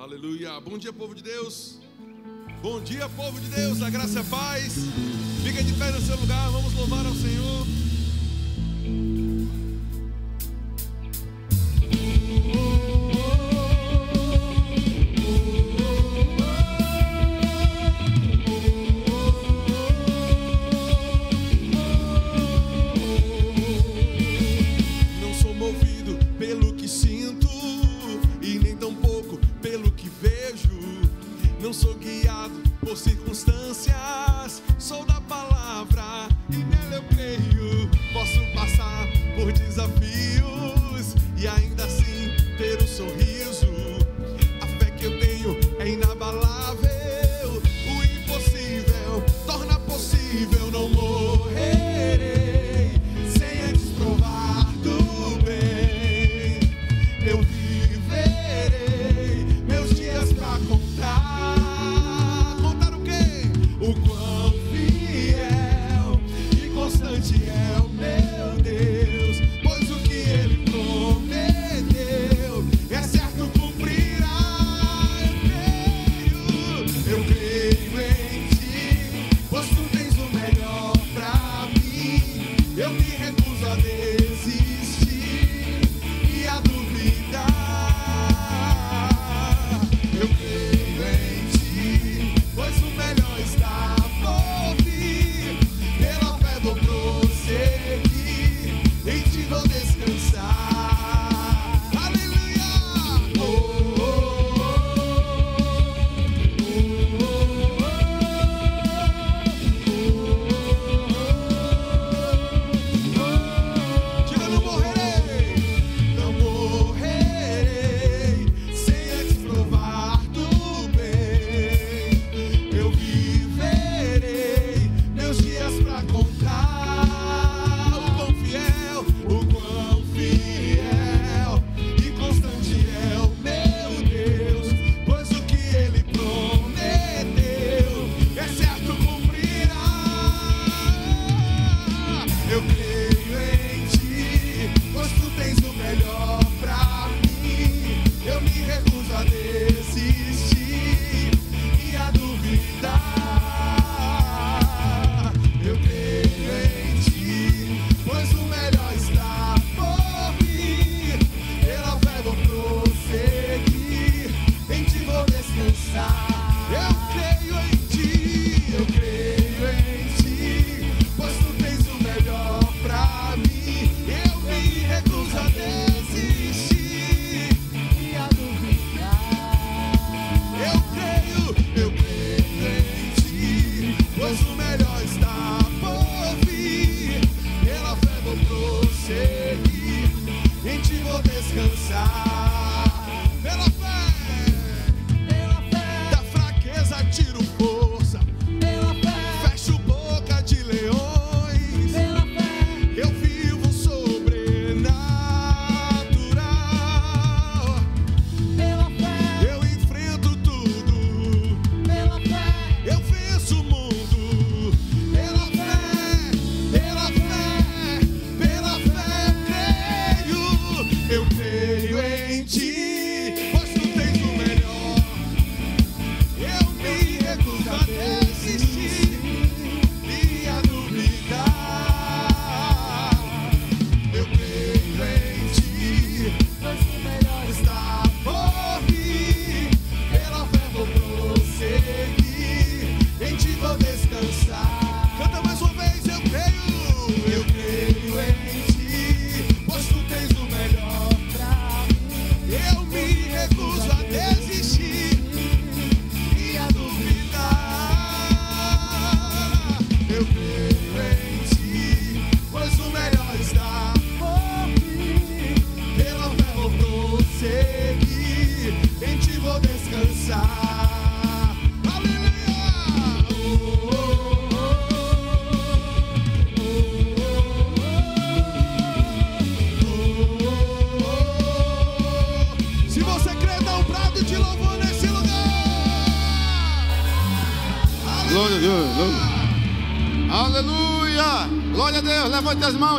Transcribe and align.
Aleluia. 0.00 0.58
Bom 0.60 0.78
dia, 0.78 0.94
povo 0.94 1.14
de 1.14 1.22
Deus. 1.22 1.78
Bom 2.62 2.80
dia, 2.80 3.06
povo 3.10 3.38
de 3.38 3.48
Deus. 3.50 3.82
A 3.82 3.90
graça 3.90 4.20
e 4.20 4.24
paz. 4.24 4.72
Fica 5.44 5.62
de 5.62 5.74
pé 5.74 5.90
no 5.90 6.00
seu 6.00 6.16
lugar. 6.16 6.50
Vamos 6.50 6.72
louvar 6.72 7.04
ao 7.04 7.14
Senhor. 7.14 7.66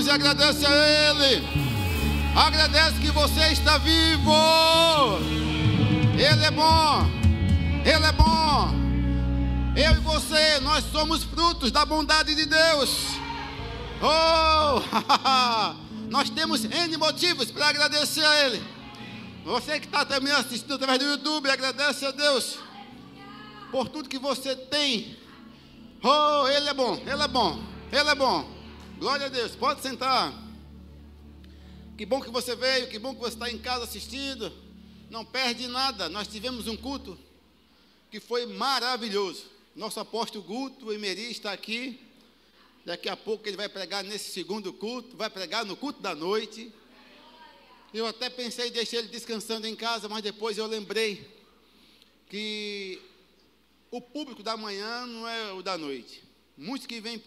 mãos 0.02 0.08
e 0.08 0.10
agradece 0.10 0.66
a 0.66 1.10
Ele. 1.10 1.44
Agradece 2.36 3.00
que 3.00 3.12
você 3.12 3.52
está 3.52 3.78
vivo. 3.78 4.34
Ele 6.14 6.46
é 6.46 6.52
bom. 6.52 7.06
Ele 7.86 8.06
é 8.06 8.12
bom. 8.12 8.82
Eu 9.76 9.92
e 9.92 10.00
você, 10.00 10.60
nós 10.62 10.84
somos 10.92 11.24
frutos 11.24 11.72
da 11.72 11.86
bondade 11.86 12.36
de 12.36 12.46
Deus. 12.46 13.08
Oh! 14.02 14.82
nós 16.10 16.30
temos 16.30 16.66
N 16.66 16.98
motivos 16.98 17.52
para 17.52 17.70
agradecer 17.70 18.26
a 18.26 18.46
Ele. 18.46 18.62
Você 19.46 19.80
que 19.80 19.86
está 19.86 20.06
também 20.06 20.34
assistindo 20.34 20.76
através 20.76 21.00
do 21.00 21.06
YouTube, 21.06 21.50
agradece 21.50 22.06
a 22.06 22.12
Deus 22.12 22.60
por 23.72 23.88
tudo 23.88 24.10
que 24.10 24.20
você 24.20 24.56
tem. 24.56 25.18
Oh, 26.04 26.48
Ele 26.48 26.70
é 26.70 26.74
bom, 26.74 26.96
Ele 26.96 27.24
é 27.24 27.28
bom, 27.28 27.60
Ele 27.92 28.10
é 28.10 28.16
bom. 28.16 28.61
Glória 29.02 29.26
a 29.26 29.30
Deus. 29.30 29.56
Pode 29.56 29.82
sentar. 29.82 30.32
Que 31.98 32.06
bom 32.06 32.22
que 32.22 32.30
você 32.30 32.56
veio, 32.56 32.88
que 32.88 33.00
bom 33.00 33.16
que 33.16 33.20
você 33.20 33.34
está 33.34 33.50
em 33.50 33.58
casa 33.58 33.86
assistindo. 33.86 34.54
Não 35.10 35.26
perde 35.26 35.66
nada. 35.68 36.08
Nós 36.08 36.28
tivemos 36.28 36.68
um 36.68 36.78
culto 36.78 37.18
que 38.12 38.20
foi 38.20 38.46
maravilhoso. 38.46 39.46
Nosso 39.76 40.00
apóstolo 40.00 40.44
Guto 40.44 40.94
Emeri 40.94 41.32
está 41.32 41.52
aqui. 41.52 42.00
Daqui 42.86 43.10
a 43.10 43.18
pouco 43.18 43.50
ele 43.50 43.58
vai 43.58 43.68
pregar 43.68 44.04
nesse 44.04 44.34
segundo 44.34 44.72
culto, 44.72 45.18
vai 45.18 45.32
pregar 45.32 45.66
no 45.66 45.76
culto 45.76 46.00
da 46.00 46.14
noite. 46.14 46.72
Eu 47.92 48.06
até 48.06 48.30
pensei 48.30 48.68
em 48.68 48.72
deixar 48.72 48.98
ele 48.98 49.08
descansando 49.08 49.66
em 49.66 49.76
casa, 49.76 50.08
mas 50.08 50.22
depois 50.22 50.60
eu 50.60 50.68
lembrei 50.68 51.28
que 52.30 53.02
o 53.90 54.00
público 54.00 54.44
da 54.44 54.56
manhã 54.56 55.08
não 55.08 55.28
é 55.28 55.52
o 55.54 55.64
da 55.64 55.76
noite. 55.76 56.24
Muitos 56.56 56.86
que 56.86 57.02
vêm 57.02 57.20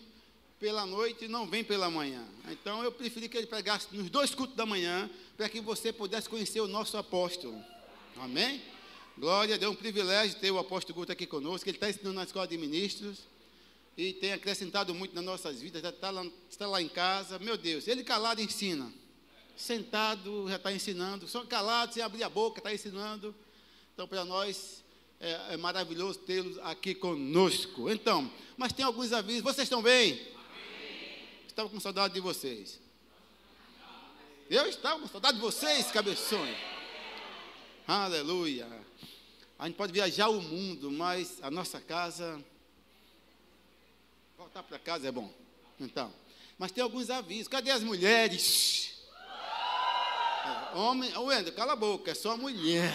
pela 0.59 0.87
noite 0.87 1.29
não 1.29 1.47
vêm 1.47 1.63
pela 1.63 1.91
manhã. 1.91 2.25
Então 2.51 2.83
eu 2.83 2.93
preferi 2.93 3.29
que 3.29 3.37
ele 3.37 3.47
pregasse 3.47 3.89
nos 3.93 4.11
dois 4.11 4.35
cultos 4.35 4.57
da 4.57 4.65
manhã, 4.65 5.11
para 5.37 5.49
que 5.49 5.61
você 5.61 5.93
pudesse 5.93 6.29
conhecer 6.29 6.61
o 6.61 6.69
nosso 6.69 6.97
apóstolo. 6.97 7.63
Amém? 8.17 8.63
Glória, 9.19 9.59
deu 9.59 9.71
um 9.71 9.75
privilégio 9.75 10.39
ter 10.39 10.51
o 10.51 10.59
apóstolo 10.59 10.95
Guto 10.99 11.13
aqui 11.13 11.27
conosco. 11.27 11.69
Ele 11.69 11.77
está 11.77 11.89
ensinando 11.89 12.17
na 12.17 12.25
escola 12.25 12.47
de 12.47 12.57
ministros 12.57 13.19
e 13.97 14.13
tem 14.13 14.33
acrescentado 14.33 14.95
muito 14.95 15.15
nas 15.15 15.25
nossas 15.25 15.61
vidas. 15.61 15.83
Já 15.83 15.91
está 15.91 16.11
lá, 16.11 16.27
está 16.51 16.67
lá 16.67 16.83
em 16.83 16.89
casa. 16.89 17.39
Meu 17.39 17.57
Deus, 17.57 17.87
ele 17.87 18.03
calado 18.03 18.41
ensina 18.41 18.93
sentado, 19.57 20.49
já 20.49 20.57
está 20.57 20.73
ensinando, 20.73 21.29
só 21.29 21.45
calado, 21.45 21.95
sem 21.95 22.03
abrir 22.03 22.25
a 22.25 22.29
boca, 22.29 22.61
está 22.61 22.75
ensinando. 22.75 23.35
Então, 23.93 24.07
para 24.09 24.25
nós, 24.25 24.83
é, 25.21 25.55
é 25.55 25.57
maravilhoso 25.57 26.19
tê-los 26.21 26.59
aqui 26.59 26.95
conosco. 26.95 27.89
Então, 27.89 28.31
mas 28.57 28.73
tem 28.73 28.85
alguns 28.85 29.13
avisos. 29.13 29.43
Vocês 29.43 29.67
estão 29.67 29.83
bem? 29.83 30.34
Estava 31.55 31.69
com 31.69 31.79
saudade 31.79 32.15
de 32.15 32.19
vocês. 32.19 32.81
Eu 34.51 34.67
estava 34.69 34.99
com 34.99 35.07
saudade 35.07 35.37
de 35.37 35.41
vocês, 35.41 35.89
cabeções. 35.93 36.57
Aleluia. 37.87 38.67
A 39.57 39.67
gente 39.67 39.77
pode 39.77 39.93
viajar 39.93 40.31
o 40.31 40.43
mundo, 40.43 40.91
mas 40.91 41.39
a 41.43 41.53
nossa 41.53 41.81
casa. 41.81 42.45
Voltar 44.37 44.65
para 44.65 44.81
casa 44.81 45.07
é 45.07 45.13
bom. 45.13 45.33
Então. 45.79 46.13
Mas 46.59 46.73
tem 46.73 46.83
alguns 46.83 47.09
avisos. 47.09 47.47
Cadê 47.47 47.71
as 47.71 47.85
mulheres? 47.85 48.95
Homem, 50.75 51.17
o 51.17 51.27
Wendel, 51.27 51.55
cala 51.55 51.75
a 51.75 51.77
boca, 51.77 52.11
é 52.11 52.15
só 52.15 52.37
mulher, 52.37 52.93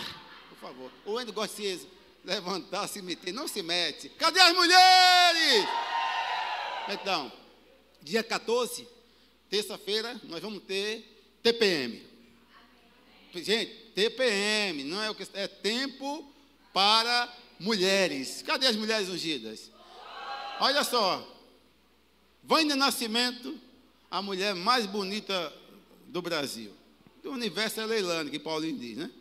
por 0.50 0.58
favor. 0.58 0.92
O 1.06 1.14
Wendel 1.14 1.34
gosta 1.34 1.62
de 1.62 1.88
levantar, 2.26 2.90
se 2.90 3.02
meter, 3.02 3.32
não 3.32 3.48
se 3.48 3.62
mete. 3.62 4.10
Cadê 4.10 4.42
as 4.42 4.54
mulheres? 4.54 5.66
Então, 6.90 7.32
dia 8.02 8.24
14, 8.24 8.88
terça-feira, 9.50 10.20
nós 10.24 10.42
vamos 10.42 10.64
ter 10.64 11.06
TPM. 11.44 12.02
Gente, 13.36 13.72
TPM, 13.94 14.84
não 14.84 15.02
é 15.02 15.10
o 15.10 15.16
que 15.16 15.26
é 15.34 15.48
tempo 15.48 16.32
para 16.74 17.32
mulheres. 17.60 18.42
Cadê 18.42 18.68
as 18.68 18.76
mulheres 18.76 19.10
ungidas? 19.10 19.72
Olha 20.60 20.84
só. 20.84 21.36
Vânia 22.44 22.76
Nascimento, 22.76 23.60
a 24.10 24.22
mulher 24.22 24.56
mais 24.56 24.86
bonita 24.86 25.54
do 26.08 26.22
Brasil. 26.22 26.74
O 27.24 27.30
universo 27.30 27.80
é 27.82 27.86
Leilane, 27.86 28.32
que 28.32 28.40
Paulinho 28.40 28.80
diz, 28.80 28.98
né? 28.98 29.12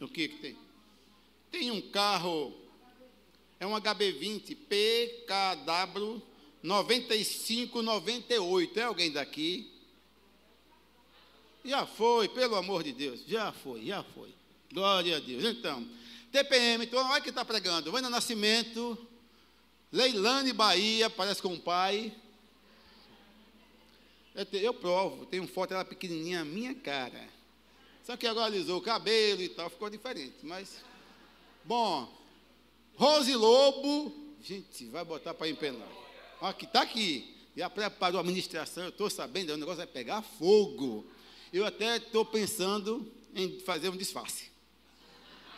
O 0.00 0.08
que 0.08 0.28
que 0.28 0.38
tem? 0.38 0.56
Tem 1.50 1.70
um 1.70 1.80
carro, 1.80 2.52
é 3.62 3.66
um 3.66 3.80
HB20 3.80 4.56
PKW 4.68 6.20
9598. 6.64 8.80
É 8.80 8.82
alguém 8.82 9.12
daqui? 9.12 9.70
Já 11.64 11.86
foi, 11.86 12.28
pelo 12.28 12.56
amor 12.56 12.82
de 12.82 12.92
Deus. 12.92 13.24
Já 13.24 13.52
foi, 13.52 13.86
já 13.86 14.02
foi. 14.02 14.34
Glória 14.72 15.16
a 15.16 15.20
Deus. 15.20 15.44
Então, 15.44 15.88
TPM, 16.32 16.84
então 16.84 17.08
olha 17.08 17.20
que 17.20 17.28
está 17.28 17.44
pregando. 17.44 17.92
Vânia 17.92 18.10
Nascimento, 18.10 18.98
Leilane 19.92 20.52
Bahia, 20.52 21.08
parece 21.08 21.40
com 21.40 21.54
o 21.54 21.60
pai. 21.60 22.12
Eu, 24.54 24.74
provo, 24.74 25.24
tenho 25.26 25.46
foto 25.46 25.72
ela 25.72 25.84
pequenininha, 25.84 26.44
minha 26.44 26.74
cara. 26.74 27.28
Só 28.02 28.16
que 28.16 28.26
agora 28.26 28.46
alisou 28.46 28.78
o 28.78 28.82
cabelo 28.82 29.40
e 29.40 29.48
tal, 29.48 29.70
ficou 29.70 29.88
diferente. 29.88 30.38
Mas, 30.42 30.82
bom, 31.64 32.21
Rose 33.02 33.34
Lobo, 33.34 34.14
gente, 34.40 34.86
vai 34.86 35.04
botar 35.04 35.34
para 35.34 35.48
empenar. 35.48 35.88
Aqui, 36.40 36.66
está 36.66 36.82
aqui. 36.82 37.36
Já 37.56 37.68
preparou 37.68 38.18
a 38.18 38.20
administração, 38.20 38.84
eu 38.84 38.90
estou 38.90 39.10
sabendo, 39.10 39.52
o 39.52 39.56
negócio 39.56 39.78
vai 39.78 39.88
pegar 39.88 40.22
fogo. 40.22 41.04
Eu 41.52 41.66
até 41.66 41.96
estou 41.96 42.24
pensando 42.24 43.12
em 43.34 43.58
fazer 43.58 43.88
um 43.88 43.96
disfarce. 43.96 44.52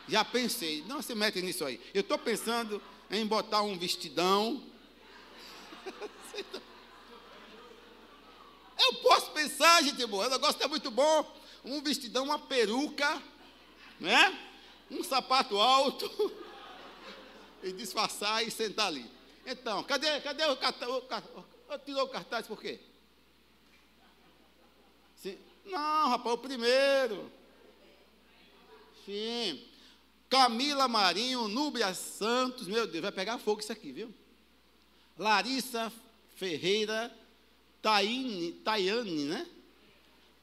Já 0.08 0.24
pensei, 0.24 0.82
não 0.86 1.02
se 1.02 1.14
mete 1.14 1.42
nisso 1.42 1.66
aí. 1.66 1.78
Eu 1.92 2.00
estou 2.00 2.16
pensando 2.16 2.80
em 3.10 3.26
botar 3.26 3.60
um 3.60 3.76
vestidão. 3.76 4.64
Eu 8.80 8.94
posso 9.02 9.32
pensar, 9.32 9.82
gente 9.82 10.06
boa, 10.06 10.28
o 10.28 10.30
negócio 10.30 10.54
está 10.54 10.66
muito 10.66 10.90
bom. 10.90 11.38
Um 11.62 11.82
vestidão, 11.82 12.24
uma 12.24 12.38
peruca, 12.38 13.22
né? 14.00 14.34
Um 14.90 15.04
sapato 15.04 15.58
alto. 15.58 16.43
E 17.64 17.72
disfarçar 17.72 18.46
e 18.46 18.50
sentar 18.50 18.88
ali. 18.88 19.10
Então, 19.46 19.82
cadê, 19.84 20.20
cadê 20.20 20.44
o 20.44 20.56
cartaz? 20.56 20.88
Tirou 21.84 22.04
o 22.04 22.08
cartaz 22.08 22.46
por 22.46 22.60
quê? 22.60 22.78
Sim. 25.16 25.38
Não, 25.64 26.08
rapaz, 26.10 26.34
o 26.34 26.38
primeiro. 26.38 27.30
Sim. 29.04 29.62
Camila 30.28 30.86
Marinho, 30.86 31.48
Núbia 31.48 31.94
Santos, 31.94 32.66
meu 32.66 32.86
Deus, 32.86 33.02
vai 33.02 33.12
pegar 33.12 33.38
fogo 33.38 33.60
isso 33.60 33.72
aqui, 33.72 33.92
viu? 33.92 34.12
Larissa 35.18 35.92
Ferreira, 36.36 37.12
Taine, 37.80 38.52
Tayane, 38.52 39.24
né? 39.24 39.46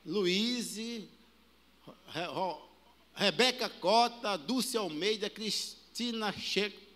Luiz, 0.05 0.77
Re, 0.77 1.07
Rebeca 3.13 3.69
Cota, 3.69 4.37
Dulce 4.37 4.77
Almeida, 4.77 5.29
Cristina 5.29 6.31
Cheto 6.31 6.90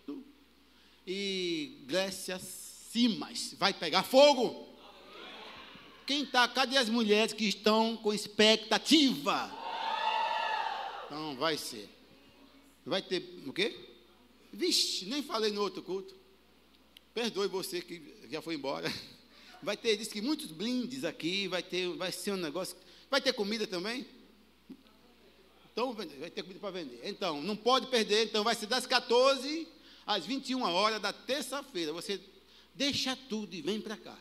e 1.06 1.78
Grécia 1.86 2.38
Simas. 2.38 3.54
Vai 3.58 3.72
pegar 3.72 4.02
fogo? 4.02 4.66
Quem 6.06 6.22
está? 6.22 6.48
Cadê 6.48 6.76
as 6.76 6.88
mulheres 6.88 7.32
que 7.32 7.44
estão 7.44 7.96
com 7.96 8.12
expectativa? 8.12 9.50
Então 11.06 11.36
vai 11.36 11.56
ser. 11.56 11.88
Vai 12.84 13.02
ter 13.02 13.42
o 13.46 13.52
quê? 13.52 13.76
Vixe, 14.52 15.04
nem 15.06 15.22
falei 15.22 15.52
no 15.52 15.60
outro 15.60 15.82
culto. 15.82 16.14
Perdoe 17.12 17.48
você 17.48 17.80
que 17.80 18.28
já 18.30 18.40
foi 18.40 18.54
embora. 18.54 18.92
Vai 19.62 19.74
ter, 19.76 19.96
diz 19.96 20.08
que 20.08 20.20
muitos 20.20 20.52
blindes 20.52 21.02
aqui, 21.02 21.48
vai 21.48 21.62
ter, 21.62 21.88
vai 21.96 22.12
ser 22.12 22.32
um 22.32 22.36
negócio. 22.36 22.76
Vai 23.10 23.22
ter 23.22 23.32
comida 23.32 23.66
também? 23.66 24.06
Então, 25.72 25.94
vai 25.94 26.30
ter 26.30 26.42
comida 26.42 26.60
para 26.60 26.70
vender. 26.70 27.00
Então, 27.02 27.42
não 27.42 27.56
pode 27.56 27.86
perder. 27.86 28.26
Então, 28.26 28.44
vai 28.44 28.54
ser 28.54 28.66
das 28.66 28.86
14 28.86 29.66
às 30.06 30.24
21 30.24 30.62
horas 30.62 31.02
da 31.02 31.12
terça-feira. 31.12 31.92
Você 31.92 32.20
deixa 32.74 33.16
tudo 33.28 33.54
e 33.54 33.62
vem 33.62 33.80
para 33.80 33.96
cá. 33.96 34.16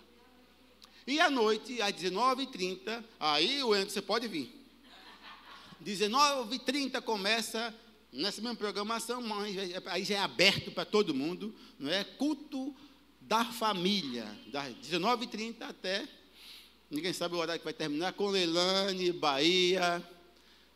E 1.06 1.20
à 1.20 1.30
noite, 1.30 1.82
às 1.82 1.94
19h30, 1.94 3.04
aí 3.20 3.62
o 3.63 3.70
você 3.70 4.01
pode 4.01 4.27
vir. 4.27 4.51
19h30 5.84 7.00
começa 7.01 7.74
nessa 8.12 8.42
mesma 8.42 8.56
programação, 8.56 9.22
mas 9.22 9.56
aí 9.86 10.04
já 10.04 10.15
é 10.15 10.20
aberto 10.20 10.72
para 10.72 10.86
todo 10.86 11.13
mundo, 11.13 11.54
não 11.77 11.92
é? 11.92 12.04
Culto 12.04 12.75
da 13.22 13.46
família, 13.46 14.25
das 14.48 14.74
19h30 14.75 15.62
até, 15.62 16.08
ninguém 16.89 17.13
sabe 17.13 17.36
o 17.36 17.38
horário 17.38 17.60
que 17.60 17.65
vai 17.65 17.74
terminar, 17.74 18.13
com 18.13 18.27
Leilane, 18.27 19.12
Bahia, 19.12 20.04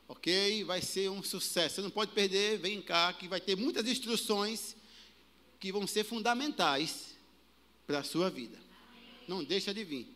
ok? 0.07 0.63
Vai 0.63 0.81
ser 0.81 1.09
um 1.09 1.23
sucesso. 1.23 1.75
Você 1.75 1.81
não 1.81 1.89
pode 1.89 2.11
perder, 2.11 2.59
vem 2.59 2.81
cá, 2.81 3.13
que 3.13 3.27
vai 3.27 3.39
ter 3.39 3.55
muitas 3.55 3.87
instruções 3.87 4.75
que 5.59 5.71
vão 5.71 5.85
ser 5.85 6.03
fundamentais 6.03 7.15
para 7.85 7.99
a 7.99 8.03
sua 8.03 8.29
vida. 8.29 8.57
Não 9.27 9.43
deixa 9.43 9.73
de 9.73 9.83
vir. 9.83 10.07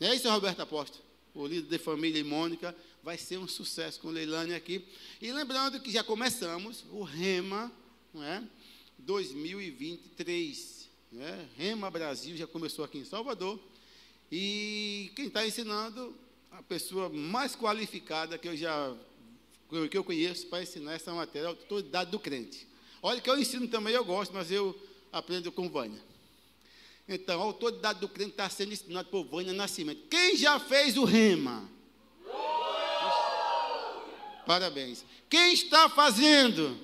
Não 0.00 0.08
é 0.08 0.14
isso, 0.14 0.28
Roberto 0.28 0.60
Apóstolo? 0.60 1.04
o 1.34 1.46
líder 1.46 1.68
de 1.68 1.78
família 1.78 2.20
e 2.20 2.24
Mônica, 2.24 2.74
vai 3.02 3.18
ser 3.18 3.38
um 3.38 3.48
sucesso 3.48 4.00
com 4.00 4.08
Leilane 4.08 4.54
aqui. 4.54 4.84
E 5.20 5.32
lembrando 5.32 5.80
que 5.80 5.90
já 5.90 6.04
começamos 6.04 6.84
o 6.92 7.02
Rema, 7.02 7.72
não 8.12 8.22
é? 8.22 8.42
2023. 8.98 10.88
Né? 11.10 11.48
Rema 11.56 11.90
Brasil 11.90 12.36
já 12.36 12.46
começou 12.46 12.84
aqui 12.84 12.98
em 12.98 13.04
Salvador. 13.04 13.58
E 14.30 15.10
quem 15.16 15.26
está 15.26 15.46
ensinando, 15.46 16.14
a 16.52 16.62
pessoa 16.62 17.08
mais 17.08 17.56
qualificada 17.56 18.38
que 18.38 18.48
eu 18.48 18.56
já 18.56 18.94
que 19.90 19.98
eu 19.98 20.04
conheço 20.04 20.46
para 20.46 20.62
ensinar 20.62 20.92
essa 20.92 21.12
matéria, 21.12 21.48
a 21.48 21.50
autoridade 21.50 22.12
do 22.12 22.18
crente. 22.20 22.64
Olha 23.06 23.20
que 23.20 23.28
eu 23.28 23.38
ensino 23.38 23.68
também, 23.68 23.92
eu 23.92 24.02
gosto, 24.02 24.32
mas 24.32 24.50
eu 24.50 24.74
aprendo 25.12 25.52
com 25.52 25.68
Vânia. 25.68 26.00
Então, 27.06 27.38
a 27.38 27.44
autoridade 27.44 28.00
do 28.00 28.08
crente 28.08 28.30
está 28.30 28.48
sendo 28.48 28.72
ensinada 28.72 29.06
por 29.06 29.26
Vânia 29.26 29.52
Nascimento. 29.52 30.08
Quem 30.08 30.34
já 30.38 30.58
fez 30.58 30.96
o 30.96 31.04
rema? 31.04 31.68
Parabéns. 34.46 35.04
Quem 35.28 35.52
está 35.52 35.90
fazendo? 35.90 36.80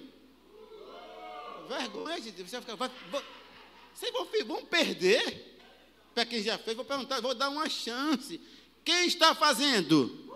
Vergonha 1.67 2.21
Deus. 2.21 2.51
Você 2.51 2.61
vai 2.61 2.61
ficar, 2.61 2.77
vai, 2.77 2.91
vocês 3.95 4.13
vão, 4.13 4.29
vão 4.45 4.67
perder? 4.67 5.59
Para 6.15 6.27
quem 6.27 6.43
já 6.43 6.59
fez, 6.59 6.77
vou 6.77 6.85
perguntar, 6.85 7.23
vou 7.23 7.35
dar 7.35 7.49
uma 7.49 7.67
chance. 7.71 8.39
Quem 8.85 9.07
está 9.07 9.35
fazendo? 9.35 10.31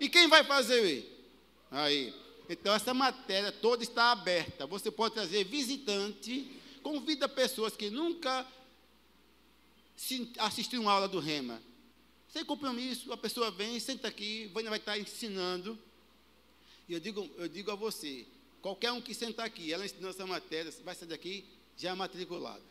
E 0.00 0.08
quem 0.08 0.26
vai 0.26 0.42
fazer? 0.42 1.08
Aí. 1.70 2.23
Então, 2.48 2.74
essa 2.74 2.92
matéria 2.92 3.50
toda 3.50 3.82
está 3.82 4.12
aberta. 4.12 4.66
Você 4.66 4.90
pode 4.90 5.14
trazer 5.14 5.44
visitante, 5.44 6.60
convida 6.82 7.28
pessoas 7.28 7.74
que 7.74 7.88
nunca 7.90 8.46
assistiram 10.38 10.82
uma 10.82 10.92
aula 10.92 11.08
do 11.08 11.20
Rema. 11.20 11.62
Sem 12.28 12.44
compromisso, 12.44 13.12
a 13.12 13.16
pessoa 13.16 13.50
vem, 13.50 13.78
senta 13.78 14.08
aqui, 14.08 14.50
vai 14.52 14.76
estar 14.76 14.98
ensinando. 14.98 15.78
E 16.88 16.92
eu 16.92 17.00
digo, 17.00 17.30
eu 17.38 17.48
digo 17.48 17.70
a 17.70 17.74
você, 17.74 18.26
qualquer 18.60 18.92
um 18.92 19.00
que 19.00 19.14
sentar 19.14 19.46
aqui, 19.46 19.72
ela 19.72 19.84
ensinou 19.84 20.10
essa 20.10 20.26
matéria, 20.26 20.72
vai 20.84 20.94
sair 20.94 21.08
daqui 21.08 21.44
já 21.76 21.94
matriculado. 21.94 22.62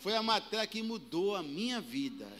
Foi 0.00 0.14
a 0.14 0.22
matéria 0.22 0.66
que 0.66 0.82
mudou 0.82 1.34
a 1.34 1.42
minha 1.42 1.80
vida. 1.80 2.30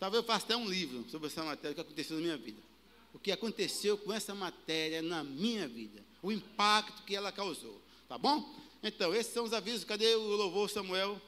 Talvez 0.00 0.22
eu 0.22 0.26
faça 0.26 0.46
até 0.46 0.56
um 0.56 0.66
livro 0.66 1.04
sobre 1.10 1.28
essa 1.28 1.44
matéria, 1.44 1.74
que 1.74 1.80
aconteceu 1.80 2.16
na 2.16 2.22
minha 2.22 2.36
vida. 2.38 2.69
O 3.12 3.18
que 3.18 3.32
aconteceu 3.32 3.98
com 3.98 4.12
essa 4.12 4.34
matéria 4.34 5.02
na 5.02 5.22
minha 5.24 5.66
vida. 5.66 6.02
O 6.22 6.30
impacto 6.30 7.02
que 7.02 7.14
ela 7.14 7.32
causou. 7.32 7.80
Tá 8.08 8.16
bom? 8.16 8.54
Então, 8.82 9.14
esses 9.14 9.32
são 9.32 9.44
os 9.44 9.52
avisos. 9.52 9.84
Cadê 9.84 10.14
o 10.14 10.36
louvor, 10.36 10.70
Samuel? 10.70 11.20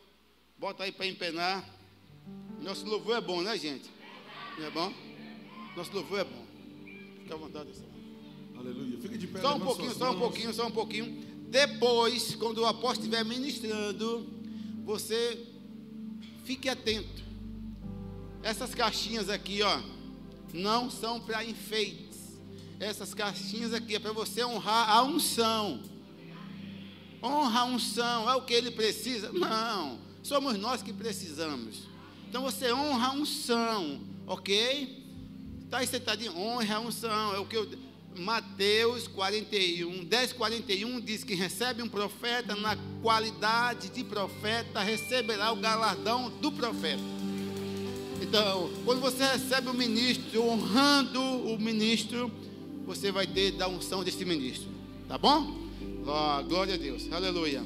Bota 0.58 0.84
aí 0.84 0.92
para 0.92 1.06
empenar. 1.06 1.68
Nosso 2.60 2.86
louvor 2.86 3.16
é 3.16 3.20
bom, 3.20 3.42
né, 3.42 3.58
gente? 3.58 3.90
Não 4.58 4.66
é 4.66 4.70
bom? 4.70 4.92
Nosso 5.76 5.92
louvor 5.92 6.20
é 6.20 6.24
bom. 6.24 6.46
Fica 7.18 7.34
à 7.34 7.36
vontade, 7.36 7.74
Samuel. 7.74 7.92
Aleluia. 8.56 8.98
Fica 8.98 9.18
de 9.18 9.26
pé. 9.26 9.40
Só 9.40 9.56
um 9.56 9.60
pouquinho, 9.60 9.94
só 9.94 10.10
um 10.10 10.18
pouquinho, 10.18 10.54
só 10.54 10.66
um 10.66 10.70
pouquinho. 10.70 11.32
Depois, 11.48 12.34
quando 12.36 12.58
o 12.58 12.66
apóstolo 12.66 13.06
estiver 13.06 13.24
ministrando, 13.24 14.26
você 14.84 15.46
fique 16.44 16.68
atento. 16.68 17.22
Essas 18.42 18.74
caixinhas 18.74 19.28
aqui, 19.28 19.62
ó, 19.62 19.80
não 20.52 20.90
são 20.90 21.20
para 21.20 21.44
enfeites. 21.44 22.40
Essas 22.78 23.14
caixinhas 23.14 23.72
aqui 23.72 23.94
é 23.94 23.98
para 23.98 24.12
você 24.12 24.44
honrar 24.44 24.90
a 24.90 25.02
unção. 25.02 25.80
Honra 27.22 27.60
a 27.60 27.64
unção, 27.64 28.28
é 28.28 28.34
o 28.34 28.42
que 28.42 28.52
ele 28.52 28.72
precisa? 28.72 29.30
Não, 29.32 30.00
somos 30.22 30.58
nós 30.58 30.82
que 30.82 30.92
precisamos. 30.92 31.82
Então 32.28 32.42
você 32.42 32.72
honra 32.72 33.08
a 33.08 33.12
unção, 33.12 34.00
ok? 34.26 35.00
Está 35.64 35.78
aí 35.78 35.86
sentadinho, 35.86 36.36
honra 36.36 36.76
a 36.76 36.80
unção, 36.80 37.34
é 37.34 37.38
o 37.38 37.46
que 37.46 37.56
eu. 37.56 37.68
Mateus 38.18 39.08
41, 39.08 40.04
10, 40.04 40.32
41 40.34 41.00
diz 41.00 41.24
que 41.24 41.34
recebe 41.34 41.82
um 41.82 41.88
profeta 41.88 42.54
na 42.54 42.76
qualidade 43.00 43.88
de 43.88 44.04
profeta, 44.04 44.82
receberá 44.82 45.50
o 45.50 45.56
galardão 45.56 46.28
do 46.28 46.52
profeta. 46.52 47.02
Então, 48.32 48.70
quando 48.86 49.02
você 49.02 49.22
recebe 49.24 49.68
o 49.68 49.74
ministro, 49.74 50.42
honrando 50.42 51.20
o 51.20 51.60
ministro, 51.60 52.32
você 52.86 53.12
vai 53.12 53.26
ter 53.26 53.52
da 53.52 53.68
unção 53.68 54.02
desse 54.02 54.24
ministro. 54.24 54.70
Tá 55.06 55.18
bom? 55.18 55.54
Glória 56.48 56.72
a 56.72 56.78
Deus. 56.78 57.12
Aleluia. 57.12 57.62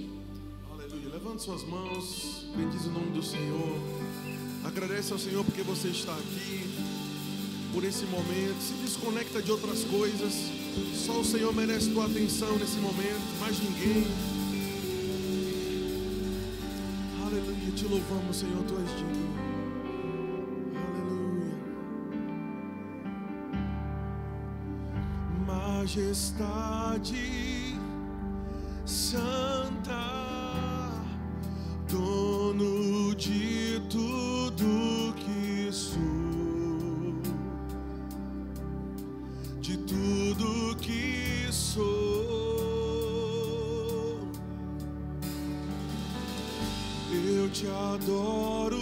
Aleluia. 0.69 1.09
Levante 1.09 1.45
suas 1.45 1.63
mãos. 1.63 2.49
Bendiz 2.57 2.85
o 2.85 2.91
nome 2.91 3.13
do 3.13 3.23
Senhor. 3.23 3.79
Agradece 4.65 5.13
ao 5.13 5.21
Senhor 5.21 5.45
porque 5.45 5.63
você 5.63 5.87
está 5.87 6.13
aqui. 6.13 6.69
Por 7.73 7.85
esse 7.85 8.05
momento. 8.07 8.61
Se 8.61 8.75
desconecta 8.83 9.41
de 9.41 9.53
outras 9.53 9.85
coisas. 9.85 10.35
Só 10.97 11.21
o 11.21 11.25
Senhor 11.25 11.55
merece 11.55 11.93
tua 11.93 12.07
atenção 12.07 12.59
nesse 12.59 12.79
momento. 12.79 13.39
Mais 13.39 13.57
ninguém. 13.61 14.05
Aleluia. 17.25 17.71
Te 17.77 17.85
louvamos, 17.85 18.37
Senhor. 18.37 18.65
Tu 18.65 18.75
és 18.75 18.99
digno. 18.99 19.36
Majestade 25.87 27.79
santa, 28.85 29.93
dono 31.89 33.15
de 33.15 33.81
tudo 33.89 35.15
que 35.15 35.69
sou, 35.71 37.23
de 39.61 39.77
tudo 39.77 40.77
que 40.79 41.47
sou. 41.53 41.85
Eu 47.13 47.49
te 47.51 47.69
adoro, 47.69 48.77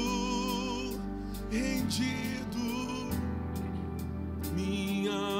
rendido, 1.50 2.33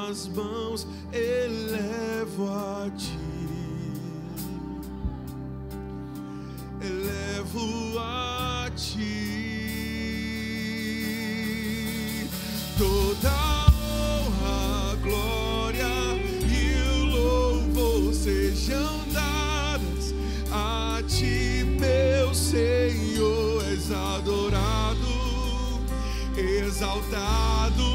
minhas 0.05 0.27
mãos 0.27 0.87
elevo 1.11 2.47
a 2.47 2.91
ti, 2.95 3.17
elevo 6.81 7.99
a 7.99 8.69
ti. 8.75 9.25
Toda 12.77 13.31
honra, 13.71 14.95
glória 15.01 15.87
e 16.51 16.83
louvor 17.09 18.13
sejam 18.13 19.07
dadas 19.11 20.13
a 20.51 21.01
ti, 21.07 21.63
meu 21.79 22.33
Senhor, 22.35 23.63
és 23.71 23.91
adorado, 23.91 25.07
exaltado, 26.37 27.94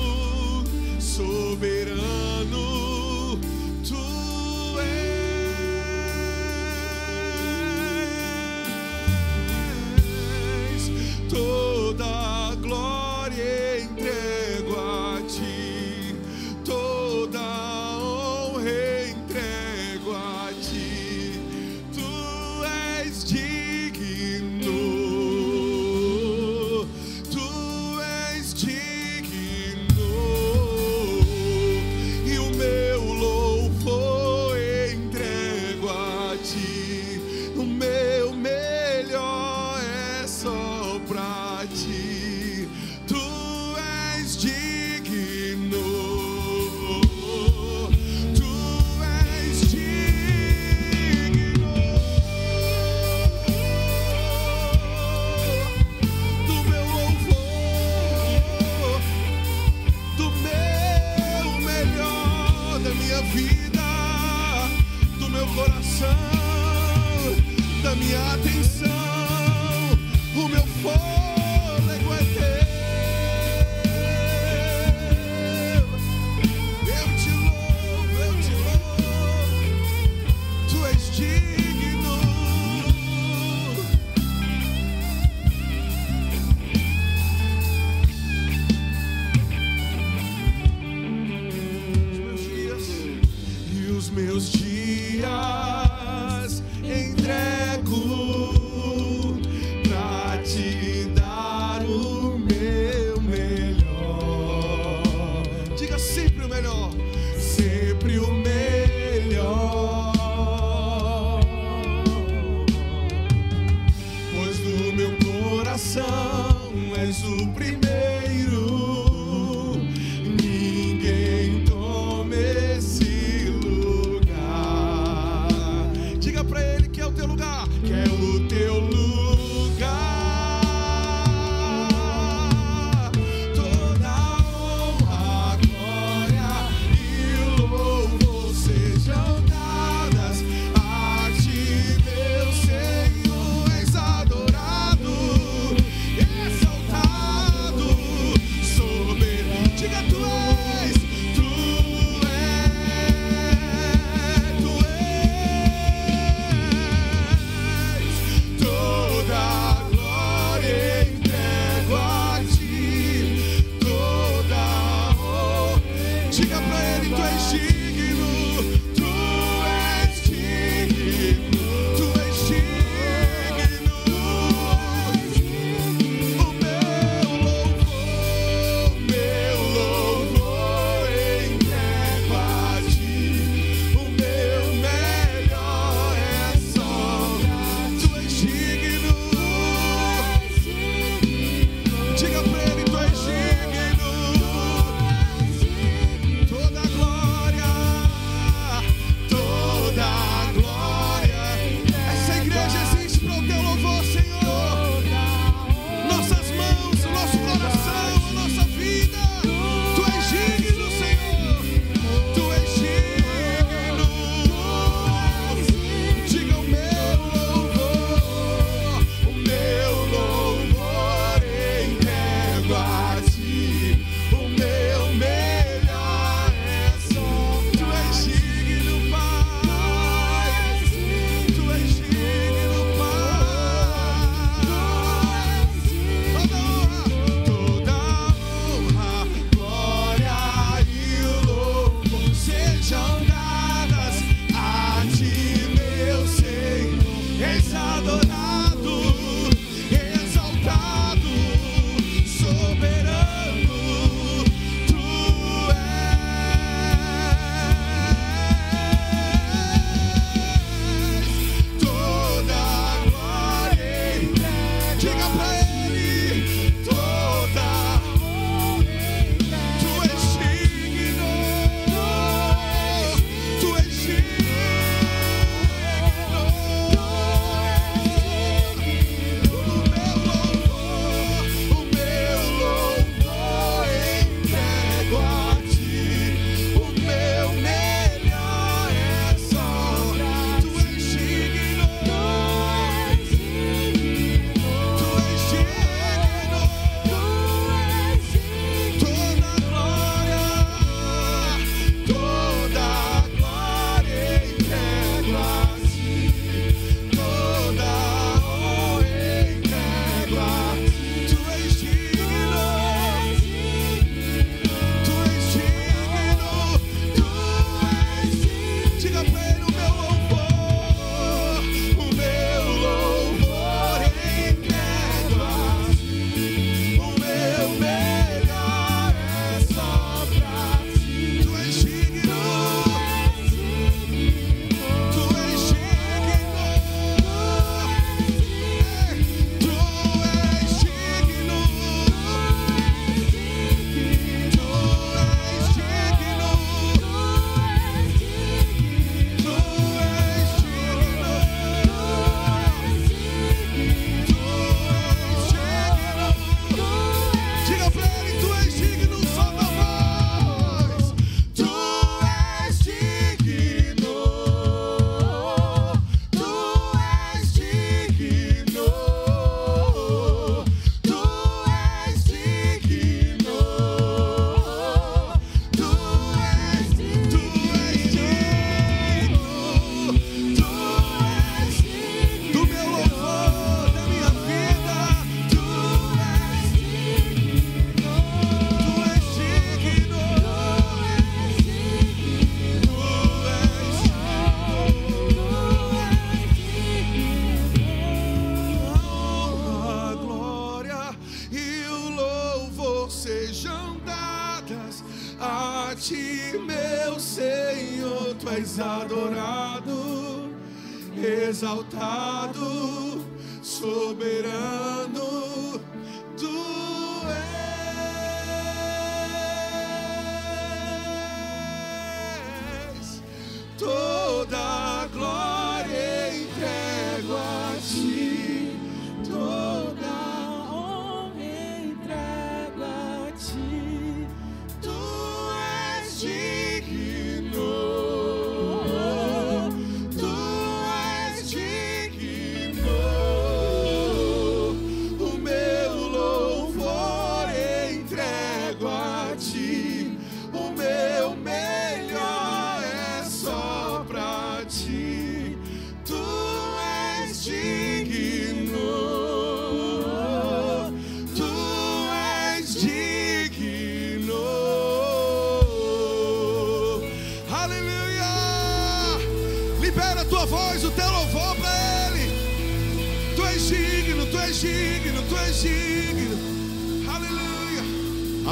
exaltado, 411.61 413.21
soberano, 413.63 415.20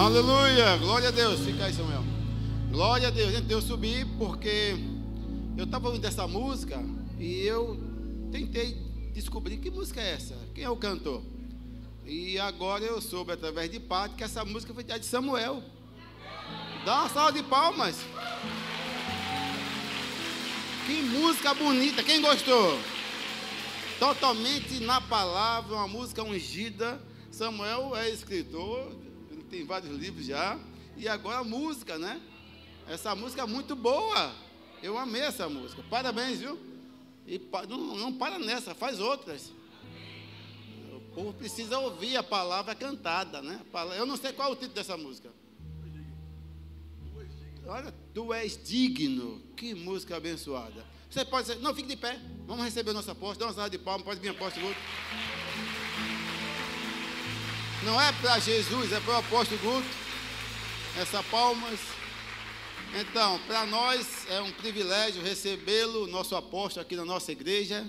Aleluia, 0.08 0.74
glória 0.78 1.08
a 1.08 1.10
Deus. 1.10 1.40
Fica 1.40 1.66
aí, 1.66 1.74
Samuel. 1.74 2.02
Glória 2.70 3.08
a 3.08 3.10
Deus. 3.10 3.30
Gente, 3.30 3.52
eu 3.52 3.60
subi 3.60 4.06
porque 4.16 4.74
eu 5.54 5.64
estava 5.66 5.88
ouvindo 5.88 6.06
essa 6.06 6.26
música 6.26 6.82
e 7.18 7.42
eu 7.42 7.78
tentei 8.32 8.72
descobrir 9.12 9.58
que 9.58 9.70
música 9.70 10.00
é 10.00 10.14
essa, 10.14 10.34
quem 10.54 10.64
é 10.64 10.70
o 10.70 10.78
cantor. 10.78 11.22
E 12.06 12.38
agora 12.38 12.82
eu 12.84 13.02
soube 13.02 13.32
através 13.32 13.70
de 13.70 13.78
Pátio 13.78 14.16
que 14.16 14.24
essa 14.24 14.46
música 14.46 14.72
foi 14.72 14.82
de 14.82 15.04
Samuel. 15.04 15.62
Dá 16.86 17.00
uma 17.00 17.08
salva 17.10 17.32
de 17.32 17.42
palmas. 17.42 17.98
Que 20.86 21.02
música 21.02 21.52
bonita, 21.52 22.02
quem 22.02 22.22
gostou? 22.22 22.78
Totalmente 23.98 24.80
na 24.80 25.02
palavra, 25.02 25.74
uma 25.74 25.86
música 25.86 26.22
ungida. 26.22 26.98
Samuel 27.30 27.94
é 27.94 28.08
escritor, 28.08 28.90
tem 29.48 29.64
vários 29.64 29.90
livros 29.98 30.24
já. 30.24 30.58
E 30.96 31.08
agora 31.08 31.38
a 31.38 31.44
música, 31.44 31.98
né? 31.98 32.20
Essa 32.86 33.14
música 33.14 33.42
é 33.42 33.46
muito 33.46 33.74
boa. 33.76 34.34
Eu 34.82 34.96
amei 34.96 35.22
essa 35.22 35.48
música. 35.48 35.82
Parabéns, 35.90 36.38
viu? 36.38 36.58
E 37.26 37.40
não, 37.68 37.96
não 37.96 38.12
para 38.12 38.38
nessa, 38.38 38.74
faz 38.74 39.00
outras. 39.00 39.52
O 40.92 41.00
povo 41.14 41.32
precisa 41.32 41.78
ouvir 41.78 42.16
a 42.16 42.22
palavra 42.22 42.74
cantada, 42.74 43.42
né? 43.42 43.60
A 43.72 43.84
Eu 43.96 44.06
não 44.06 44.16
sei 44.16 44.32
qual 44.32 44.50
é 44.50 44.52
o 44.52 44.56
título 44.56 44.74
dessa 44.74 44.96
música. 44.96 45.30
Olha, 47.66 47.94
tu 48.14 48.32
és 48.32 48.58
digno. 48.62 49.42
Que 49.54 49.74
música 49.74 50.16
abençoada. 50.16 50.86
Você 51.10 51.24
pode 51.24 51.48
dizer, 51.48 51.60
não, 51.60 51.74
fique 51.74 51.88
de 51.88 51.96
pé. 51.96 52.18
Vamos 52.46 52.64
receber 52.64 52.90
o 52.90 52.94
nosso 52.94 53.10
apóstolo. 53.10 53.40
Dá 53.40 53.46
uma 53.46 53.54
salva 53.54 53.70
de 53.70 53.78
palmas, 53.78 54.04
pode 54.04 54.20
vir 54.20 54.30
apóstolo 54.30 54.68
Guto. 54.68 54.80
Não 57.84 58.00
é 58.00 58.10
para 58.14 58.40
Jesus, 58.40 58.92
é 58.92 58.98
para 58.98 59.14
o 59.14 59.16
apóstolo 59.18 59.60
Guto. 59.60 59.86
Essa 61.00 61.22
palmas. 61.22 61.78
Então, 62.92 63.38
para 63.46 63.64
nós 63.66 64.26
é 64.28 64.40
um 64.40 64.50
privilégio 64.50 65.22
recebê-lo, 65.22 66.08
nosso 66.08 66.34
apóstolo, 66.34 66.84
aqui 66.84 66.96
na 66.96 67.04
nossa 67.04 67.30
igreja, 67.30 67.88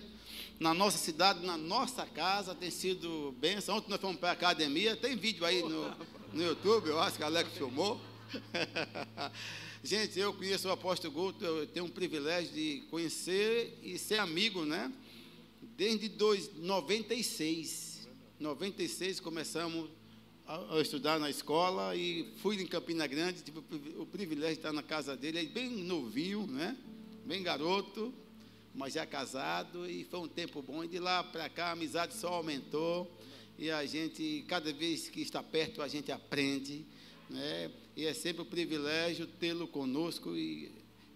na 0.60 0.76
nossa 0.76 1.00
cidade, 1.00 1.44
na 1.44 1.58
nossa 1.58 2.06
casa. 2.06 2.54
Tem 2.54 2.70
sido 2.70 3.34
bênção. 3.40 3.78
Ontem 3.78 3.90
nós 3.90 4.00
fomos 4.00 4.20
para 4.20 4.30
a 4.30 4.34
academia. 4.34 4.96
Tem 4.96 5.16
vídeo 5.16 5.44
aí 5.44 5.64
no, 5.64 5.90
no 6.34 6.44
YouTube, 6.44 6.90
eu 6.90 7.00
acho 7.00 7.18
que 7.18 7.24
a 7.24 7.26
Alex 7.26 7.52
filmou. 7.54 8.00
Gente, 9.84 10.20
eu 10.20 10.34
conheço 10.34 10.68
o 10.68 10.72
apóstolo 10.72 11.12
Guto, 11.12 11.44
eu 11.44 11.66
tenho 11.66 11.88
um 11.88 11.90
privilégio 11.90 12.54
de 12.54 12.84
conhecer 12.92 13.80
e 13.82 13.98
ser 13.98 14.20
amigo, 14.20 14.66
né? 14.66 14.92
Desde 15.76 16.08
dois, 16.10 16.52
96. 16.58 17.89
96 18.40 19.20
começamos 19.20 19.90
a, 20.48 20.76
a 20.78 20.82
estudar 20.82 21.20
na 21.20 21.30
escola 21.30 21.96
e 21.96 22.26
fui 22.38 22.62
em 22.62 22.66
Campina 22.66 23.06
Grande, 23.06 23.42
tive 23.42 23.60
o 23.60 23.62
privi- 23.62 23.96
o 23.98 24.06
privilégio 24.06 24.54
de 24.56 24.60
estar 24.60 24.72
na 24.74 24.82
casa 24.82 25.16
dele, 25.16 25.40
ele 25.40 25.50
bem 25.50 25.70
novinho, 25.70 26.48
né? 26.48 26.78
Bem 27.26 27.44
garoto, 27.44 28.14
mas 28.74 28.94
já 28.94 29.06
casado, 29.06 29.90
e 29.90 30.06
foi 30.06 30.20
um 30.22 30.28
tempo 30.28 30.62
bom. 30.62 30.84
E 30.84 30.88
de 30.88 31.00
lá 31.00 31.24
para 31.24 31.50
cá 31.50 31.68
a 31.68 31.72
amizade 31.74 32.14
só 32.16 32.30
aumentou, 32.30 33.12
e 33.58 33.70
a 33.70 33.86
gente, 33.86 34.46
cada 34.48 34.72
vez 34.72 35.10
que 35.10 35.22
está 35.22 35.44
perto, 35.44 35.82
a 35.82 35.88
gente 35.88 36.12
aprende, 36.12 36.86
né? 37.30 37.70
E 37.96 38.06
é 38.06 38.14
sempre 38.14 38.42
um 38.42 38.46
privilégio 38.46 39.28
tê-lo 39.28 39.68
conosco, 39.68 40.36
e 40.36 40.72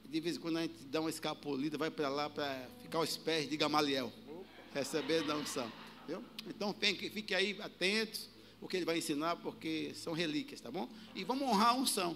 de 0.06 0.20
vez 0.20 0.36
em 0.36 0.40
quando 0.42 0.58
a 0.58 0.62
gente 0.64 0.76
dá 0.92 1.00
uma 1.00 1.10
escapulida, 1.10 1.78
vai 1.78 1.90
para 1.90 2.10
lá 2.10 2.30
para 2.30 2.68
ficar 2.82 2.98
aos 2.98 3.16
pés 3.16 3.50
de 3.50 3.56
Gamaliel, 3.56 4.12
receber 4.74 5.24
da 5.24 5.38
unção. 5.38 5.72
Então 6.48 6.74
fique, 6.74 7.10
fique 7.10 7.34
aí 7.34 7.60
atentos 7.62 8.30
o 8.62 8.68
que 8.68 8.78
ele 8.78 8.86
vai 8.86 8.98
ensinar, 8.98 9.36
porque 9.38 9.92
são 9.94 10.14
relíquias, 10.14 10.62
tá 10.62 10.72
bom? 10.72 10.90
E 11.14 11.24
vamos 11.24 11.44
honrar 11.44 11.70
a 11.70 11.74
unção, 11.74 12.16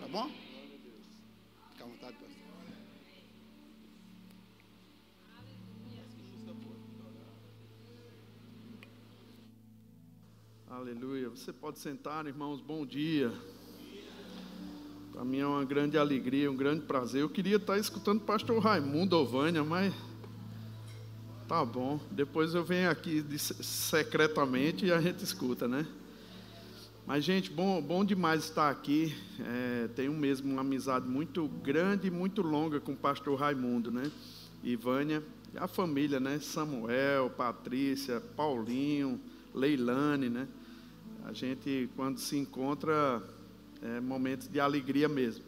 tá 0.00 0.06
bom? 0.06 0.30
Fica 1.72 1.84
à 1.84 1.86
vontade, 1.86 2.16
pastor. 2.16 2.42
Aleluia. 10.70 11.28
Você 11.28 11.52
pode 11.52 11.78
sentar, 11.78 12.26
irmãos. 12.26 12.60
Bom 12.60 12.86
dia. 12.86 13.32
Para 15.12 15.24
mim 15.24 15.38
é 15.38 15.46
uma 15.46 15.64
grande 15.64 15.98
alegria, 15.98 16.50
um 16.50 16.56
grande 16.56 16.86
prazer. 16.86 17.22
Eu 17.22 17.28
queria 17.28 17.56
estar 17.56 17.78
escutando 17.78 18.18
o 18.18 18.24
pastor 18.24 18.58
Raimundo 18.58 19.16
Ovânia, 19.16 19.62
mas 19.62 19.92
tá 21.52 21.66
bom. 21.66 22.00
Depois 22.10 22.54
eu 22.54 22.64
venho 22.64 22.88
aqui 22.88 23.22
secretamente 23.38 24.86
e 24.86 24.90
a 24.90 24.98
gente 25.02 25.22
escuta, 25.22 25.68
né? 25.68 25.86
Mas, 27.06 27.22
gente, 27.22 27.50
bom, 27.50 27.78
bom 27.82 28.02
demais 28.02 28.44
estar 28.44 28.70
aqui. 28.70 29.14
É, 29.38 29.88
tenho 29.94 30.14
mesmo 30.14 30.50
uma 30.50 30.62
amizade 30.62 31.06
muito 31.06 31.46
grande 31.62 32.08
e 32.08 32.10
muito 32.10 32.40
longa 32.40 32.80
com 32.80 32.92
o 32.92 32.96
pastor 32.96 33.38
Raimundo, 33.38 33.90
né? 33.90 34.10
E 34.64 34.74
Vânia, 34.76 35.22
e 35.52 35.58
a 35.58 35.68
família, 35.68 36.18
né? 36.18 36.38
Samuel, 36.40 37.28
Patrícia, 37.28 38.18
Paulinho, 38.34 39.20
Leilane, 39.54 40.30
né? 40.30 40.48
A 41.26 41.34
gente, 41.34 41.90
quando 41.94 42.16
se 42.16 42.38
encontra, 42.38 43.22
é 43.82 44.00
momentos 44.00 44.48
de 44.48 44.58
alegria 44.58 45.06
mesmo. 45.06 45.44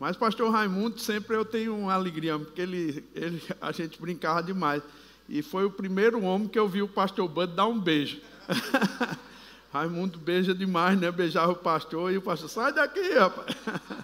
Mas 0.00 0.16
pastor 0.16 0.50
Raimundo, 0.50 0.98
sempre 0.98 1.36
eu 1.36 1.44
tenho 1.44 1.76
uma 1.76 1.92
alegria, 1.92 2.38
porque 2.38 2.62
ele, 2.62 3.04
ele, 3.14 3.42
a 3.60 3.70
gente 3.70 4.00
brincava 4.00 4.42
demais. 4.42 4.82
E 5.28 5.42
foi 5.42 5.64
o 5.64 5.70
primeiro 5.70 6.22
homem 6.22 6.48
que 6.48 6.58
eu 6.58 6.68
vi 6.68 6.82
o 6.82 6.88
pastor 6.88 7.28
Bud 7.28 7.52
dar 7.54 7.66
um 7.66 7.78
beijo. 7.78 8.20
Raimundo 9.72 10.18
beija 10.18 10.54
demais, 10.54 10.98
né? 10.98 11.10
Beijava 11.10 11.52
o 11.52 11.56
pastor 11.56 12.12
e 12.12 12.16
o 12.16 12.22
pastor, 12.22 12.48
sai 12.48 12.72
daqui, 12.72 13.12
rapaz. 13.14 13.54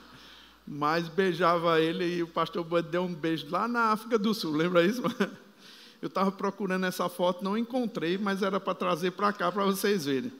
Mas 0.67 1.09
beijava 1.09 1.81
ele 1.81 2.17
e 2.17 2.23
o 2.23 2.27
pastor 2.27 2.65
Bud 2.65 2.89
deu 2.89 3.03
um 3.03 3.15
beijo 3.15 3.47
lá 3.51 3.67
na 3.67 3.93
África 3.93 4.19
do 4.19 4.33
Sul, 4.35 4.53
lembra 4.53 4.85
isso? 4.85 5.03
Eu 6.01 6.09
estava 6.09 6.33
procurando 6.33 6.85
essa 6.85 7.09
foto, 7.09 7.45
não 7.45 7.57
encontrei, 7.57 8.19
mas 8.19 8.43
era 8.43 8.59
para 8.59 8.75
trazer 8.75 9.13
para 9.13 9.33
cá 9.33 9.53
para 9.53 9.65
vocês 9.65 10.05
verem. 10.05 10.33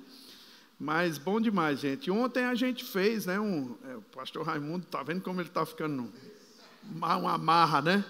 Mas 0.77 1.17
bom 1.17 1.41
demais, 1.41 1.79
gente. 1.79 2.11
Ontem 2.11 2.45
a 2.45 2.57
gente 2.57 2.85
fez, 2.85 3.27
né? 3.27 3.39
Um, 3.39 3.77
é, 3.89 3.95
o 3.95 4.03
pastor 4.03 4.45
Raimundo, 4.45 4.85
tá 4.87 5.05
vendo 5.05 5.21
como 5.21 5.41
ele 5.41 5.49
está 5.49 5.65
ficando 5.65 6.13
uma, 6.91 7.17
uma 7.17 7.39
marra, 7.39 7.81
né? 7.81 8.05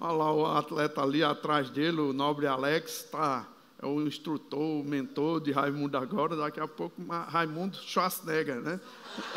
Olha 0.00 0.12
lá 0.12 0.32
o 0.32 0.46
atleta 0.46 1.02
ali 1.02 1.22
atrás 1.22 1.68
dele, 1.68 2.00
o 2.00 2.12
nobre 2.12 2.46
Alex, 2.46 3.06
tá, 3.12 3.46
é 3.82 3.84
o 3.86 4.00
instrutor, 4.00 4.80
o 4.80 4.82
mentor 4.82 5.40
de 5.42 5.52
Raimundo 5.52 5.98
agora. 5.98 6.34
Daqui 6.34 6.58
a 6.58 6.66
pouco, 6.66 7.02
Raimundo 7.28 7.76
Schwarzenegger, 7.76 8.62
né? 8.62 8.80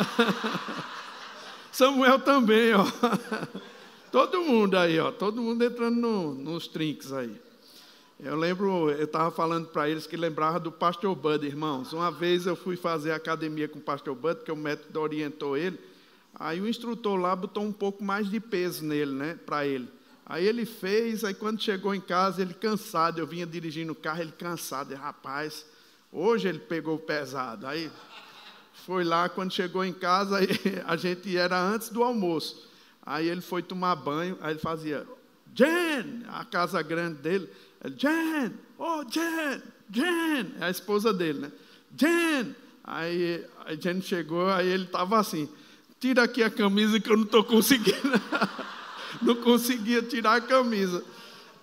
Samuel 1.71 2.19
também, 2.19 2.73
ó. 2.73 2.85
Todo 4.11 4.41
mundo 4.41 4.77
aí, 4.77 4.99
ó. 4.99 5.11
Todo 5.11 5.41
mundo 5.41 5.63
entrando 5.63 5.99
no- 5.99 6.33
nos 6.33 6.67
trinques 6.67 7.11
aí. 7.11 7.35
Eu 8.19 8.37
lembro, 8.37 8.89
eu 8.91 9.03
estava 9.03 9.31
falando 9.31 9.67
para 9.67 9.89
eles 9.89 10.07
que 10.07 10.15
lembrava 10.15 10.59
do 10.59 10.71
pastor 10.71 11.13
Bud, 11.15 11.45
irmãos. 11.45 11.91
Uma 11.91 12.09
vez 12.11 12.45
eu 12.45 12.55
fui 12.55 12.77
fazer 12.77 13.11
academia 13.11 13.67
com 13.67 13.79
o 13.79 13.81
pastor 13.81 14.15
Bud, 14.15 14.35
porque 14.35 14.51
o 14.51 14.55
método 14.55 15.01
orientou 15.01 15.57
ele. 15.57 15.77
Aí 16.35 16.61
o 16.61 16.69
instrutor 16.69 17.19
lá 17.19 17.35
botou 17.35 17.63
um 17.63 17.71
pouco 17.73 18.03
mais 18.03 18.29
de 18.29 18.39
peso 18.39 18.85
nele, 18.85 19.11
né, 19.11 19.37
para 19.45 19.65
ele. 19.67 19.89
Aí 20.33 20.47
ele 20.47 20.65
fez, 20.65 21.23
aí 21.23 21.31
quando 21.35 21.61
chegou 21.61 21.93
em 21.93 22.01
casa, 22.01 22.41
ele 22.41 22.55
cansado, 22.55 23.19
eu 23.19 23.27
vinha 23.27 23.45
dirigindo 23.45 23.91
o 23.91 23.95
carro, 23.95 24.21
ele 24.21 24.31
cansado, 24.31 24.91
rapaz, 24.95 25.63
hoje 26.11 26.47
ele 26.47 26.57
pegou 26.57 26.97
pesado. 26.97 27.67
Aí 27.67 27.91
foi 28.83 29.03
lá, 29.03 29.29
quando 29.29 29.53
chegou 29.53 29.85
em 29.85 29.93
casa, 29.93 30.39
aí, 30.39 30.47
a 30.87 30.95
gente 30.95 31.37
era 31.37 31.61
antes 31.61 31.89
do 31.89 32.01
almoço. 32.01 32.67
Aí 33.05 33.29
ele 33.29 33.41
foi 33.41 33.61
tomar 33.61 33.95
banho, 33.95 34.35
aí 34.41 34.53
ele 34.53 34.59
fazia, 34.59 35.05
Jen, 35.53 36.23
a 36.27 36.43
casa 36.43 36.81
grande 36.81 37.21
dele, 37.21 37.47
ele, 37.83 37.95
Jen, 37.95 38.53
oh 38.79 39.03
Jen, 39.07 39.61
Jen, 39.91 40.55
é 40.59 40.65
a 40.65 40.69
esposa 40.71 41.13
dele, 41.13 41.41
né? 41.41 41.51
Jen, 41.95 42.55
aí 42.83 43.45
a 43.67 43.75
Jen 43.75 44.01
chegou, 44.01 44.49
aí 44.49 44.67
ele 44.67 44.85
estava 44.85 45.19
assim, 45.19 45.47
tira 45.99 46.23
aqui 46.23 46.41
a 46.41 46.49
camisa 46.49 46.99
que 46.99 47.11
eu 47.11 47.17
não 47.17 47.25
estou 47.25 47.43
conseguindo. 47.43 48.01
não 49.21 49.35
conseguia 49.35 50.01
tirar 50.01 50.35
a 50.35 50.41
camisa. 50.41 51.03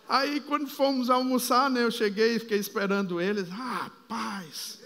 Aí, 0.08 0.40
quando 0.40 0.68
fomos 0.68 1.08
almoçar, 1.08 1.70
né, 1.70 1.84
eu 1.84 1.90
cheguei 1.90 2.36
e 2.36 2.38
fiquei 2.38 2.58
esperando 2.58 3.20
eles. 3.20 3.48
Ah, 3.52 3.84
rapaz, 3.84 4.80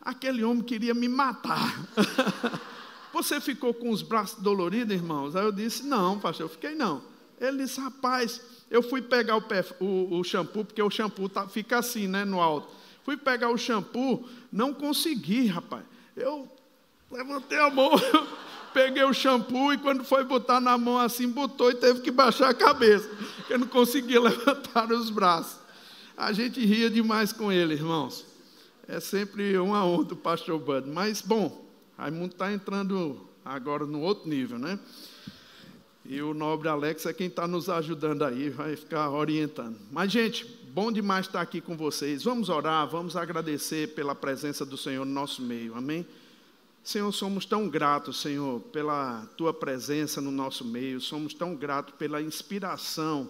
aquele 0.00 0.42
homem 0.42 0.62
queria 0.62 0.94
me 0.94 1.08
matar. 1.08 1.78
Você 3.12 3.40
ficou 3.40 3.74
com 3.74 3.90
os 3.90 4.02
braços 4.02 4.40
doloridos, 4.40 4.94
irmãos? 4.94 5.36
Aí 5.36 5.44
eu 5.44 5.52
disse: 5.52 5.84
Não, 5.84 6.18
pastor, 6.18 6.46
eu 6.46 6.48
fiquei 6.48 6.74
não. 6.74 7.02
Ele 7.40 7.58
disse: 7.58 7.80
Rapaz, 7.80 8.40
eu 8.70 8.82
fui 8.82 9.02
pegar 9.02 9.36
o, 9.36 9.42
pé, 9.42 9.64
o, 9.80 10.18
o 10.18 10.24
shampoo, 10.24 10.64
porque 10.64 10.82
o 10.82 10.90
shampoo 10.90 11.28
tá, 11.28 11.46
fica 11.48 11.78
assim, 11.78 12.06
né, 12.06 12.24
no 12.24 12.40
alto. 12.40 12.68
Fui 13.04 13.16
pegar 13.16 13.50
o 13.50 13.58
shampoo, 13.58 14.28
não 14.52 14.74
consegui, 14.74 15.46
rapaz. 15.46 15.84
Eu 16.16 16.48
levantei 17.10 17.58
a 17.58 17.70
mão. 17.70 17.90
peguei 18.72 19.04
o 19.04 19.12
shampoo 19.12 19.72
e 19.72 19.78
quando 19.78 20.04
foi 20.04 20.24
botar 20.24 20.60
na 20.60 20.76
mão 20.78 20.98
assim, 20.98 21.28
botou 21.28 21.70
e 21.70 21.74
teve 21.74 22.00
que 22.00 22.10
baixar 22.10 22.50
a 22.50 22.54
cabeça, 22.54 23.08
porque 23.36 23.56
não 23.56 23.66
conseguia 23.66 24.20
levantar 24.22 24.90
os 24.92 25.10
braços. 25.10 25.58
A 26.16 26.32
gente 26.32 26.64
ria 26.64 26.90
demais 26.90 27.32
com 27.32 27.52
ele, 27.52 27.74
irmãos. 27.74 28.26
É 28.86 29.00
sempre 29.00 29.56
uma 29.58 29.84
onda 29.84 30.14
o 30.14 30.16
pastor 30.16 30.58
Bud. 30.58 30.88
Mas, 30.88 31.20
bom, 31.20 31.64
Raimundo 31.96 32.32
está 32.32 32.52
entrando 32.52 33.20
agora 33.44 33.86
no 33.86 34.00
outro 34.00 34.28
nível, 34.28 34.58
né? 34.58 34.78
E 36.04 36.22
o 36.22 36.32
nobre 36.32 36.68
Alex 36.68 37.04
é 37.04 37.12
quem 37.12 37.26
está 37.26 37.46
nos 37.46 37.68
ajudando 37.68 38.24
aí, 38.24 38.48
vai 38.48 38.74
ficar 38.76 39.10
orientando. 39.10 39.76
Mas, 39.92 40.10
gente, 40.10 40.46
bom 40.72 40.90
demais 40.90 41.26
estar 41.26 41.40
aqui 41.40 41.60
com 41.60 41.76
vocês. 41.76 42.24
Vamos 42.24 42.48
orar, 42.48 42.88
vamos 42.88 43.14
agradecer 43.14 43.94
pela 43.94 44.14
presença 44.14 44.64
do 44.64 44.76
Senhor 44.76 45.04
no 45.04 45.12
nosso 45.12 45.42
meio, 45.42 45.74
amém? 45.74 46.06
Senhor, 46.88 47.12
somos 47.12 47.44
tão 47.44 47.68
gratos, 47.68 48.18
Senhor, 48.18 48.60
pela 48.72 49.26
tua 49.36 49.52
presença 49.52 50.22
no 50.22 50.30
nosso 50.30 50.64
meio, 50.64 51.02
somos 51.02 51.34
tão 51.34 51.54
gratos 51.54 51.94
pela 51.96 52.22
inspiração 52.22 53.28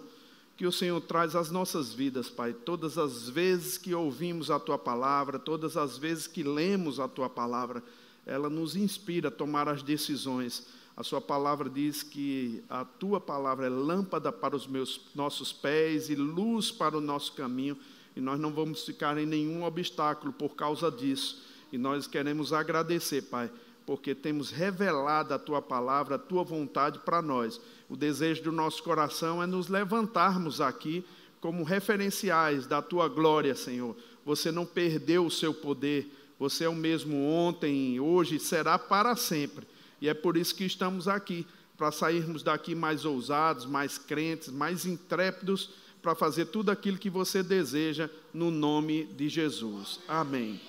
que 0.55 0.65
o 0.65 0.71
Senhor 0.71 1.01
traz 1.01 1.35
às 1.35 1.51
nossas 1.51 1.93
vidas, 1.93 2.29
Pai. 2.29 2.53
Todas 2.53 2.97
as 2.97 3.27
vezes 3.27 3.77
que 3.77 3.93
ouvimos 3.93 4.49
a 4.49 4.61
tua 4.61 4.77
palavra, 4.77 5.37
todas 5.37 5.75
as 5.75 5.97
vezes 5.97 6.25
que 6.25 6.41
lemos 6.41 7.01
a 7.01 7.07
tua 7.09 7.29
palavra, 7.29 7.83
ela 8.25 8.49
nos 8.49 8.77
inspira 8.77 9.27
a 9.27 9.31
tomar 9.31 9.67
as 9.67 9.83
decisões. 9.83 10.65
A 10.95 11.03
sua 11.03 11.19
palavra 11.19 11.69
diz 11.69 12.01
que 12.01 12.63
a 12.69 12.85
tua 12.85 13.19
palavra 13.19 13.65
é 13.65 13.69
lâmpada 13.69 14.31
para 14.31 14.55
os 14.55 14.67
meus 14.67 15.01
nossos 15.13 15.51
pés 15.51 16.09
e 16.09 16.15
luz 16.15 16.71
para 16.71 16.97
o 16.97 17.01
nosso 17.01 17.33
caminho, 17.33 17.77
e 18.15 18.21
nós 18.21 18.39
não 18.39 18.53
vamos 18.53 18.85
ficar 18.85 19.17
em 19.17 19.25
nenhum 19.25 19.65
obstáculo 19.65 20.31
por 20.31 20.55
causa 20.55 20.89
disso. 20.89 21.48
E 21.71 21.77
nós 21.77 22.07
queremos 22.07 22.51
agradecer, 22.51 23.23
Pai, 23.23 23.51
porque 23.85 24.13
temos 24.13 24.51
revelado 24.51 25.33
a 25.33 25.39
tua 25.39 25.61
palavra, 25.61 26.15
a 26.15 26.19
tua 26.19 26.43
vontade 26.43 26.99
para 26.99 27.21
nós. 27.21 27.59
O 27.89 27.95
desejo 27.95 28.43
do 28.43 28.51
nosso 28.51 28.83
coração 28.83 29.41
é 29.41 29.47
nos 29.47 29.67
levantarmos 29.67 30.61
aqui 30.61 31.03
como 31.41 31.63
referenciais 31.63 32.67
da 32.67 32.81
tua 32.81 33.07
glória, 33.07 33.55
Senhor. 33.55 33.95
Você 34.25 34.51
não 34.51 34.65
perdeu 34.65 35.25
o 35.25 35.31
seu 35.31 35.53
poder, 35.53 36.11
você 36.37 36.65
é 36.65 36.69
o 36.69 36.75
mesmo 36.75 37.25
ontem, 37.25 37.99
hoje 37.99 38.35
e 38.35 38.39
será 38.39 38.77
para 38.77 39.15
sempre. 39.15 39.67
E 40.01 40.07
é 40.07 40.13
por 40.13 40.37
isso 40.37 40.55
que 40.55 40.65
estamos 40.65 41.07
aqui, 41.07 41.45
para 41.77 41.91
sairmos 41.91 42.43
daqui 42.43 42.75
mais 42.75 43.05
ousados, 43.05 43.65
mais 43.65 43.97
crentes, 43.97 44.49
mais 44.49 44.85
intrépidos, 44.85 45.71
para 46.01 46.13
fazer 46.13 46.45
tudo 46.45 46.71
aquilo 46.71 46.97
que 46.97 47.09
você 47.09 47.41
deseja, 47.41 48.09
no 48.33 48.51
nome 48.51 49.05
de 49.05 49.29
Jesus. 49.29 49.99
Amém. 50.07 50.59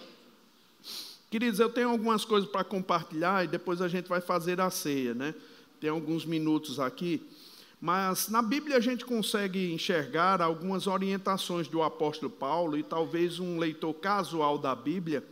Queridos, 1.30 1.60
eu 1.60 1.70
tenho 1.70 1.90
algumas 1.90 2.24
coisas 2.24 2.50
para 2.50 2.64
compartilhar 2.64 3.44
e 3.44 3.46
depois 3.46 3.80
a 3.80 3.86
gente 3.86 4.08
vai 4.08 4.20
fazer 4.20 4.60
a 4.60 4.68
ceia, 4.68 5.14
né? 5.14 5.32
Tem 5.80 5.88
alguns 5.88 6.26
minutos 6.26 6.80
aqui. 6.80 7.22
Mas 7.80 8.28
na 8.28 8.42
Bíblia 8.42 8.76
a 8.76 8.80
gente 8.80 9.04
consegue 9.04 9.72
enxergar 9.72 10.42
algumas 10.42 10.88
orientações 10.88 11.68
do 11.68 11.84
apóstolo 11.84 12.32
Paulo 12.32 12.76
e 12.76 12.82
talvez 12.82 13.38
um 13.38 13.60
leitor 13.60 13.94
casual 13.94 14.58
da 14.58 14.74
Bíblia, 14.74 15.22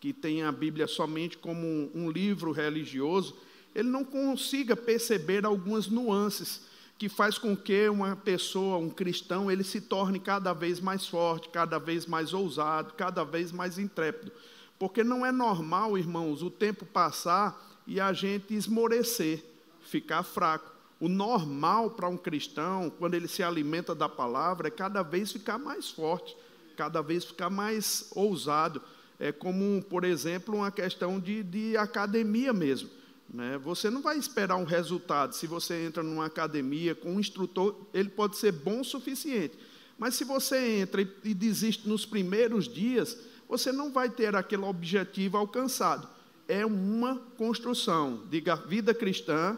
que 0.00 0.14
tenha 0.14 0.48
a 0.48 0.52
Bíblia 0.52 0.86
somente 0.86 1.36
como 1.36 1.90
um 1.94 2.10
livro 2.10 2.50
religioso, 2.50 3.36
ele 3.74 3.90
não 3.90 4.02
consiga 4.02 4.74
perceber 4.74 5.44
algumas 5.44 5.88
nuances 5.88 6.62
que 6.96 7.06
faz 7.06 7.36
com 7.36 7.54
que 7.54 7.86
uma 7.90 8.16
pessoa, 8.16 8.78
um 8.78 8.88
cristão, 8.88 9.50
ele 9.50 9.62
se 9.62 9.82
torne 9.82 10.18
cada 10.18 10.54
vez 10.54 10.80
mais 10.80 11.06
forte, 11.06 11.50
cada 11.50 11.78
vez 11.78 12.06
mais 12.06 12.32
ousado, 12.32 12.94
cada 12.94 13.24
vez 13.24 13.52
mais 13.52 13.78
intrépido. 13.78 14.32
Porque 14.78 15.04
não 15.04 15.24
é 15.24 15.30
normal, 15.30 15.96
irmãos, 15.96 16.42
o 16.42 16.50
tempo 16.50 16.84
passar 16.84 17.80
e 17.86 18.00
a 18.00 18.12
gente 18.12 18.54
esmorecer, 18.54 19.44
ficar 19.80 20.22
fraco. 20.22 20.72
O 21.00 21.08
normal 21.08 21.90
para 21.90 22.08
um 22.08 22.16
cristão, 22.16 22.90
quando 22.98 23.14
ele 23.14 23.28
se 23.28 23.42
alimenta 23.42 23.94
da 23.94 24.08
palavra, 24.08 24.68
é 24.68 24.70
cada 24.70 25.02
vez 25.02 25.32
ficar 25.32 25.58
mais 25.58 25.90
forte, 25.90 26.36
cada 26.76 27.02
vez 27.02 27.24
ficar 27.24 27.50
mais 27.50 28.10
ousado. 28.14 28.80
É 29.18 29.30
como, 29.30 29.82
por 29.82 30.04
exemplo, 30.04 30.56
uma 30.56 30.70
questão 30.70 31.20
de, 31.20 31.42
de 31.42 31.76
academia 31.76 32.52
mesmo. 32.52 32.90
Né? 33.32 33.58
Você 33.58 33.90
não 33.90 34.02
vai 34.02 34.18
esperar 34.18 34.56
um 34.56 34.64
resultado. 34.64 35.34
Se 35.34 35.46
você 35.46 35.86
entra 35.86 36.02
numa 36.02 36.26
academia 36.26 36.94
com 36.94 37.14
um 37.14 37.20
instrutor, 37.20 37.76
ele 37.92 38.08
pode 38.08 38.36
ser 38.36 38.52
bom 38.52 38.80
o 38.80 38.84
suficiente. 38.84 39.58
Mas 39.98 40.14
se 40.14 40.24
você 40.24 40.78
entra 40.80 41.02
e, 41.02 41.08
e 41.24 41.34
desiste 41.34 41.88
nos 41.88 42.04
primeiros 42.04 42.68
dias, 42.68 43.18
você 43.48 43.72
não 43.72 43.92
vai 43.92 44.08
ter 44.08 44.34
aquele 44.34 44.64
objetivo 44.64 45.36
alcançado. 45.36 46.08
É 46.46 46.64
uma 46.64 47.16
construção. 47.36 48.22
Diga, 48.30 48.56
vida 48.56 48.92
cristã 48.92 49.56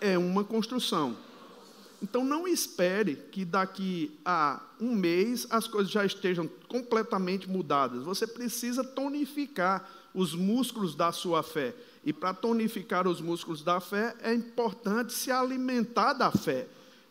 é 0.00 0.18
uma 0.18 0.44
construção. 0.44 1.16
Então 2.02 2.22
não 2.22 2.46
espere 2.46 3.16
que 3.32 3.44
daqui 3.44 4.18
a 4.24 4.60
um 4.78 4.94
mês 4.94 5.46
as 5.48 5.66
coisas 5.66 5.90
já 5.90 6.04
estejam 6.04 6.46
completamente 6.68 7.48
mudadas. 7.48 8.02
Você 8.02 8.26
precisa 8.26 8.84
tonificar 8.84 9.88
os 10.12 10.34
músculos 10.34 10.94
da 10.94 11.10
sua 11.12 11.42
fé. 11.42 11.74
E 12.04 12.12
para 12.12 12.34
tonificar 12.34 13.08
os 13.08 13.20
músculos 13.20 13.62
da 13.62 13.80
fé, 13.80 14.14
é 14.20 14.34
importante 14.34 15.12
se 15.14 15.30
alimentar 15.30 16.12
da 16.12 16.30
fé 16.30 16.66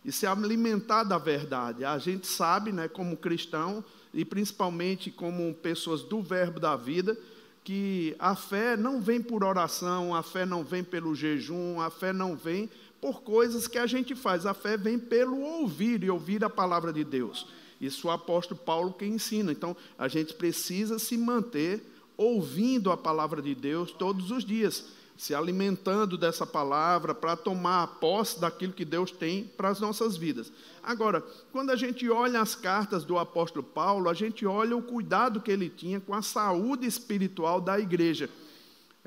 e 0.06 0.12
se 0.12 0.28
alimentar 0.28 1.04
da 1.04 1.18
verdade. 1.18 1.84
A 1.84 1.98
gente 1.98 2.28
sabe, 2.28 2.72
né, 2.72 2.88
como 2.88 3.18
cristão, 3.18 3.84
e 4.14 4.24
principalmente 4.24 5.09
como 5.09 5.53
pessoas 5.55 6.03
do 6.03 6.22
verbo 6.22 6.59
da 6.59 6.76
vida, 6.76 7.18
que 7.64 8.16
a 8.20 8.36
fé 8.36 8.76
não 8.76 9.01
vem 9.01 9.22
por 9.22 9.43
oração, 9.43 10.14
a 10.14 10.22
fé 10.22 10.45
não 10.45 10.64
vem 10.64 10.84
pelo 10.84 11.16
jejum, 11.16 11.80
a 11.80 11.89
fé 11.89 12.11
não 12.11 12.36
vem 12.36 12.70
por 12.99 13.22
coisas 13.22 13.68
que 13.68 13.78
a 13.78 13.88
gente 13.88 14.16
faz, 14.16 14.45
a 14.45 14.53
fé 14.53 14.78
vem 14.78 14.99
pelo 14.99 15.39
ouvir 15.39 16.03
e 16.03 16.09
ouvir 16.09 16.43
a 16.43 16.49
palavra 16.49 16.91
de 16.91 17.03
Deus. 17.03 17.47
Isso 17.80 18.07
o 18.07 18.11
apóstolo 18.11 18.59
Paulo 18.59 18.93
que 18.93 19.05
ensina. 19.05 19.51
Então, 19.51 19.76
a 19.97 20.07
gente 20.07 20.34
precisa 20.34 20.99
se 20.99 21.18
manter 21.18 21.82
ouvindo 22.16 22.91
a 22.91 22.97
palavra 22.97 23.41
de 23.41 23.55
Deus 23.55 23.91
todos 23.91 24.32
os 24.32 24.45
dias 24.45 24.86
se 25.16 25.34
alimentando 25.34 26.18
dessa 26.18 26.45
palavra 26.45 27.14
para 27.14 27.36
tomar 27.36 27.88
posse 27.99 28.39
daquilo 28.39 28.74
que 28.74 28.84
Deus 28.84 29.11
tem 29.11 29.45
para 29.55 29.70
as 29.70 29.80
nossas 29.80 30.18
vidas. 30.18 30.51
Agora, 30.82 31.24
quando 31.51 31.70
a 31.70 31.76
gente 31.76 32.09
olha 32.09 32.41
as 32.41 32.55
cartas 32.55 33.05
do 33.05 33.18
apóstolo 33.18 33.64
Paulo, 33.64 34.09
a 34.09 34.14
gente 34.14 34.45
olha 34.45 34.76
o 34.76 34.82
cuidado 34.82 35.39
que 35.39 35.51
ele 35.51 35.70
tinha 35.70 35.99
com 35.99 36.14
a 36.14 36.22
saúde 36.22 36.86
espiritual 36.88 37.61
da 37.61 37.80
igreja. 37.80 38.30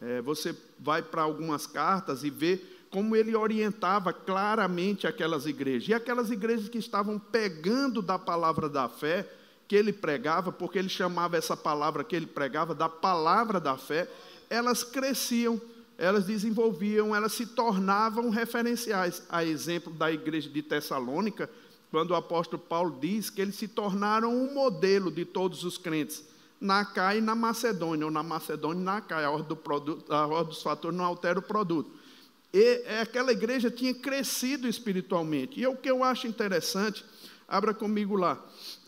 É, 0.00 0.20
você 0.22 0.56
vai 0.78 1.02
para 1.02 1.22
algumas 1.22 1.66
cartas 1.66 2.22
e 2.22 2.30
vê 2.30 2.60
como 2.90 3.16
ele 3.16 3.34
orientava 3.34 4.12
claramente 4.12 5.06
aquelas 5.06 5.44
igrejas. 5.44 5.88
E 5.88 5.94
aquelas 5.94 6.30
igrejas 6.30 6.68
que 6.68 6.78
estavam 6.78 7.18
pegando 7.18 8.00
da 8.00 8.18
palavra 8.18 8.68
da 8.68 8.88
fé 8.88 9.28
que 9.68 9.74
ele 9.74 9.92
pregava, 9.92 10.52
porque 10.52 10.78
ele 10.78 10.88
chamava 10.88 11.36
essa 11.36 11.56
palavra 11.56 12.04
que 12.04 12.14
ele 12.14 12.26
pregava 12.26 12.74
da 12.74 12.88
palavra 12.88 13.58
da 13.58 13.76
fé, 13.76 14.08
elas 14.48 14.84
cresciam 14.84 15.60
elas 15.98 16.26
desenvolviam, 16.26 17.14
elas 17.14 17.32
se 17.32 17.46
tornavam 17.46 18.28
referenciais. 18.30 19.22
A 19.28 19.44
exemplo 19.44 19.92
da 19.92 20.12
igreja 20.12 20.48
de 20.48 20.62
Tessalônica, 20.62 21.48
quando 21.90 22.10
o 22.10 22.14
apóstolo 22.14 22.60
Paulo 22.60 22.98
diz 23.00 23.30
que 23.30 23.40
eles 23.40 23.54
se 23.54 23.68
tornaram 23.68 24.34
um 24.34 24.52
modelo 24.52 25.10
de 25.10 25.24
todos 25.24 25.64
os 25.64 25.78
crentes, 25.78 26.24
na 26.60 26.84
Caia 26.84 27.18
e 27.18 27.22
na 27.22 27.34
Macedônia, 27.34 28.06
ou 28.06 28.10
na 28.10 28.22
Macedônia 28.22 28.80
e 28.80 28.84
na 28.84 29.00
Caia, 29.00 29.26
a 29.26 29.30
ordem, 29.30 29.48
do 29.48 29.56
produto, 29.56 30.12
a 30.12 30.26
ordem 30.26 30.52
dos 30.52 30.62
fatores 30.62 30.96
não 30.96 31.04
altera 31.04 31.38
o 31.38 31.42
produto. 31.42 31.90
E 32.52 32.82
é, 32.86 33.00
aquela 33.00 33.32
igreja 33.32 33.70
tinha 33.70 33.94
crescido 33.94 34.66
espiritualmente. 34.66 35.60
E 35.60 35.66
o 35.66 35.76
que 35.76 35.90
eu 35.90 36.02
acho 36.02 36.26
interessante, 36.26 37.04
abra 37.46 37.74
comigo 37.74 38.16
lá, 38.16 38.42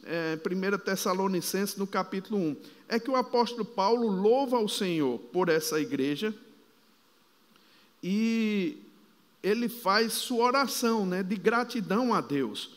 é, 0.05 0.39
1 0.39 0.79
Tessalonicenses, 0.79 1.77
no 1.77 1.87
capítulo 1.87 2.39
1, 2.39 2.57
é 2.89 2.99
que 2.99 3.11
o 3.11 3.17
apóstolo 3.17 3.65
Paulo 3.65 4.09
louva 4.09 4.57
ao 4.57 4.69
Senhor 4.69 5.19
por 5.19 5.49
essa 5.49 5.79
igreja 5.79 6.35
e 8.03 8.79
ele 9.43 9.69
faz 9.69 10.13
sua 10.15 10.47
oração 10.47 11.07
né, 11.07 11.23
de 11.23 11.37
gratidão 11.37 12.13
a 12.13 12.21
Deus 12.21 12.71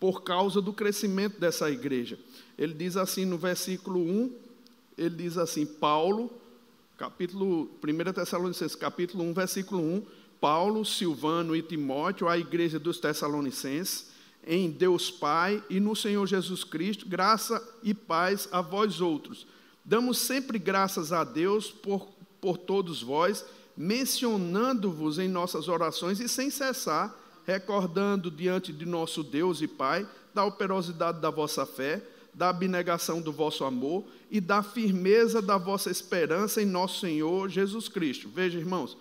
por 0.00 0.22
causa 0.22 0.60
do 0.60 0.72
crescimento 0.72 1.40
dessa 1.40 1.70
igreja. 1.70 2.18
Ele 2.56 2.74
diz 2.74 2.96
assim 2.96 3.24
no 3.24 3.38
versículo 3.38 4.00
1, 4.00 4.32
ele 4.96 5.14
diz 5.16 5.38
assim, 5.38 5.64
Paulo, 5.64 6.30
capítulo 6.96 7.70
1 7.82 8.12
Tessalonicenses, 8.12 8.76
capítulo 8.76 9.24
1, 9.24 9.32
versículo 9.32 9.80
1, 9.80 10.02
Paulo, 10.40 10.84
Silvano 10.84 11.54
e 11.54 11.62
Timóteo, 11.62 12.28
a 12.28 12.38
igreja 12.38 12.78
dos 12.78 12.98
Tessalonicenses, 12.98 14.10
em 14.46 14.70
Deus 14.70 15.10
Pai 15.10 15.62
e 15.68 15.78
no 15.78 15.94
Senhor 15.94 16.26
Jesus 16.26 16.64
Cristo, 16.64 17.06
graça 17.06 17.62
e 17.82 17.92
paz 17.92 18.48
a 18.50 18.60
vós 18.60 19.00
outros. 19.00 19.46
Damos 19.84 20.18
sempre 20.18 20.58
graças 20.58 21.12
a 21.12 21.24
Deus 21.24 21.70
por, 21.70 22.08
por 22.40 22.56
todos 22.56 23.02
vós, 23.02 23.44
mencionando-vos 23.78 25.20
em 25.20 25.28
nossas 25.28 25.68
orações 25.68 26.18
e 26.18 26.28
sem 26.28 26.50
cessar, 26.50 27.16
recordando 27.46 28.28
diante 28.28 28.72
de 28.72 28.84
nosso 28.84 29.22
Deus 29.22 29.62
e 29.62 29.68
Pai 29.68 30.04
da 30.34 30.44
operosidade 30.44 31.20
da 31.20 31.30
vossa 31.30 31.64
fé, 31.64 32.02
da 32.34 32.48
abnegação 32.48 33.20
do 33.20 33.32
vosso 33.32 33.64
amor 33.64 34.04
e 34.30 34.40
da 34.40 34.64
firmeza 34.64 35.40
da 35.40 35.56
vossa 35.56 35.92
esperança 35.92 36.60
em 36.60 36.66
nosso 36.66 36.98
Senhor 36.98 37.48
Jesus 37.48 37.88
Cristo. 37.88 38.28
Veja, 38.28 38.58
irmãos, 38.58 38.96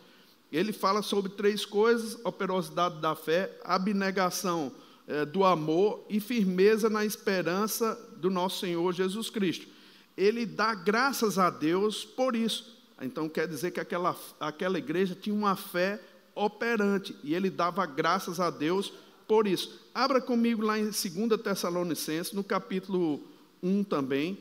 ele 0.51 0.71
fala 0.71 1.01
sobre 1.01 1.31
três 1.31 1.65
coisas: 1.65 2.17
operosidade 2.23 3.01
da 3.01 3.15
fé, 3.15 3.59
abnegação 3.65 4.71
eh, 5.07 5.25
do 5.25 5.43
amor 5.43 6.05
e 6.07 6.19
firmeza 6.19 6.87
na 6.87 7.03
esperança 7.03 7.99
do 8.17 8.29
nosso 8.29 8.59
Senhor 8.59 8.93
Jesus 8.93 9.31
Cristo. 9.31 9.67
Ele 10.15 10.45
dá 10.45 10.75
graças 10.75 11.39
a 11.39 11.49
Deus 11.49 12.05
por 12.05 12.35
isso. 12.35 12.76
Então 13.01 13.29
quer 13.29 13.47
dizer 13.47 13.71
que 13.71 13.79
aquela, 13.79 14.15
aquela 14.39 14.77
igreja 14.77 15.15
tinha 15.15 15.35
uma 15.35 15.55
fé 15.55 16.01
operante 16.33 17.15
e 17.23 17.33
ele 17.33 17.49
dava 17.49 17.85
graças 17.85 18.39
a 18.39 18.49
Deus 18.49 18.93
por 19.27 19.47
isso. 19.47 19.79
Abra 19.93 20.21
comigo 20.21 20.63
lá 20.63 20.77
em 20.77 20.85
2 20.85 20.95
Tessalonicenses, 21.43 22.33
no 22.33 22.43
capítulo 22.43 23.21
1 23.61 23.83
também, 23.83 24.37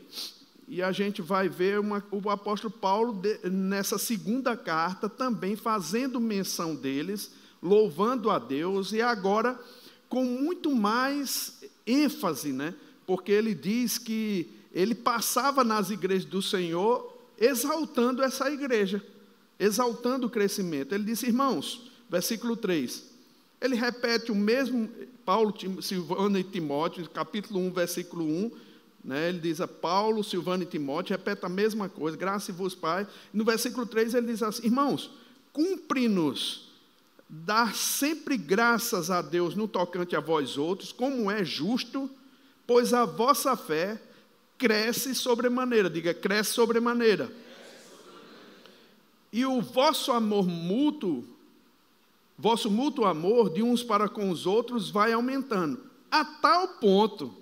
e 0.67 0.81
a 0.81 0.91
gente 0.91 1.21
vai 1.21 1.49
ver 1.49 1.79
uma, 1.79 2.03
o 2.11 2.29
apóstolo 2.29 2.73
Paulo, 2.73 3.13
de, 3.13 3.49
nessa 3.49 3.97
segunda 3.97 4.55
carta, 4.55 5.07
também 5.09 5.55
fazendo 5.55 6.19
menção 6.19 6.75
deles, 6.75 7.31
louvando 7.61 8.29
a 8.29 8.37
Deus, 8.37 8.91
e 8.91 9.01
agora 9.01 9.59
com 10.09 10.23
muito 10.23 10.73
mais 10.73 11.61
ênfase, 11.85 12.51
né? 12.51 12.73
porque 13.07 13.31
ele 13.31 13.55
diz 13.55 13.97
que 13.97 14.49
ele 14.73 14.93
passava 14.93 15.63
nas 15.63 15.89
igrejas 15.89 16.25
do 16.25 16.41
Senhor 16.41 17.16
exaltando 17.37 18.23
essa 18.23 18.49
igreja, 18.49 19.03
exaltando 19.59 20.27
o 20.27 20.29
crescimento. 20.29 20.93
Ele 20.93 21.03
disse, 21.03 21.27
irmãos, 21.27 21.91
versículo 22.09 22.55
3, 22.55 23.03
ele 23.61 23.75
repete 23.75 24.31
o 24.31 24.35
mesmo, 24.35 24.89
Paulo, 25.25 25.53
Silvano 25.81 26.37
e 26.37 26.43
Timóteo, 26.43 27.07
capítulo 27.09 27.59
1, 27.59 27.71
versículo 27.71 28.25
1, 28.25 28.51
né, 29.03 29.29
ele 29.29 29.39
diz 29.39 29.61
a 29.61 29.67
Paulo, 29.67 30.23
Silvano 30.23 30.63
e 30.63 30.65
Timóteo, 30.65 31.15
repete 31.15 31.45
a 31.45 31.49
mesma 31.49 31.87
coisa, 31.87 32.17
graças 32.17 32.49
a 32.49 32.57
vos, 32.57 32.75
Pai. 32.75 33.07
No 33.33 33.45
versículo 33.45 33.85
3 33.85 34.13
ele 34.13 34.27
diz 34.27 34.43
assim: 34.43 34.65
Irmãos, 34.65 35.09
cumpre-nos 35.53 36.67
dar 37.29 37.73
sempre 37.73 38.37
graças 38.37 39.09
a 39.09 39.21
Deus 39.21 39.55
no 39.55 39.67
tocante 39.67 40.15
a 40.15 40.19
vós 40.19 40.57
outros, 40.57 40.91
como 40.91 41.31
é 41.31 41.43
justo, 41.43 42.09
pois 42.65 42.93
a 42.93 43.05
vossa 43.05 43.55
fé 43.55 44.01
cresce 44.57 45.13
sobremaneira. 45.13 45.89
Diga, 45.89 46.13
cresce 46.13 46.53
sobremaneira. 46.53 47.31
E 49.31 49.45
o 49.45 49.61
vosso 49.61 50.11
amor 50.11 50.47
mútuo, 50.47 51.23
vosso 52.37 52.71
mútuo 52.71 53.05
amor 53.05 53.49
de 53.49 53.61
uns 53.61 53.83
para 53.83 54.07
com 54.07 54.29
os 54.29 54.45
outros 54.45 54.89
vai 54.89 55.13
aumentando, 55.13 55.79
a 56.09 56.23
tal 56.23 56.67
ponto 56.79 57.33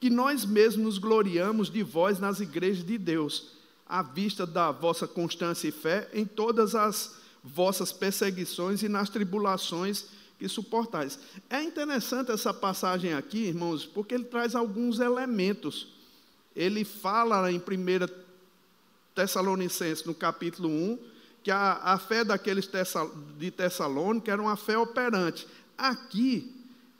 que 0.00 0.10
nós 0.10 0.44
mesmos 0.44 0.84
nos 0.84 0.98
gloriamos 0.98 1.70
de 1.70 1.82
vós 1.82 2.18
nas 2.18 2.40
igrejas 2.40 2.84
de 2.84 2.98
Deus, 2.98 3.52
à 3.86 4.02
vista 4.02 4.44
da 4.44 4.72
vossa 4.72 5.06
constância 5.06 5.68
e 5.68 5.70
fé 5.70 6.10
em 6.12 6.24
todas 6.24 6.74
as 6.74 7.14
vossas 7.42 7.92
perseguições 7.92 8.82
e 8.82 8.88
nas 8.88 9.08
tribulações 9.08 10.06
que 10.38 10.48
suportais. 10.48 11.20
É 11.48 11.62
interessante 11.62 12.32
essa 12.32 12.52
passagem 12.52 13.14
aqui, 13.14 13.44
irmãos, 13.46 13.86
porque 13.86 14.14
ele 14.14 14.24
traz 14.24 14.56
alguns 14.56 14.98
elementos. 14.98 15.86
Ele 16.54 16.84
fala 16.84 17.50
em 17.50 17.58
1 17.58 17.62
Tessalonicenses, 19.14 20.04
no 20.04 20.14
capítulo 20.14 20.68
1, 20.68 20.98
que 21.42 21.50
a, 21.50 21.80
a 21.82 21.98
fé 21.98 22.24
daqueles 22.24 22.68
de 23.36 23.50
Tessalônica 23.50 24.30
era 24.30 24.40
uma 24.40 24.56
fé 24.56 24.78
operante. 24.78 25.46
Aqui, 25.76 26.54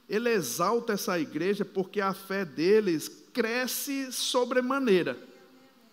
ele 0.09 0.31
exalta 0.31 0.93
essa 0.93 1.19
igreja 1.19 1.65
porque 1.65 2.01
a 2.01 2.13
fé 2.13 2.45
deles 2.45 3.09
cresce 3.33 4.13
sobremaneira. 4.13 5.17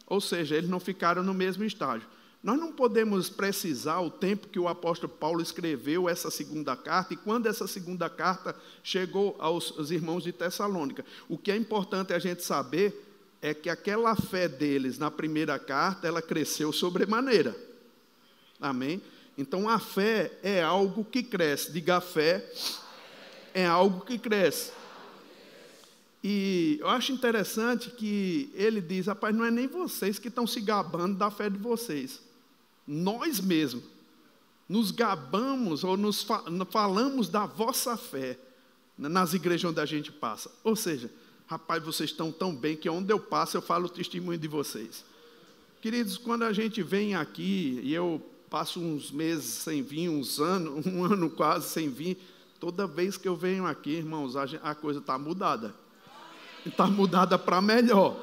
Ou 0.08 0.20
seja, 0.20 0.56
eles 0.56 0.70
não 0.70 0.80
ficaram 0.80 1.24
no 1.24 1.34
mesmo 1.34 1.64
estágio. 1.64 2.08
Nós 2.42 2.58
não 2.58 2.72
podemos 2.72 3.30
precisar 3.30 4.00
o 4.00 4.10
tempo 4.10 4.48
que 4.48 4.60
o 4.60 4.68
apóstolo 4.68 5.12
Paulo 5.12 5.42
escreveu 5.42 6.08
essa 6.08 6.32
segunda 6.32 6.76
carta 6.76 7.14
e 7.14 7.18
quando 7.18 7.48
essa 7.48 7.68
segunda 7.68 8.10
carta 8.10 8.56
chegou 8.82 9.36
aos, 9.40 9.78
aos 9.78 9.92
irmãos 9.92 10.24
de 10.24 10.32
Tessalônica. 10.32 11.06
O 11.28 11.38
que 11.38 11.52
é 11.52 11.56
importante 11.58 12.14
a 12.14 12.20
gente 12.20 12.42
saber 12.42 13.09
é 13.42 13.54
que 13.54 13.70
aquela 13.70 14.16
fé 14.16 14.48
deles 14.48 14.98
na 14.98 15.10
primeira 15.10 15.58
carta, 15.58 16.08
ela 16.08 16.22
cresceu 16.22 16.74
sobremaneira. 16.74 17.56
Amém? 18.60 19.02
Então 19.38 19.70
a 19.70 19.80
fé 19.80 20.32
é 20.44 20.62
algo 20.62 21.06
que 21.06 21.24
cresce. 21.24 21.72
Diga 21.72 21.98
a 21.98 22.02
fé 22.02 22.46
é 23.54 23.66
algo 23.66 24.06
que 24.06 24.18
cresce. 24.18 24.72
E 26.24 26.78
eu 26.82 26.90
acho 26.90 27.12
interessante 27.12 27.90
que 27.90 28.52
ele 28.54 28.82
diz: 28.82 29.08
rapaz, 29.08 29.34
não 29.36 29.46
é 29.46 29.52
nem 29.52 29.68
vocês 29.68 30.20
que 30.20 30.28
estão 30.28 30.46
se 30.46 30.60
gabando 30.60 31.18
da 31.18 31.32
fé 31.32 31.50
de 31.50 31.58
vocês, 31.58 32.22
nós 32.86 33.40
mesmos 33.40 33.84
nos 34.68 34.92
gabamos 34.92 35.84
ou 35.84 35.98
nos 35.98 36.26
falamos 36.70 37.28
da 37.28 37.46
vossa 37.46 37.98
fé 37.98 38.38
nas 38.98 39.34
igrejas 39.34 39.72
onde 39.72 39.80
a 39.80 39.86
gente 39.86 40.12
passa. 40.12 40.52
Ou 40.64 40.76
seja, 40.76 41.10
rapaz, 41.50 41.84
vocês 41.84 42.12
estão 42.12 42.32
tão 42.32 42.56
bem 42.56 42.78
que 42.78 42.90
onde 42.90 43.12
eu 43.12 43.20
passo 43.20 43.58
eu 43.58 43.62
falo 43.62 43.88
o 43.88 43.90
testemunho 43.90 44.38
de 44.38 44.48
vocês. 44.48 45.04
Queridos, 45.82 46.18
quando 46.18 46.44
a 46.44 46.54
gente 46.54 46.82
vem 46.82 47.16
aqui, 47.16 47.82
e 47.84 47.94
eu 47.94 48.22
passo 48.50 48.80
uns 48.80 49.12
meses 49.12 49.46
sem 49.46 49.82
vir, 49.82 50.08
uns 50.10 50.40
anos, 50.40 50.86
um 50.88 51.04
ano 51.04 51.30
quase 51.30 51.68
sem 51.70 51.90
vir, 51.90 52.18
Toda 52.60 52.86
vez 52.86 53.16
que 53.16 53.28
eu 53.28 53.38
venho 53.38 53.66
aqui, 53.66 53.92
irmãos, 53.92 54.36
a, 54.36 54.76
coisa 54.76 55.00
está 55.00 55.18
mudada. 55.18 55.74
Está 56.66 56.88
mudada 56.88 57.40
para 57.40 57.62
melhor. 57.62 58.20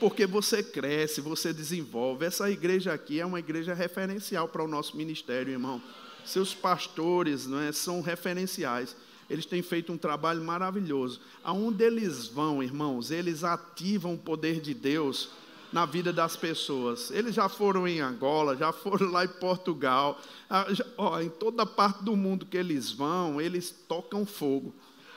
Porque 0.00 0.26
você 0.26 0.60
cresce, 0.60 1.20
você 1.20 1.52
desenvolve. 1.52 2.26
Essa 2.26 2.50
igreja 2.50 2.92
aqui 2.92 3.20
é 3.20 3.26
uma 3.26 3.38
igreja 3.38 3.72
referencial 3.72 4.48
para 4.48 4.64
o 4.64 4.66
nosso 4.66 4.96
ministério, 4.96 5.52
irmão. 5.52 5.80
Seus 6.24 6.52
pastores 6.52 7.46
não 7.46 7.60
é, 7.60 7.70
são 7.70 8.00
referenciais. 8.00 8.96
Eles 9.28 9.46
têm 9.46 9.62
feito 9.62 9.92
um 9.92 9.98
trabalho 9.98 10.42
maravilhoso. 10.42 11.20
Aonde 11.42 11.82
eles 11.82 12.26
vão, 12.26 12.62
irmãos, 12.62 13.10
eles 13.10 13.44
ativam 13.44 14.14
o 14.14 14.18
poder 14.18 14.60
de 14.60 14.74
Deus 14.74 15.30
na 15.72 15.84
vida 15.84 16.12
das 16.12 16.36
pessoas. 16.36 17.10
Eles 17.10 17.34
já 17.34 17.48
foram 17.48 17.88
em 17.88 18.00
Angola, 18.00 18.56
já 18.56 18.72
foram 18.72 19.10
lá 19.10 19.24
em 19.24 19.28
Portugal, 19.28 20.20
ah, 20.48 20.66
já, 20.70 20.86
ó, 20.96 21.20
em 21.20 21.28
toda 21.28 21.66
parte 21.66 22.04
do 22.04 22.14
mundo 22.14 22.46
que 22.46 22.56
eles 22.56 22.92
vão, 22.92 23.40
eles 23.40 23.74
tocam 23.88 24.24
fogo. 24.24 24.72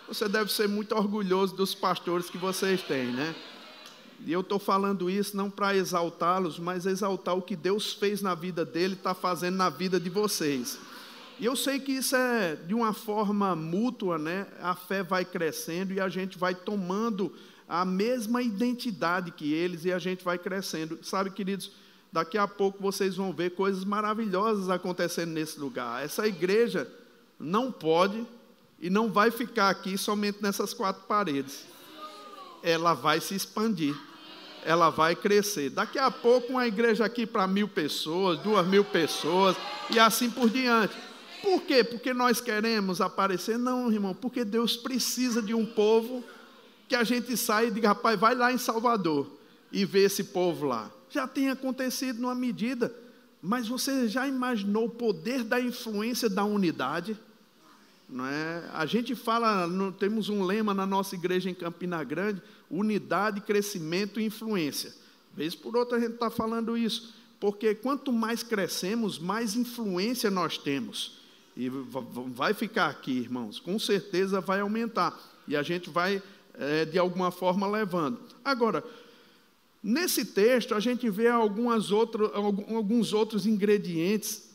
Você 0.08 0.28
deve 0.28 0.51
ser 0.51 0.68
muito 0.68 0.95
orgulhoso 0.95 1.55
dos 1.55 1.76
pastores 1.76 2.30
que 2.30 2.38
vocês 2.38 2.82
têm, 2.82 3.08
né? 3.08 3.36
E 4.26 4.32
eu 4.32 4.41
estou 4.41 4.58
falando 4.58 5.10
isso 5.10 5.38
não 5.38 5.49
para 5.49 5.76
exaltá-los, 5.76 6.58
mas 6.58 6.86
exaltar 6.86 7.36
o 7.36 7.41
que 7.41 7.55
Deus 7.55 7.93
fez 7.93 8.22
na 8.22 8.34
vida 8.34 8.66
dele, 8.66 8.95
está 8.95 9.14
fazendo 9.14 9.58
na 9.58 9.70
vida 9.70 9.99
de 9.99 10.10
vocês. 10.10 10.80
E 11.40 11.46
eu 11.46 11.56
sei 11.56 11.80
que 11.80 11.92
isso 11.92 12.16
é 12.16 12.56
de 12.56 12.74
uma 12.74 12.94
forma 12.94 13.56
mútua, 13.56 14.18
né? 14.18 14.48
A 14.60 14.74
fé 14.74 15.04
vai 15.04 15.24
crescendo 15.24 15.94
e 15.94 16.00
a 16.00 16.10
gente 16.10 16.38
vai 16.38 16.56
tomando 16.56 17.32
a 17.70 17.86
mesma 17.86 18.42
identidade 18.42 19.32
que 19.32 19.54
eles 19.54 19.86
e 19.86 19.92
a 19.92 20.00
gente 20.00 20.24
vai 20.24 20.38
crescendo. 20.38 20.98
Sabe, 21.04 21.30
queridos, 21.30 21.72
daqui 22.12 22.38
a 22.38 22.48
pouco 22.48 22.82
vocês 22.82 23.16
vão 23.16 23.32
ver 23.32 23.52
coisas 23.52 23.84
maravilhosas 23.84 24.70
acontecendo 24.70 25.32
nesse 25.32 25.60
lugar. 25.60 26.04
Essa 26.04 26.28
igreja 26.28 26.92
não 27.40 27.72
pode 27.72 28.26
e 28.80 28.90
não 28.90 29.12
vai 29.12 29.30
ficar 29.30 29.70
aqui 29.70 29.96
somente 29.98 30.42
nessas 30.42 30.74
quatro 30.74 31.04
paredes. 31.04 31.66
Ela 32.64 32.96
vai 32.96 33.22
se 33.22 33.36
expandir. 33.36 33.96
Ela 34.66 34.90
vai 34.90 35.16
crescer. 35.16 35.70
Daqui 35.70 36.00
a 36.00 36.10
pouco, 36.10 36.54
uma 36.54 36.68
igreja 36.68 37.06
aqui 37.06 37.26
para 37.26 37.48
mil 37.48 37.68
pessoas, 37.68 38.40
duas 38.40 38.66
mil 38.68 38.84
pessoas, 38.84 39.56
e 39.90 40.00
assim 40.00 40.30
por 40.30 40.50
diante. 40.50 40.94
Por 41.42 41.62
quê? 41.62 41.84
Porque 41.84 42.14
nós 42.14 42.42
queremos 42.42 43.02
aparecer? 43.02 43.58
Não, 43.58 43.92
irmão, 43.92 44.14
porque 44.14 44.44
Deus 44.44 44.76
precisa 44.76 45.42
de 45.42 45.54
um 45.54 45.66
povo 45.66 46.24
que 46.88 46.96
a 46.96 47.04
gente 47.04 47.36
saia 47.36 47.68
e 47.68 47.72
diga, 47.72 47.90
rapaz, 47.90 48.20
vai 48.20 48.34
lá 48.34 48.52
em 48.52 48.58
Salvador 48.58 49.30
e 49.72 49.86
vê 49.86 50.04
esse 50.04 50.26
povo 50.26 50.66
lá. 50.66 50.92
Já 51.10 51.28
tem 51.28 51.50
acontecido 51.50 52.20
numa 52.20 52.36
medida, 52.36 52.94
mas 53.42 53.68
você 53.68 54.08
já 54.08 54.28
imaginou 54.28 54.86
o 54.86 54.90
poder 54.90 55.44
da 55.44 55.60
influência 55.60 56.30
da 56.30 56.44
unidade? 56.44 57.18
Não 58.10 58.26
é? 58.26 58.70
A 58.74 58.86
gente 58.86 59.16
fala, 59.16 59.68
temos 60.00 60.30
um 60.30 60.44
lema 60.44 60.74
na 60.74 60.86
nossa 60.86 61.16
igreja 61.16 61.50
em 61.50 61.54
Campina 61.54 62.04
Grande: 62.04 62.42
unidade, 62.70 63.42
crescimento 63.42 64.20
e 64.20 64.26
influência. 64.26 64.94
Vez 65.34 65.54
por 65.54 65.76
outra 65.76 65.98
a 65.98 66.00
gente 66.00 66.14
está 66.14 66.30
falando 66.30 66.78
isso, 66.78 67.14
porque 67.40 67.76
quanto 67.76 68.12
mais 68.12 68.44
crescemos, 68.44 69.20
mais 69.20 69.56
influência 69.56 70.32
nós 70.32 70.58
temos. 70.58 71.18
E 71.58 71.70
vai 71.70 72.53
ficar 72.53 72.86
aqui, 72.88 73.14
irmãos, 73.14 73.60
com 73.60 73.80
certeza 73.80 74.39
vai 74.39 74.60
aumentar. 74.60 75.20
E 75.47 75.55
a 75.55 75.64
gente 75.64 75.89
vai, 75.89 76.22
é, 76.53 76.86
de 76.86 76.99
alguma 76.99 77.32
forma, 77.32 77.68
levando. 77.68 78.20
Agora, 78.45 78.84
nesse 79.82 80.24
texto, 80.24 80.76
a 80.76 80.80
gente 80.80 81.10
vê 81.10 81.28
algumas 81.28 81.89
outro, 81.89 82.32
alguns 82.36 83.12
outros 83.12 83.47
ingredientes 83.47 84.51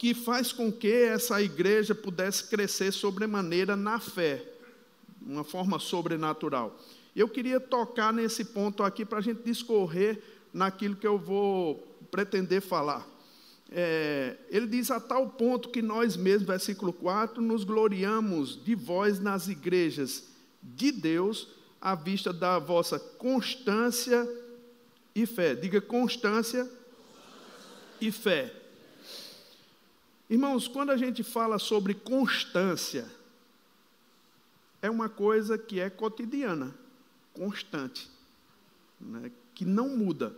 que 0.00 0.14
faz 0.14 0.50
com 0.50 0.72
que 0.72 0.92
essa 0.92 1.40
igreja 1.40 1.94
pudesse 1.94 2.48
crescer 2.48 2.90
sobremaneira 2.90 3.76
na 3.76 4.00
fé, 4.00 4.44
uma 5.24 5.44
forma 5.44 5.78
sobrenatural. 5.78 6.76
Eu 7.14 7.28
queria 7.28 7.60
tocar 7.60 8.12
nesse 8.12 8.46
ponto 8.46 8.82
aqui 8.82 9.04
para 9.04 9.18
a 9.18 9.22
gente 9.22 9.44
discorrer 9.44 10.20
naquilo 10.52 10.96
que 10.96 11.06
eu 11.06 11.18
vou 11.18 11.76
pretender 12.10 12.60
falar. 12.60 13.15
É, 13.70 14.36
ele 14.48 14.66
diz 14.66 14.90
a 14.90 15.00
tal 15.00 15.28
ponto 15.30 15.70
que 15.70 15.82
nós 15.82 16.16
mesmos, 16.16 16.46
versículo 16.46 16.92
4, 16.92 17.42
nos 17.42 17.64
gloriamos 17.64 18.62
de 18.62 18.74
vós 18.74 19.18
nas 19.18 19.48
igrejas 19.48 20.24
de 20.62 20.92
Deus, 20.92 21.48
à 21.80 21.94
vista 21.94 22.32
da 22.32 22.58
vossa 22.58 22.98
constância 22.98 24.28
e 25.14 25.26
fé. 25.26 25.54
Diga 25.54 25.80
constância 25.80 26.70
e 28.00 28.10
fé. 28.10 28.54
Irmãos, 30.28 30.66
quando 30.66 30.90
a 30.90 30.96
gente 30.96 31.22
fala 31.22 31.58
sobre 31.58 31.94
constância, 31.94 33.06
é 34.82 34.90
uma 34.90 35.08
coisa 35.08 35.56
que 35.56 35.80
é 35.80 35.88
cotidiana, 35.88 36.74
constante, 37.32 38.10
né? 39.00 39.30
que 39.54 39.64
não 39.64 39.88
muda. 39.88 40.34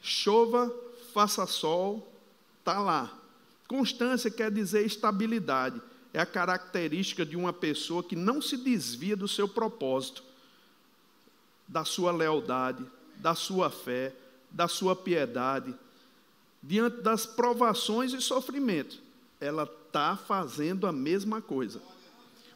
Chova, 0.00 0.74
faça 1.12 1.46
sol, 1.46 2.07
está 2.68 2.80
lá. 2.80 3.18
Constância 3.66 4.30
quer 4.30 4.50
dizer 4.50 4.84
estabilidade, 4.84 5.80
é 6.12 6.20
a 6.20 6.26
característica 6.26 7.24
de 7.24 7.36
uma 7.36 7.52
pessoa 7.52 8.02
que 8.02 8.16
não 8.16 8.40
se 8.40 8.56
desvia 8.56 9.16
do 9.16 9.28
seu 9.28 9.48
propósito, 9.48 10.22
da 11.66 11.84
sua 11.84 12.12
lealdade, 12.12 12.84
da 13.16 13.34
sua 13.34 13.70
fé, 13.70 14.14
da 14.50 14.68
sua 14.68 14.96
piedade, 14.96 15.74
diante 16.62 17.02
das 17.02 17.26
provações 17.26 18.12
e 18.12 18.20
sofrimentos 18.20 19.00
ela 19.40 19.62
está 19.62 20.16
fazendo 20.16 20.86
a 20.86 20.92
mesma 20.92 21.40
coisa. 21.40 21.80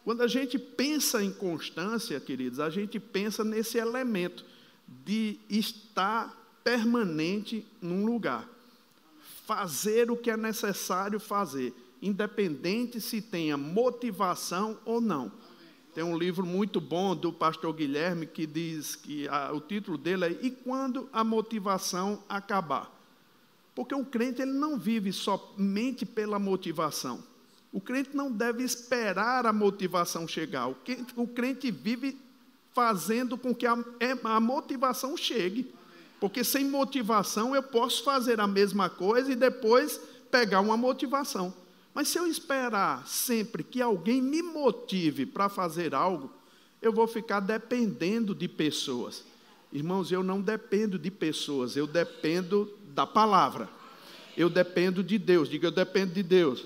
Quando 0.04 0.22
a 0.22 0.26
gente 0.26 0.58
pensa 0.58 1.22
em 1.22 1.32
constância, 1.32 2.18
queridos, 2.18 2.58
a 2.58 2.68
gente 2.68 2.98
pensa 2.98 3.44
nesse 3.44 3.78
elemento 3.78 4.44
de 5.04 5.38
estar 5.48 6.36
permanente 6.64 7.64
num 7.80 8.04
lugar, 8.04 8.48
fazer 9.46 10.10
o 10.10 10.16
que 10.16 10.30
é 10.30 10.36
necessário 10.36 11.18
fazer, 11.18 11.74
independente 12.00 13.00
se 13.00 13.20
tenha 13.20 13.56
motivação 13.56 14.78
ou 14.84 15.00
não. 15.00 15.32
Tem 15.94 16.02
um 16.02 16.16
livro 16.16 16.46
muito 16.46 16.80
bom 16.80 17.14
do 17.14 17.32
pastor 17.32 17.72
Guilherme 17.74 18.26
que 18.26 18.46
diz 18.46 18.96
que 18.96 19.28
a, 19.28 19.52
o 19.52 19.60
título 19.60 19.98
dele 19.98 20.24
é 20.24 20.38
E 20.40 20.50
quando 20.50 21.08
a 21.12 21.22
motivação 21.22 22.22
acabar? 22.28 22.90
Porque 23.74 23.94
o 23.94 24.04
crente 24.04 24.40
ele 24.40 24.52
não 24.52 24.78
vive 24.78 25.12
somente 25.12 26.06
pela 26.06 26.38
motivação. 26.38 27.22
O 27.72 27.80
crente 27.80 28.14
não 28.14 28.30
deve 28.30 28.62
esperar 28.62 29.46
a 29.46 29.52
motivação 29.52 30.26
chegar. 30.26 30.66
O 30.66 30.74
crente, 30.74 31.12
o 31.16 31.26
crente 31.26 31.70
vive 31.70 32.18
fazendo 32.72 33.36
com 33.36 33.54
que 33.54 33.66
a, 33.66 33.76
é, 34.00 34.16
a 34.24 34.40
motivação 34.40 35.16
chegue. 35.16 35.72
Porque 36.22 36.44
sem 36.44 36.64
motivação 36.64 37.52
eu 37.52 37.64
posso 37.64 38.04
fazer 38.04 38.38
a 38.38 38.46
mesma 38.46 38.88
coisa 38.88 39.32
e 39.32 39.34
depois 39.34 40.00
pegar 40.30 40.60
uma 40.60 40.76
motivação. 40.76 41.52
Mas 41.92 42.06
se 42.06 42.16
eu 42.16 42.28
esperar 42.28 43.04
sempre 43.08 43.64
que 43.64 43.82
alguém 43.82 44.22
me 44.22 44.40
motive 44.40 45.26
para 45.26 45.48
fazer 45.48 45.96
algo, 45.96 46.32
eu 46.80 46.92
vou 46.92 47.08
ficar 47.08 47.40
dependendo 47.40 48.36
de 48.36 48.46
pessoas. 48.46 49.24
Irmãos, 49.72 50.12
eu 50.12 50.22
não 50.22 50.40
dependo 50.40 50.96
de 50.96 51.10
pessoas, 51.10 51.76
eu 51.76 51.88
dependo 51.88 52.72
da 52.94 53.04
palavra. 53.04 53.68
Eu 54.36 54.48
dependo 54.48 55.02
de 55.02 55.18
Deus. 55.18 55.48
Diga, 55.48 55.66
eu 55.66 55.72
dependo 55.72 56.14
de 56.14 56.22
Deus. 56.22 56.64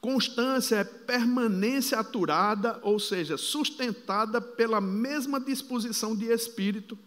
Constância 0.00 0.78
é 0.78 0.84
permanência 0.84 1.96
aturada, 1.96 2.80
ou 2.82 2.98
seja, 2.98 3.36
sustentada 3.36 4.40
pela 4.40 4.80
mesma 4.80 5.38
disposição 5.38 6.16
de 6.16 6.24
espírito, 6.24 6.98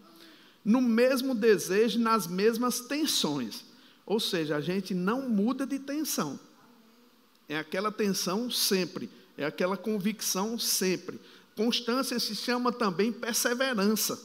no 0.66 0.82
mesmo 0.82 1.32
desejo, 1.32 2.00
nas 2.00 2.26
mesmas 2.26 2.80
tensões. 2.80 3.64
Ou 4.04 4.18
seja, 4.18 4.56
a 4.56 4.60
gente 4.60 4.92
não 4.92 5.28
muda 5.28 5.64
de 5.64 5.78
tensão. 5.78 6.40
É 7.48 7.56
aquela 7.56 7.92
tensão 7.92 8.50
sempre, 8.50 9.08
é 9.38 9.46
aquela 9.46 9.76
convicção 9.76 10.58
sempre. 10.58 11.20
Constância 11.54 12.18
se 12.18 12.34
chama 12.34 12.72
também 12.72 13.12
perseverança. 13.12 14.20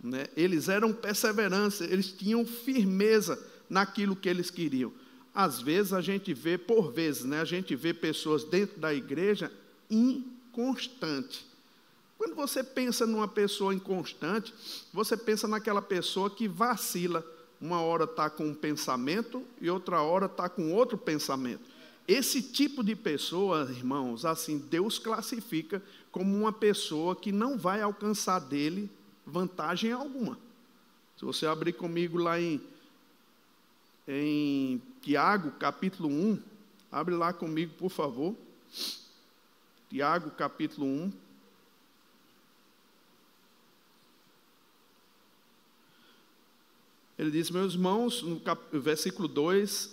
Né? 0.00 0.28
Eles 0.36 0.68
eram 0.68 0.92
perseverança, 0.92 1.84
eles 1.84 2.12
tinham 2.12 2.46
firmeza 2.46 3.36
naquilo 3.68 4.14
que 4.14 4.28
eles 4.28 4.48
queriam. 4.48 4.92
Às 5.34 5.60
vezes 5.60 5.92
a 5.92 6.00
gente 6.00 6.32
vê, 6.32 6.56
por 6.56 6.92
vezes, 6.92 7.24
né, 7.24 7.40
a 7.40 7.44
gente 7.44 7.74
vê 7.74 7.92
pessoas 7.92 8.44
dentro 8.44 8.78
da 8.78 8.94
igreja 8.94 9.50
inconstante. 9.90 11.49
Quando 12.20 12.34
você 12.34 12.62
pensa 12.62 13.06
numa 13.06 13.26
pessoa 13.26 13.74
inconstante, 13.74 14.52
você 14.92 15.16
pensa 15.16 15.48
naquela 15.48 15.80
pessoa 15.80 16.28
que 16.28 16.46
vacila. 16.46 17.24
Uma 17.58 17.80
hora 17.80 18.04
está 18.04 18.28
com 18.28 18.44
um 18.44 18.54
pensamento 18.54 19.42
e 19.58 19.70
outra 19.70 20.02
hora 20.02 20.26
está 20.26 20.46
com 20.46 20.70
outro 20.70 20.98
pensamento. 20.98 21.62
Esse 22.06 22.42
tipo 22.42 22.84
de 22.84 22.94
pessoa, 22.94 23.66
irmãos, 23.70 24.26
assim, 24.26 24.58
Deus 24.58 24.98
classifica 24.98 25.82
como 26.12 26.36
uma 26.36 26.52
pessoa 26.52 27.16
que 27.16 27.32
não 27.32 27.56
vai 27.56 27.80
alcançar 27.80 28.38
dele 28.38 28.90
vantagem 29.24 29.90
alguma. 29.90 30.38
Se 31.16 31.24
você 31.24 31.46
abrir 31.46 31.72
comigo 31.72 32.18
lá 32.18 32.38
em, 32.38 32.60
em 34.06 34.82
Tiago, 35.00 35.52
capítulo 35.52 36.10
1, 36.10 36.38
abre 36.92 37.14
lá 37.14 37.32
comigo, 37.32 37.72
por 37.78 37.88
favor. 37.88 38.36
Tiago, 39.88 40.30
capítulo 40.32 40.86
1. 40.86 41.29
Ele 47.20 47.30
diz: 47.30 47.50
Meus 47.50 47.74
irmãos, 47.74 48.22
no 48.22 48.40
cap... 48.40 48.62
versículo 48.72 49.28
2: 49.28 49.90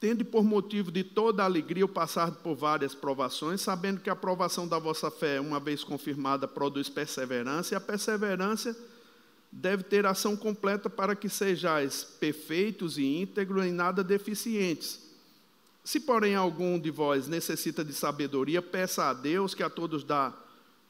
Tende 0.00 0.24
por 0.24 0.42
motivo 0.42 0.90
de 0.90 1.04
toda 1.04 1.44
alegria 1.44 1.84
o 1.84 1.88
passar 1.88 2.30
por 2.36 2.56
várias 2.56 2.94
provações, 2.94 3.60
sabendo 3.60 4.00
que 4.00 4.08
a 4.08 4.16
provação 4.16 4.66
da 4.66 4.78
vossa 4.78 5.10
fé, 5.10 5.38
uma 5.38 5.60
vez 5.60 5.84
confirmada, 5.84 6.48
produz 6.48 6.88
perseverança, 6.88 7.74
e 7.74 7.76
a 7.76 7.80
perseverança 7.82 8.74
deve 9.52 9.82
ter 9.82 10.06
ação 10.06 10.34
completa 10.34 10.88
para 10.88 11.14
que 11.14 11.28
sejais 11.28 12.02
perfeitos 12.02 12.96
e 12.96 13.04
íntegros 13.04 13.66
em 13.66 13.72
nada 13.72 14.02
deficientes. 14.02 15.02
Se, 15.84 16.00
porém, 16.00 16.34
algum 16.34 16.80
de 16.80 16.90
vós 16.90 17.28
necessita 17.28 17.84
de 17.84 17.92
sabedoria, 17.92 18.62
peça 18.62 19.10
a 19.10 19.12
Deus 19.12 19.54
que 19.54 19.62
a 19.62 19.68
todos 19.68 20.02
dá 20.02 20.32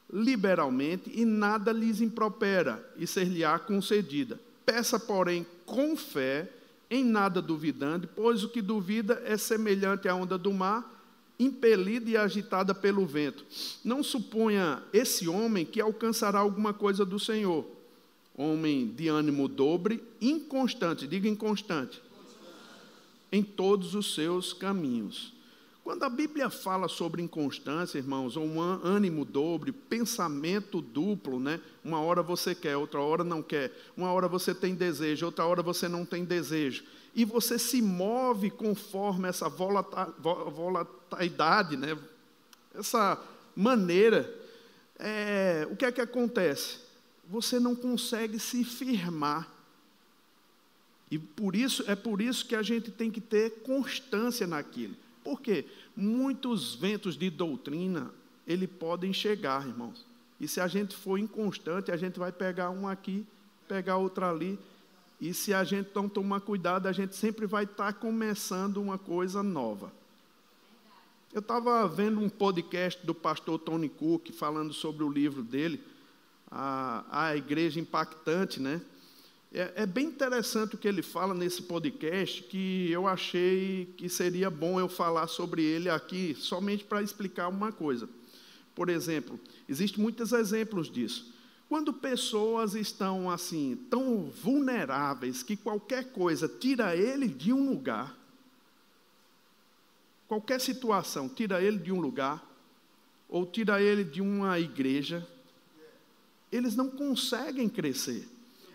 liberalmente 0.09 1.11
e 1.13 1.25
nada 1.25 1.73
lhes 1.73 1.99
impropera 1.99 2.81
e 2.95 3.05
ser-lhe-á 3.05 3.59
concedida. 3.59 4.39
Peça, 4.65 4.99
porém, 4.99 5.45
com 5.65 5.95
fé 5.95 6.49
em 6.89 7.05
nada 7.05 7.41
duvidando, 7.41 8.09
pois 8.15 8.43
o 8.43 8.49
que 8.49 8.61
duvida 8.61 9.21
é 9.25 9.37
semelhante 9.37 10.09
à 10.09 10.15
onda 10.15 10.37
do 10.37 10.51
mar, 10.51 11.01
impelida 11.39 12.09
e 12.09 12.17
agitada 12.17 12.75
pelo 12.75 13.05
vento. 13.05 13.45
Não 13.83 14.03
suponha 14.03 14.83
esse 14.91 15.27
homem 15.27 15.65
que 15.65 15.79
alcançará 15.79 16.39
alguma 16.39 16.73
coisa 16.73 17.05
do 17.05 17.17
Senhor. 17.17 17.65
Homem 18.35 18.87
de 18.87 19.07
ânimo 19.07 19.47
dobre, 19.47 20.03
inconstante, 20.19 21.07
diga 21.07 21.27
inconstante, 21.27 22.01
em 23.31 23.41
todos 23.41 23.95
os 23.95 24.13
seus 24.13 24.53
caminhos. 24.53 25.33
Quando 25.91 26.03
a 26.03 26.09
Bíblia 26.09 26.49
fala 26.49 26.87
sobre 26.87 27.21
inconstância, 27.21 27.97
irmãos, 27.97 28.37
ou 28.37 28.45
um 28.45 28.61
ânimo 28.61 29.25
dobre, 29.25 29.73
pensamento 29.73 30.79
duplo, 30.79 31.37
né? 31.37 31.59
Uma 31.83 31.99
hora 31.99 32.23
você 32.23 32.55
quer, 32.55 32.77
outra 32.77 33.01
hora 33.01 33.25
não 33.25 33.43
quer. 33.43 33.73
Uma 33.97 34.09
hora 34.13 34.29
você 34.29 34.55
tem 34.55 34.73
desejo, 34.73 35.25
outra 35.25 35.45
hora 35.45 35.61
você 35.61 35.89
não 35.89 36.05
tem 36.05 36.23
desejo. 36.23 36.85
e 37.13 37.25
você 37.25 37.59
se 37.59 37.81
move 37.81 38.49
conforme 38.51 39.27
essa 39.27 39.49
volatilidade, 39.49 41.75
né? 41.75 41.97
essa 42.73 43.21
maneira, 43.53 44.33
é, 44.97 45.67
o 45.69 45.75
que 45.75 45.83
é 45.83 45.91
que 45.91 45.99
acontece? 45.99 46.77
Você 47.29 47.59
não 47.59 47.75
consegue 47.75 48.39
se 48.39 48.63
firmar. 48.63 49.45
E 51.11 51.19
por 51.19 51.53
isso 51.53 51.83
é 51.85 51.97
por 51.97 52.21
isso 52.21 52.45
que 52.45 52.55
a 52.55 52.63
gente 52.63 52.91
tem 52.91 53.11
que 53.11 53.19
ter 53.19 53.61
constância 53.63 54.47
naquilo. 54.47 54.95
Por 55.23 55.41
quê? 55.41 55.65
Muitos 55.95 56.75
ventos 56.75 57.17
de 57.17 57.29
doutrina, 57.29 58.11
ele 58.47 58.67
podem 58.67 59.13
chegar, 59.13 59.67
irmãos. 59.67 60.05
E 60.39 60.47
se 60.47 60.59
a 60.59 60.67
gente 60.67 60.95
for 60.95 61.17
inconstante, 61.17 61.91
a 61.91 61.97
gente 61.97 62.17
vai 62.17 62.31
pegar 62.31 62.69
um 62.69 62.87
aqui, 62.87 63.25
pegar 63.67 63.97
outro 63.97 64.25
ali, 64.25 64.57
e 65.19 65.35
se 65.35 65.53
a 65.53 65.63
gente 65.63 65.91
não 65.93 66.09
tomar 66.09 66.41
cuidado, 66.41 66.87
a 66.87 66.91
gente 66.91 67.15
sempre 67.15 67.45
vai 67.45 67.65
estar 67.65 67.93
tá 67.93 67.93
começando 67.93 68.77
uma 68.77 68.97
coisa 68.97 69.43
nova. 69.43 69.93
Eu 71.31 71.39
estava 71.39 71.87
vendo 71.87 72.19
um 72.19 72.27
podcast 72.27 73.05
do 73.05 73.13
pastor 73.13 73.59
Tony 73.59 73.87
Cook 73.87 74.31
falando 74.33 74.73
sobre 74.73 75.03
o 75.03 75.09
livro 75.09 75.43
dele, 75.43 75.81
a, 76.49 77.05
a 77.11 77.37
Igreja 77.37 77.79
Impactante, 77.79 78.59
né? 78.59 78.81
É, 79.53 79.83
é, 79.83 79.85
bem 79.85 80.05
interessante 80.05 80.75
o 80.75 80.77
que 80.77 80.87
ele 80.87 81.01
fala 81.01 81.33
nesse 81.33 81.63
podcast, 81.63 82.41
que 82.43 82.89
eu 82.89 83.05
achei 83.05 83.93
que 83.97 84.07
seria 84.07 84.49
bom 84.49 84.79
eu 84.79 84.87
falar 84.87 85.27
sobre 85.27 85.61
ele 85.61 85.89
aqui, 85.89 86.33
somente 86.39 86.85
para 86.85 87.01
explicar 87.01 87.49
uma 87.49 87.69
coisa. 87.69 88.07
Por 88.73 88.87
exemplo, 88.87 89.37
existem 89.67 90.01
muitos 90.01 90.31
exemplos 90.31 90.89
disso. 90.89 91.33
Quando 91.67 91.91
pessoas 91.91 92.75
estão 92.75 93.29
assim, 93.29 93.77
tão 93.89 94.29
vulneráveis 94.29 95.43
que 95.43 95.57
qualquer 95.57 96.13
coisa 96.13 96.47
tira 96.47 96.95
ele 96.95 97.27
de 97.27 97.51
um 97.51 97.69
lugar, 97.69 98.17
qualquer 100.29 100.61
situação 100.61 101.27
tira 101.27 101.61
ele 101.61 101.77
de 101.77 101.91
um 101.91 101.99
lugar, 101.99 102.41
ou 103.27 103.45
tira 103.45 103.81
ele 103.81 104.05
de 104.05 104.21
uma 104.21 104.57
igreja, 104.59 105.27
eles 106.49 106.73
não 106.73 106.89
conseguem 106.89 107.67
crescer. 107.67 108.27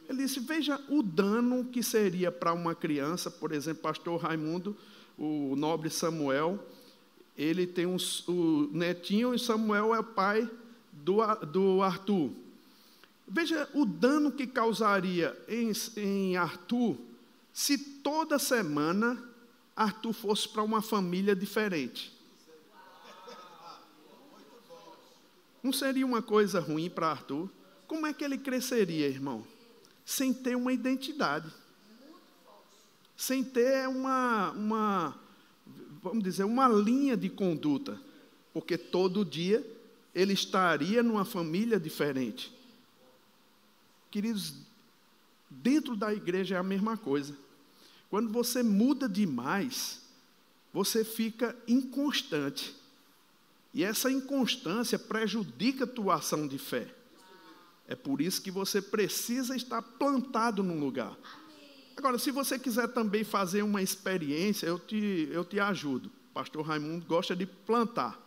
Ele 0.09 0.23
disse: 0.23 0.41
veja 0.41 0.81
o 0.89 1.03
dano 1.03 1.65
que 1.65 1.83
seria 1.83 2.31
para 2.31 2.53
uma 2.53 2.75
criança, 2.75 3.31
por 3.31 3.53
exemplo, 3.53 3.83
pastor 3.83 4.21
Raimundo, 4.21 4.77
o 5.19 5.55
nobre 5.57 5.91
Samuel, 5.91 6.65
ele 7.37 7.67
tem 7.67 7.87
um, 7.87 7.97
o 8.29 8.71
netinho 8.73 9.35
e 9.35 9.39
Samuel 9.39 9.95
é 9.95 10.03
pai 10.03 10.49
do, 10.93 11.17
do 11.47 11.83
Arthur. 11.83 12.31
Veja 13.29 13.69
o 13.75 13.85
dano 13.85 14.31
que 14.31 14.47
causaria 14.47 15.37
em, 15.49 15.73
em 15.97 16.37
Arthur 16.37 16.97
se 17.53 17.77
toda 17.79 18.39
semana 18.39 19.23
Arthur 19.75 20.13
fosse 20.13 20.49
para 20.49 20.63
uma 20.63 20.81
família 20.81 21.35
diferente. 21.35 22.15
Não 25.63 25.73
seria 25.73 26.07
uma 26.07 26.23
coisa 26.23 26.61
ruim 26.61 26.89
para 26.89 27.09
Arthur? 27.09 27.51
Como 27.89 28.07
é 28.07 28.13
que 28.13 28.23
ele 28.23 28.39
cresceria, 28.39 29.09
irmão? 29.09 29.45
Sem 30.07 30.33
ter 30.33 30.57
uma 30.57 30.73
identidade. 30.73 31.53
Sem 33.17 33.45
ter 33.45 33.89
uma, 33.89 34.53
uma 34.53 35.19
vamos 36.03 36.23
dizer, 36.23 36.45
uma 36.45 36.69
linha 36.69 37.17
de 37.17 37.29
conduta. 37.29 38.01
Porque 38.55 38.79
todo 38.79 39.25
dia 39.25 39.67
ele 40.15 40.33
estaria 40.33 41.03
numa 41.03 41.25
família 41.25 41.79
diferente. 41.79 42.51
Queridos, 44.11 44.55
dentro 45.51 45.97
da 45.97 46.15
igreja 46.15 46.55
é 46.55 46.59
a 46.59 46.63
mesma 46.63 46.97
coisa. 46.97 47.37
Quando 48.09 48.33
você 48.33 48.63
muda 48.63 49.09
demais, 49.09 50.01
você 50.73 51.05
fica 51.05 51.57
inconstante. 51.67 52.75
E 53.75 53.85
essa 53.85 54.11
inconstância 54.11 54.99
prejudica 54.99 55.85
a 55.85 55.89
tua 55.89 56.15
ação 56.15 56.47
de 56.47 56.57
fé. 56.57 56.96
É 57.89 57.95
por 57.95 58.21
isso 58.21 58.43
que 58.43 58.51
você 58.51 58.83
precisa 58.83 59.55
estar 59.55 59.81
plantado 59.81 60.63
num 60.63 60.81
lugar. 60.81 61.17
Agora, 61.97 62.19
se 62.19 62.31
você 62.31 62.59
quiser 62.59 62.89
também 62.89 63.25
fazer 63.25 63.63
uma 63.63 63.81
experiência, 63.81 64.67
eu 64.67 64.79
te, 64.79 65.29
eu 65.31 65.45
te 65.45 65.59
ajudo. 65.59 66.11
Pastor 66.35 66.65
Raimundo 66.67 67.07
gosta 67.07 67.35
de 67.35 67.47
plantar, 67.47 68.21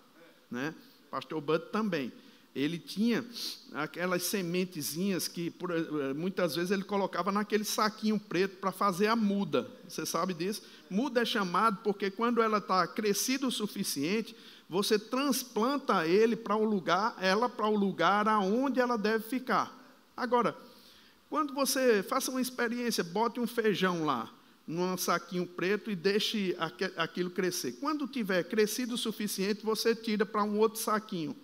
né? 0.50 0.74
Pastor 1.12 1.40
Bud 1.42 1.66
também 1.72 2.12
ele 2.56 2.80
tinha 2.80 3.24
aquelas 3.74 4.24
sementezinhas 4.24 5.28
que 5.28 5.52
por, 5.52 5.72
eh, 5.72 6.14
muitas 6.16 6.56
vezes 6.56 6.72
ele 6.72 6.84
colocava 6.84 7.32
naquele 7.32 7.64
saquinho 7.64 8.20
preto 8.20 8.58
para 8.58 8.72
fazer 8.72 9.08
a 9.08 9.16
muda. 9.16 9.70
Você 9.88 10.06
sabe 10.06 10.34
disso? 10.34 10.64
Muda 10.90 11.22
é 11.22 11.26
chamado 11.26 11.80
porque 11.84 12.10
quando 12.10 12.42
ela 12.42 12.58
está 12.58 12.88
crescida 12.88 13.46
o 13.46 13.52
suficiente, 13.52 14.36
você 14.68 14.98
transplanta 14.98 16.08
ele 16.08 16.36
para 16.36 16.56
um 16.56 16.64
lugar, 16.64 17.16
ela 17.22 17.48
para 17.48 17.68
o 17.68 17.74
um 17.74 17.78
lugar 17.78 18.28
aonde 18.28 18.80
ela 18.80 18.98
deve 18.98 19.24
ficar. 19.26 19.76
Agora, 20.18 20.56
quando 21.30 21.54
você 21.54 22.02
faça 22.02 22.32
uma 22.32 22.42
experiência, 22.42 23.04
bote 23.04 23.40
um 23.40 23.48
feijão 23.48 24.06
lá 24.06 24.32
num 24.66 24.98
saquinho 24.98 25.48
preto 25.48 25.90
e 25.90 25.96
deixe 25.96 26.56
aquilo 26.96 27.32
crescer. 27.32 27.74
Quando 27.74 28.08
tiver 28.08 28.44
crescido 28.44 28.96
o 28.96 28.98
suficiente, 28.98 29.66
você 29.66 29.96
tira 29.96 30.26
para 30.26 30.44
um 30.44 30.60
outro 30.60 30.80
saquinho 30.80 31.36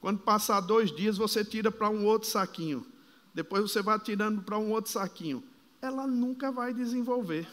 quando 0.00 0.20
passar 0.20 0.60
dois 0.60 0.90
dias, 0.90 1.18
você 1.18 1.44
tira 1.44 1.70
para 1.70 1.90
um 1.90 2.06
outro 2.06 2.28
saquinho. 2.28 2.86
Depois 3.34 3.70
você 3.70 3.82
vai 3.82 3.98
tirando 3.98 4.42
para 4.42 4.58
um 4.58 4.70
outro 4.70 4.90
saquinho. 4.90 5.42
Ela 5.80 6.06
nunca 6.06 6.50
vai 6.50 6.72
desenvolver. 6.72 7.46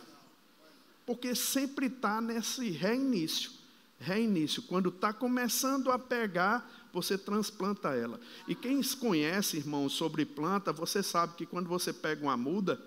Porque 1.06 1.36
sempre 1.36 1.88
está 1.88 2.22
nesse 2.22 2.70
reinício. 2.70 3.52
Reinício. 4.00 4.62
Quando 4.64 4.90
está 4.90 5.12
começando 5.12 5.92
a 5.92 6.00
pegar, 6.00 6.70
você 6.94 7.18
transplanta 7.18 7.90
ela. 7.90 8.20
E 8.48 8.56
quem 8.56 8.82
conhece, 8.82 9.58
irmão, 9.58 9.90
sobre 9.90 10.26
planta, 10.26 10.72
você 10.72 11.04
sabe 11.04 11.36
que 11.36 11.46
quando 11.46 11.68
você 11.68 11.92
pega 11.92 12.24
uma 12.24 12.38
muda, 12.38 12.82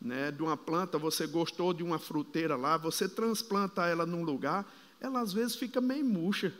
né, 0.00 0.32
de 0.32 0.42
uma 0.42 0.56
planta, 0.56 0.98
você 0.98 1.26
gostou 1.26 1.72
de 1.72 1.82
uma 1.82 1.98
fruteira 1.98 2.56
lá, 2.56 2.76
você 2.76 3.08
transplanta 3.08 3.86
ela 3.86 4.04
num 4.04 4.24
lugar, 4.24 4.66
ela 5.00 5.20
às 5.20 5.32
vezes 5.32 5.54
fica 5.54 5.80
meio 5.80 6.04
murcha 6.04 6.52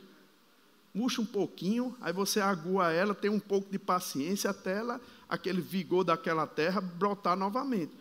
murcha 0.95 1.21
um 1.21 1.25
pouquinho, 1.25 1.93
aí 1.99 2.13
você 2.13 2.39
agua 2.39 2.89
ela, 2.89 3.13
tem 3.13 3.29
um 3.29 3.39
pouco 3.39 3.69
de 3.69 3.77
paciência 3.77 4.49
até 4.49 4.77
ela, 4.77 5.01
aquele 5.27 5.59
vigor 5.59 6.05
daquela 6.05 6.47
terra 6.47 6.79
brotar 6.79 7.35
novamente. 7.35 7.91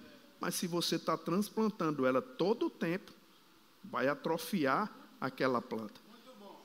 Mas 0.40 0.54
se 0.54 0.68
você 0.68 0.94
está 0.94 1.16
transplantando 1.16 2.06
ela 2.06 2.22
todo 2.22 2.66
o 2.66 2.70
tempo, 2.70 3.10
vai 3.82 4.06
atrofiar 4.06 4.88
aquela 5.20 5.60
planta. 5.60 6.00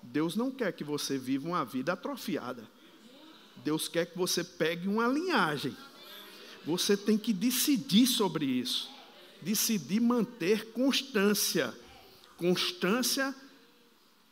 Deus 0.04 0.36
não 0.36 0.52
quer 0.52 0.72
que 0.72 0.84
você 0.84 1.18
viva 1.18 1.48
uma 1.48 1.66
vida 1.66 1.94
atrofiada. 1.94 2.64
Deus 3.64 3.88
quer 3.88 4.06
que 4.06 4.18
você 4.18 4.44
pegue 4.44 4.88
uma 4.88 5.08
linhagem. 5.08 5.76
Você 6.64 6.96
tem 6.96 7.18
que 7.18 7.34
decidir 7.34 8.06
sobre 8.06 8.46
isso. 8.46 8.90
Decidir 9.42 10.00
manter 10.00 10.72
constância. 10.74 11.74
Constância 12.38 13.36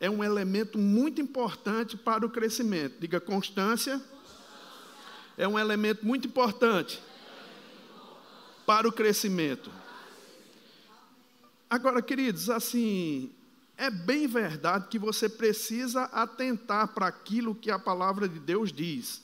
é 0.00 0.08
um 0.08 0.22
elemento 0.22 0.78
muito 0.78 1.20
importante 1.20 1.96
para 1.96 2.24
o 2.24 2.30
crescimento. 2.30 3.00
Diga 3.00 3.20
constância. 3.20 4.00
É 5.36 5.46
um 5.46 5.58
elemento 5.58 6.04
muito 6.04 6.28
importante 6.28 7.00
para 8.66 8.86
o 8.88 8.92
crescimento. 8.92 9.70
Agora, 11.70 12.00
queridos, 12.00 12.48
assim, 12.48 13.30
é 13.76 13.90
bem 13.90 14.26
verdade 14.26 14.88
que 14.88 14.98
você 14.98 15.28
precisa 15.28 16.04
atentar 16.04 16.88
para 16.88 17.06
aquilo 17.06 17.54
que 17.54 17.70
a 17.70 17.78
palavra 17.78 18.28
de 18.28 18.38
Deus 18.38 18.72
diz. 18.72 19.22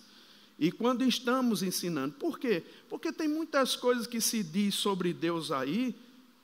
E 0.59 0.71
quando 0.71 1.05
estamos 1.05 1.63
ensinando, 1.63 2.15
por 2.15 2.39
quê? 2.39 2.63
Porque 2.89 3.13
tem 3.13 3.27
muitas 3.27 3.75
coisas 3.75 4.07
que 4.07 4.21
se 4.21 4.43
diz 4.43 4.75
sobre 4.75 5.13
Deus 5.13 5.51
aí 5.51 5.97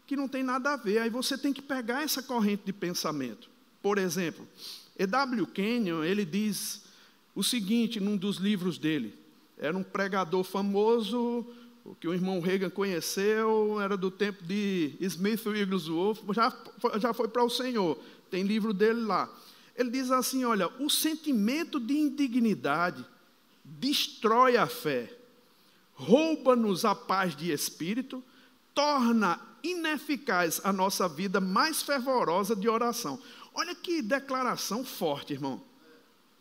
que 0.07 0.17
não 0.17 0.27
tem 0.27 0.43
nada 0.43 0.73
a 0.73 0.77
ver. 0.77 0.99
Aí 0.99 1.11
você 1.11 1.39
tem 1.39 1.53
que 1.53 1.63
pegar 1.63 2.03
essa 2.03 2.21
corrente 2.23 2.65
de 2.65 2.73
pensamento. 2.73 3.49
Por 3.83 3.99
exemplo, 3.99 4.47
E.W. 4.99 5.47
Kenyon, 5.47 6.05
ele 6.05 6.25
diz 6.25 6.83
o 7.35 7.43
seguinte 7.43 7.99
num 8.01 8.17
dos 8.17 8.37
livros 8.37 8.79
dele. 8.79 9.15
Era 9.59 9.77
um 9.77 9.83
pregador 9.83 10.45
famoso, 10.45 11.47
o 11.85 11.95
que 11.95 12.07
o 12.07 12.15
irmão 12.15 12.41
Reagan 12.41 12.71
conheceu, 12.71 13.81
era 13.81 13.97
do 13.97 14.11
tempo 14.11 14.45
de 14.45 14.93
Smith 15.01 15.45
Wigglesworth, 15.47 16.21
já, 16.33 16.55
já 16.99 17.13
foi 17.13 17.29
para 17.29 17.45
o 17.45 17.51
Senhor. 17.51 17.99
Tem 18.31 18.43
livro 18.43 18.73
dele 18.73 19.01
lá. 19.01 19.29
Ele 19.77 19.91
diz 19.91 20.11
assim: 20.11 20.45
olha, 20.45 20.69
o 20.79 20.91
sentimento 20.91 21.81
de 21.81 21.95
indignidade 21.95 23.05
destrói 23.65 24.57
a 24.57 24.67
fé, 24.67 25.13
rouba-nos 25.95 26.85
a 26.85 26.95
paz 26.95 27.35
de 27.35 27.51
espírito, 27.51 28.23
torna 28.75 29.41
ineficaz 29.63 30.61
a 30.65 30.73
nossa 30.73 31.09
vida 31.09 31.41
mais 31.41 31.83
fervorosa 31.83 32.57
de 32.57 32.69
oração. 32.69 33.19
Olha 33.61 33.75
que 33.75 34.01
declaração 34.01 34.83
forte, 34.83 35.35
irmão. 35.35 35.63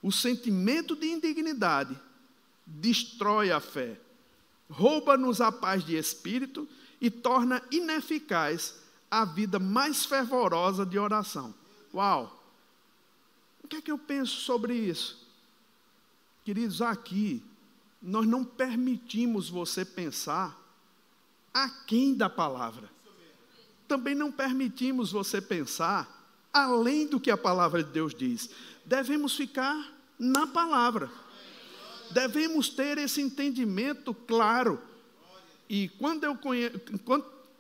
O 0.02 0.10
sentimento 0.10 0.96
de 0.96 1.06
indignidade 1.08 2.00
destrói 2.66 3.52
a 3.52 3.60
fé, 3.60 4.00
rouba-nos 4.70 5.42
a 5.42 5.52
paz 5.52 5.86
de 5.86 5.98
espírito 5.98 6.66
e 7.02 7.12
torna 7.12 7.62
ineficaz 7.72 8.76
a 9.12 9.26
vida 9.26 9.60
mais 9.60 10.06
fervorosa 10.06 10.86
de 10.86 10.98
oração. 10.98 11.54
Uau! 11.94 12.42
O 13.62 13.68
que 13.68 13.76
é 13.76 13.82
que 13.82 13.92
eu 13.92 13.98
penso 13.98 14.38
sobre 14.38 14.74
isso? 14.74 15.28
Queridos, 16.46 16.82
aqui, 16.82 17.44
nós 18.02 18.26
não 18.26 18.46
permitimos 18.46 19.50
você 19.50 19.84
pensar 19.84 20.58
aquém 21.54 22.16
da 22.16 22.30
palavra. 22.30 22.90
Também 23.90 24.16
não 24.16 24.32
permitimos 24.32 25.12
você 25.12 25.42
pensar 25.42 26.18
além 26.54 27.08
do 27.08 27.20
que 27.20 27.32
a 27.32 27.38
palavra 27.38 27.84
de 27.84 27.92
Deus 27.92 28.14
diz. 28.14 28.50
Devemos 28.86 29.36
ficar 29.36 29.94
na 30.18 30.48
palavra. 30.48 31.10
Devemos 32.12 32.70
ter 32.70 32.98
esse 32.98 33.22
entendimento 33.22 34.14
claro. 34.14 34.82
E 35.70 35.90
quando 36.00 36.24
eu 36.24 36.36
conheço, 36.36 36.80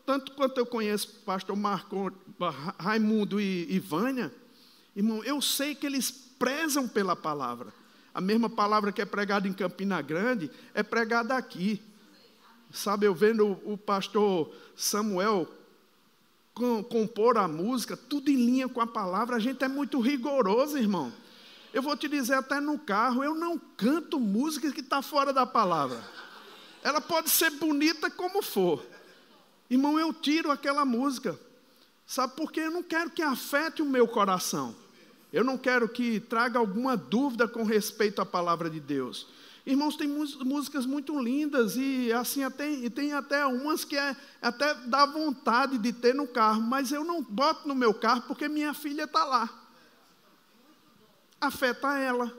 tanto 0.05 0.31
quanto 0.31 0.57
eu 0.57 0.65
conheço 0.65 1.21
pastor 1.23 1.55
Marco, 1.55 2.11
Raimundo 2.79 3.39
e, 3.39 3.77
Vânia, 3.79 4.33
irmão, 4.95 5.23
eu 5.23 5.39
sei 5.39 5.75
que 5.75 5.85
eles 5.85 6.09
prezam 6.09 6.87
pela 6.87 7.15
palavra. 7.15 7.71
A 8.13 8.19
mesma 8.19 8.49
palavra 8.49 8.91
que 8.91 9.01
é 9.01 9.05
pregada 9.05 9.47
em 9.47 9.53
Campina 9.53 10.01
Grande 10.01 10.49
é 10.73 10.81
pregada 10.81 11.35
aqui. 11.35 11.81
Sabe, 12.71 13.05
eu 13.05 13.13
vendo 13.13 13.59
o, 13.63 13.77
pastor 13.77 14.53
Samuel 14.75 15.47
compor 16.53 17.37
a 17.37 17.47
música, 17.47 17.95
tudo 17.95 18.29
em 18.29 18.35
linha 18.35 18.67
com 18.67 18.81
a 18.81 18.87
palavra, 18.87 19.35
a 19.35 19.39
gente 19.39 19.63
é 19.63 19.67
muito 19.67 19.99
rigoroso, 19.99 20.77
irmão. 20.77 21.11
Eu 21.73 21.81
vou 21.81 21.95
te 21.95 22.07
dizer 22.07 22.33
até 22.33 22.59
no 22.59 22.77
carro, 22.79 23.23
eu 23.23 23.35
não 23.35 23.57
canto 23.77 24.19
música 24.19 24.71
que 24.71 24.81
está 24.81 25.01
fora 25.01 25.31
da 25.31 25.45
palavra. 25.45 26.03
Ela 26.83 26.99
pode 26.99 27.29
ser 27.29 27.51
bonita 27.51 28.09
como 28.09 28.41
for. 28.41 28.83
Irmão, 29.69 29.99
eu 29.99 30.11
tiro 30.11 30.51
aquela 30.51 30.83
música. 30.83 31.39
Sabe 32.07 32.35
por 32.35 32.51
quê? 32.51 32.61
Eu 32.61 32.71
não 32.71 32.81
quero 32.81 33.11
que 33.11 33.21
afete 33.21 33.81
o 33.81 33.85
meu 33.85 34.07
coração. 34.07 34.75
Eu 35.31 35.43
não 35.43 35.57
quero 35.57 35.87
que 35.87 36.19
traga 36.19 36.57
alguma 36.57 36.97
dúvida 36.97 37.47
com 37.47 37.63
respeito 37.63 38.19
à 38.19 38.25
palavra 38.25 38.67
de 38.67 38.79
Deus. 38.79 39.27
Irmãos, 39.65 39.95
tem 39.95 40.07
músicas 40.07 40.85
muito 40.85 41.19
lindas 41.19 41.75
e 41.75 42.11
assim 42.13 42.43
até, 42.43 42.89
tem 42.89 43.13
até 43.13 43.45
umas 43.45 43.83
que 43.83 43.95
é, 43.95 44.15
até 44.41 44.73
dá 44.85 45.05
vontade 45.05 45.77
de 45.77 45.91
ter 45.93 46.15
no 46.15 46.27
carro, 46.27 46.61
mas 46.61 46.91
eu 46.91 47.03
não 47.03 47.21
boto 47.21 47.67
no 47.67 47.75
meu 47.75 47.93
carro 47.93 48.23
porque 48.23 48.47
minha 48.47 48.73
filha 48.73 49.03
está 49.03 49.25
lá. 49.25 49.49
Afeta 51.39 51.97
ela. 51.97 52.33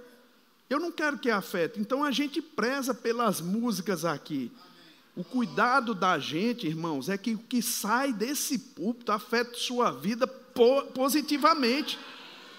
Eu 0.68 0.78
não 0.78 0.92
quero 0.92 1.18
que 1.18 1.30
afete. 1.30 1.80
Então 1.80 2.04
a 2.04 2.10
gente 2.10 2.40
preza 2.40 2.94
pelas 2.94 3.40
músicas 3.40 4.04
aqui. 4.04 4.52
O 5.16 5.24
cuidado 5.24 5.94
da 5.94 6.18
gente, 6.18 6.66
irmãos, 6.66 7.08
é 7.08 7.18
que 7.18 7.34
o 7.34 7.38
que 7.38 7.60
sai 7.60 8.12
desse 8.12 8.58
púlpito 8.58 9.10
afeta 9.10 9.54
sua 9.54 9.90
vida 9.90 10.26
positivamente, 10.94 11.98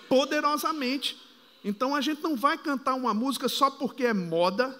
poderosamente. 0.09 1.17
Então 1.63 1.95
a 1.95 2.01
gente 2.01 2.21
não 2.21 2.35
vai 2.35 2.57
cantar 2.57 2.95
uma 2.95 3.13
música 3.13 3.47
só 3.47 3.69
porque 3.69 4.05
é 4.05 4.13
moda, 4.13 4.77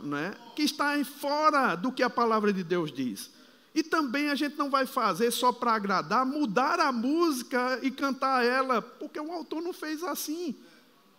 né, 0.00 0.34
que 0.56 0.62
está 0.62 1.02
fora 1.04 1.76
do 1.76 1.92
que 1.92 2.02
a 2.02 2.10
palavra 2.10 2.52
de 2.52 2.64
Deus 2.64 2.92
diz. 2.92 3.30
E 3.74 3.82
também 3.82 4.30
a 4.30 4.34
gente 4.34 4.56
não 4.56 4.68
vai 4.68 4.84
fazer 4.84 5.30
só 5.30 5.52
para 5.52 5.74
agradar, 5.74 6.26
mudar 6.26 6.80
a 6.80 6.90
música 6.90 7.78
e 7.82 7.90
cantar 7.90 8.44
ela, 8.44 8.82
porque 8.82 9.20
o 9.20 9.30
autor 9.30 9.62
não 9.62 9.72
fez 9.72 10.02
assim. 10.02 10.56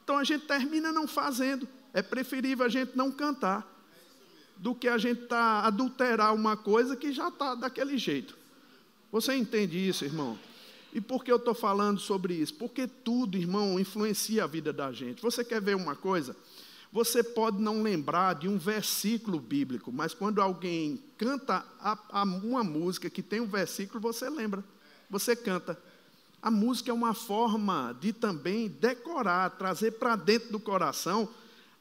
Então 0.03 0.17
a 0.17 0.23
gente 0.23 0.45
termina 0.45 0.91
não 0.91 1.07
fazendo. 1.07 1.67
É 1.93 2.01
preferível 2.01 2.65
a 2.65 2.69
gente 2.69 2.95
não 2.95 3.11
cantar 3.11 3.65
do 4.57 4.75
que 4.75 4.87
a 4.87 4.97
gente 4.97 5.27
tá 5.27 5.61
adulterar 5.65 6.35
uma 6.35 6.57
coisa 6.57 6.95
que 6.95 7.13
já 7.13 7.29
está 7.29 7.55
daquele 7.55 7.97
jeito. 7.97 8.37
Você 9.11 9.33
entende 9.33 9.77
isso, 9.77 10.03
irmão? 10.03 10.37
E 10.93 10.99
por 10.99 11.23
que 11.23 11.31
eu 11.31 11.37
estou 11.37 11.53
falando 11.53 11.99
sobre 11.99 12.33
isso? 12.33 12.53
Porque 12.55 12.85
tudo, 12.87 13.37
irmão, 13.37 13.79
influencia 13.79 14.43
a 14.43 14.47
vida 14.47 14.73
da 14.73 14.91
gente. 14.91 15.21
Você 15.21 15.43
quer 15.43 15.61
ver 15.61 15.75
uma 15.75 15.95
coisa? 15.95 16.35
Você 16.91 17.23
pode 17.23 17.61
não 17.61 17.81
lembrar 17.81 18.35
de 18.35 18.49
um 18.49 18.57
versículo 18.57 19.39
bíblico, 19.39 19.91
mas 19.93 20.13
quando 20.13 20.41
alguém 20.41 21.01
canta 21.17 21.65
a, 21.79 21.97
a 22.11 22.23
uma 22.23 22.63
música 22.63 23.09
que 23.09 23.23
tem 23.23 23.39
um 23.39 23.47
versículo, 23.47 24.01
você 24.01 24.29
lembra, 24.29 24.61
você 25.09 25.33
canta. 25.33 25.79
A 26.41 26.51
música 26.51 26.91
é 26.91 26.93
uma 26.93 27.13
forma 27.13 27.95
de 28.01 28.11
também 28.11 28.67
decorar, 28.67 29.51
trazer 29.51 29.91
para 29.91 30.17
dentro 30.17 30.51
do 30.51 30.59
coração 30.59 31.29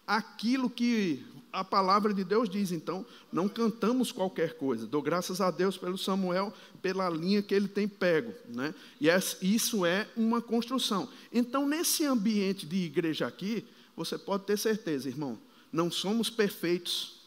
aquilo 0.06 0.70
que 0.70 1.26
a 1.52 1.64
palavra 1.64 2.14
de 2.14 2.22
Deus 2.22 2.48
diz, 2.48 2.70
então, 2.70 3.04
não 3.32 3.48
cantamos 3.48 4.12
qualquer 4.12 4.56
coisa. 4.56 4.86
Dou 4.86 5.02
graças 5.02 5.40
a 5.40 5.50
Deus 5.50 5.76
pelo 5.76 5.98
Samuel, 5.98 6.52
pela 6.80 7.08
linha 7.10 7.42
que 7.42 7.54
ele 7.54 7.68
tem 7.68 7.88
pego. 7.88 8.32
Né? 8.48 8.74
E 9.00 9.08
isso 9.42 9.84
é 9.84 10.08
uma 10.16 10.40
construção. 10.40 11.08
Então, 11.32 11.66
nesse 11.66 12.04
ambiente 12.04 12.66
de 12.66 12.76
igreja 12.76 13.26
aqui, 13.26 13.66
você 13.96 14.16
pode 14.16 14.44
ter 14.44 14.56
certeza, 14.56 15.08
irmão, 15.08 15.38
não 15.72 15.90
somos 15.90 16.30
perfeitos. 16.30 17.20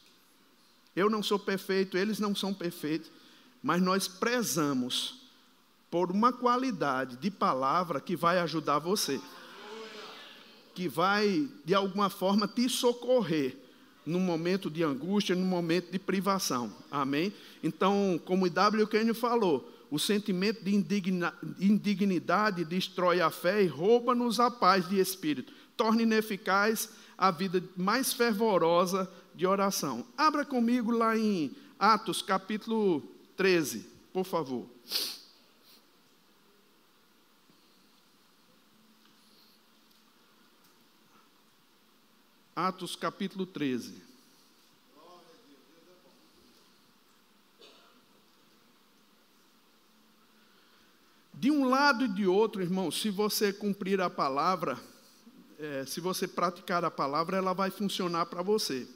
Eu 0.95 1.09
não 1.09 1.21
sou 1.21 1.39
perfeito, 1.39 1.97
eles 1.97 2.19
não 2.19 2.35
são 2.35 2.53
perfeitos, 2.53 3.09
mas 3.61 3.81
nós 3.81 4.07
prezamos 4.07 5.21
por 5.89 6.11
uma 6.11 6.31
qualidade 6.31 7.17
de 7.17 7.29
palavra 7.29 7.99
que 7.99 8.15
vai 8.15 8.39
ajudar 8.39 8.79
você, 8.79 9.19
que 10.73 10.87
vai, 10.87 11.47
de 11.65 11.73
alguma 11.73 12.09
forma, 12.09 12.47
te 12.47 12.67
socorrer 12.67 13.62
no 14.05 14.19
momento 14.19 14.69
de 14.69 14.83
angústia, 14.83 15.35
no 15.35 15.45
momento 15.45 15.91
de 15.91 15.99
privação. 15.99 16.73
Amém? 16.91 17.33
Então, 17.63 18.19
como 18.25 18.49
W. 18.49 18.87
Kenyon 18.87 19.13
falou, 19.13 19.69
o 19.89 19.99
sentimento 19.99 20.63
de 20.63 20.73
indignidade 21.59 22.65
destrói 22.65 23.21
a 23.21 23.29
fé 23.29 23.63
e 23.63 23.67
rouba-nos 23.67 24.39
a 24.39 24.49
paz 24.49 24.89
de 24.89 24.99
espírito. 24.99 25.53
Torna 25.77 26.01
ineficaz 26.01 26.89
a 27.17 27.31
vida 27.31 27.63
mais 27.77 28.11
fervorosa 28.11 29.09
de 29.35 29.45
oração. 29.45 30.05
Abra 30.17 30.45
comigo 30.45 30.91
lá 30.91 31.17
em 31.17 31.51
Atos 31.79 32.21
capítulo 32.21 33.03
13, 33.37 33.85
por 34.11 34.25
favor. 34.25 34.65
Atos 42.55 42.95
capítulo 42.95 43.47
13. 43.47 43.95
De 51.33 51.49
um 51.49 51.65
lado 51.65 52.05
e 52.05 52.07
de 52.07 52.27
outro, 52.27 52.61
irmão, 52.61 52.91
se 52.91 53.09
você 53.09 53.51
cumprir 53.51 53.99
a 53.99 54.07
palavra, 54.07 54.79
é, 55.57 55.83
se 55.87 55.99
você 55.99 56.27
praticar 56.27 56.85
a 56.85 56.91
palavra, 56.91 57.37
ela 57.37 57.53
vai 57.53 57.71
funcionar 57.71 58.27
para 58.27 58.43
você. 58.43 58.87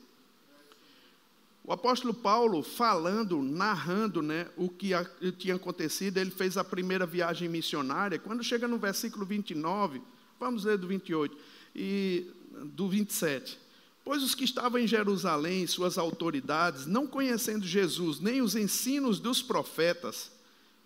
O 1.64 1.74
apóstolo 1.74 2.14
Paulo, 2.14 2.62
falando, 2.62 3.42
narrando 3.42 4.22
né, 4.22 4.48
o 4.56 4.70
que 4.70 4.94
a, 4.94 5.04
tinha 5.36 5.56
acontecido, 5.56 6.20
ele 6.20 6.32
fez 6.32 6.58
a 6.58 6.64
primeira 6.64 7.08
viagem 7.08 7.50
missionária. 7.50 8.20
Quando 8.20 8.44
chega 8.44 8.68
no 8.68 8.78
versículo 8.78 9.26
29, 9.26 10.00
vamos 10.40 10.64
ler 10.64 10.78
do 10.78 10.88
28. 10.88 11.36
E 11.76 12.32
do 12.66 12.88
27. 12.88 13.58
Pois 14.04 14.24
os 14.24 14.34
que 14.34 14.46
estavam 14.46 14.80
em 14.80 14.88
Jerusalém, 14.88 15.68
suas 15.68 15.98
autoridades, 15.98 16.86
não 16.86 17.06
conhecendo 17.06 17.68
Jesus, 17.68 18.20
nem 18.20 18.42
os 18.42 18.56
ensinos 18.56 19.20
dos 19.20 19.42
profetas, 19.42 20.32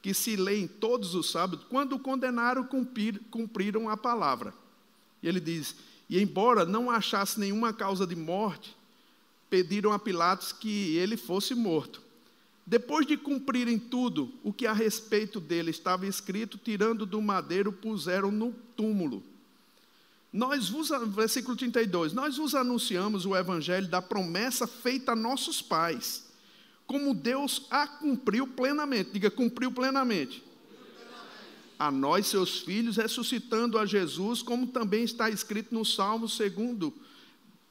que 0.02 0.14
se 0.14 0.36
leem 0.36 0.68
todos 0.68 1.14
os 1.14 1.30
sábados, 1.30 1.66
quando 1.70 1.94
o 1.94 2.00
condenaram, 2.00 2.64
cumprir, 2.64 3.22
cumpriram 3.30 3.88
a 3.88 3.96
palavra. 3.96 4.54
E 5.22 5.28
ele 5.28 5.40
diz: 5.40 5.76
E 6.10 6.20
embora 6.20 6.66
não 6.66 6.90
achasse 6.90 7.40
nenhuma 7.40 7.72
causa 7.72 8.08
de 8.08 8.16
morte, 8.16 8.76
pediram 9.50 9.92
a 9.92 10.00
Pilatos 10.00 10.52
que 10.52 10.96
ele 10.98 11.16
fosse 11.16 11.54
morto. 11.54 12.02
Depois 12.66 13.06
de 13.06 13.18
cumprirem 13.18 13.78
tudo 13.78 14.32
o 14.44 14.54
que 14.54 14.66
a 14.66 14.74
respeito 14.74 15.40
dele 15.40 15.72
estava 15.72 16.08
escrito, 16.08 16.58
tirando 16.58 17.06
do 17.06 17.22
madeiro, 17.22 17.72
puseram 17.72 18.32
no 18.32 18.54
túmulo. 18.76 19.22
Nós 20.32 20.70
vos, 20.70 20.90
versículo 21.10 21.58
32, 21.58 22.14
nós 22.14 22.38
vos 22.38 22.56
anunciamos 22.56 23.26
o 23.26 23.36
evangelho 23.36 23.88
da 23.88 24.02
promessa 24.02 24.66
feita 24.66 25.12
a 25.12 25.16
nossos 25.16 25.62
pais, 25.62 26.26
como 26.88 27.14
Deus 27.14 27.68
a 27.70 27.86
cumpriu 27.86 28.48
plenamente. 28.48 29.12
Diga, 29.12 29.30
cumpriu 29.30 29.72
plenamente. 29.72 30.42
A 31.78 31.92
nós, 31.92 32.28
seus 32.28 32.60
filhos, 32.60 32.96
ressuscitando 32.96 33.78
a 33.78 33.86
Jesus, 33.86 34.42
como 34.42 34.68
também 34.68 35.04
está 35.04 35.30
escrito 35.30 35.74
no 35.74 35.84
Salmo 35.84 36.30
segundo, 36.30 36.94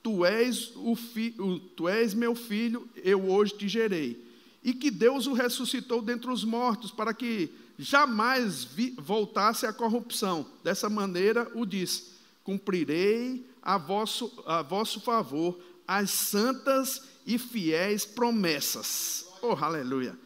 tu 0.02 0.26
és, 0.26 0.72
fi, 1.14 1.34
tu 1.76 1.88
és 1.88 2.12
meu 2.12 2.34
filho, 2.34 2.86
eu 2.96 3.30
hoje 3.30 3.56
te 3.56 3.68
gerei. 3.68 4.28
E 4.62 4.74
que 4.74 4.90
Deus 4.90 5.26
o 5.26 5.32
ressuscitou 5.32 6.02
dentre 6.02 6.30
os 6.30 6.44
mortos, 6.44 6.90
para 6.90 7.14
que 7.14 7.50
jamais 7.78 8.64
vi, 8.64 8.94
voltasse 8.98 9.64
à 9.64 9.72
corrupção. 9.72 10.44
Dessa 10.62 10.90
maneira 10.90 11.50
o 11.54 11.64
disse 11.64 12.19
cumprirei 12.51 13.46
a 13.62 13.78
vosso, 13.78 14.42
a 14.44 14.61
vosso 14.61 15.01
favor 15.01 15.57
as 15.86 16.11
santas 16.11 17.05
e 17.24 17.38
fiéis 17.38 18.05
promessas. 18.05 19.24
Oh, 19.40 19.53
aleluia. 19.53 20.18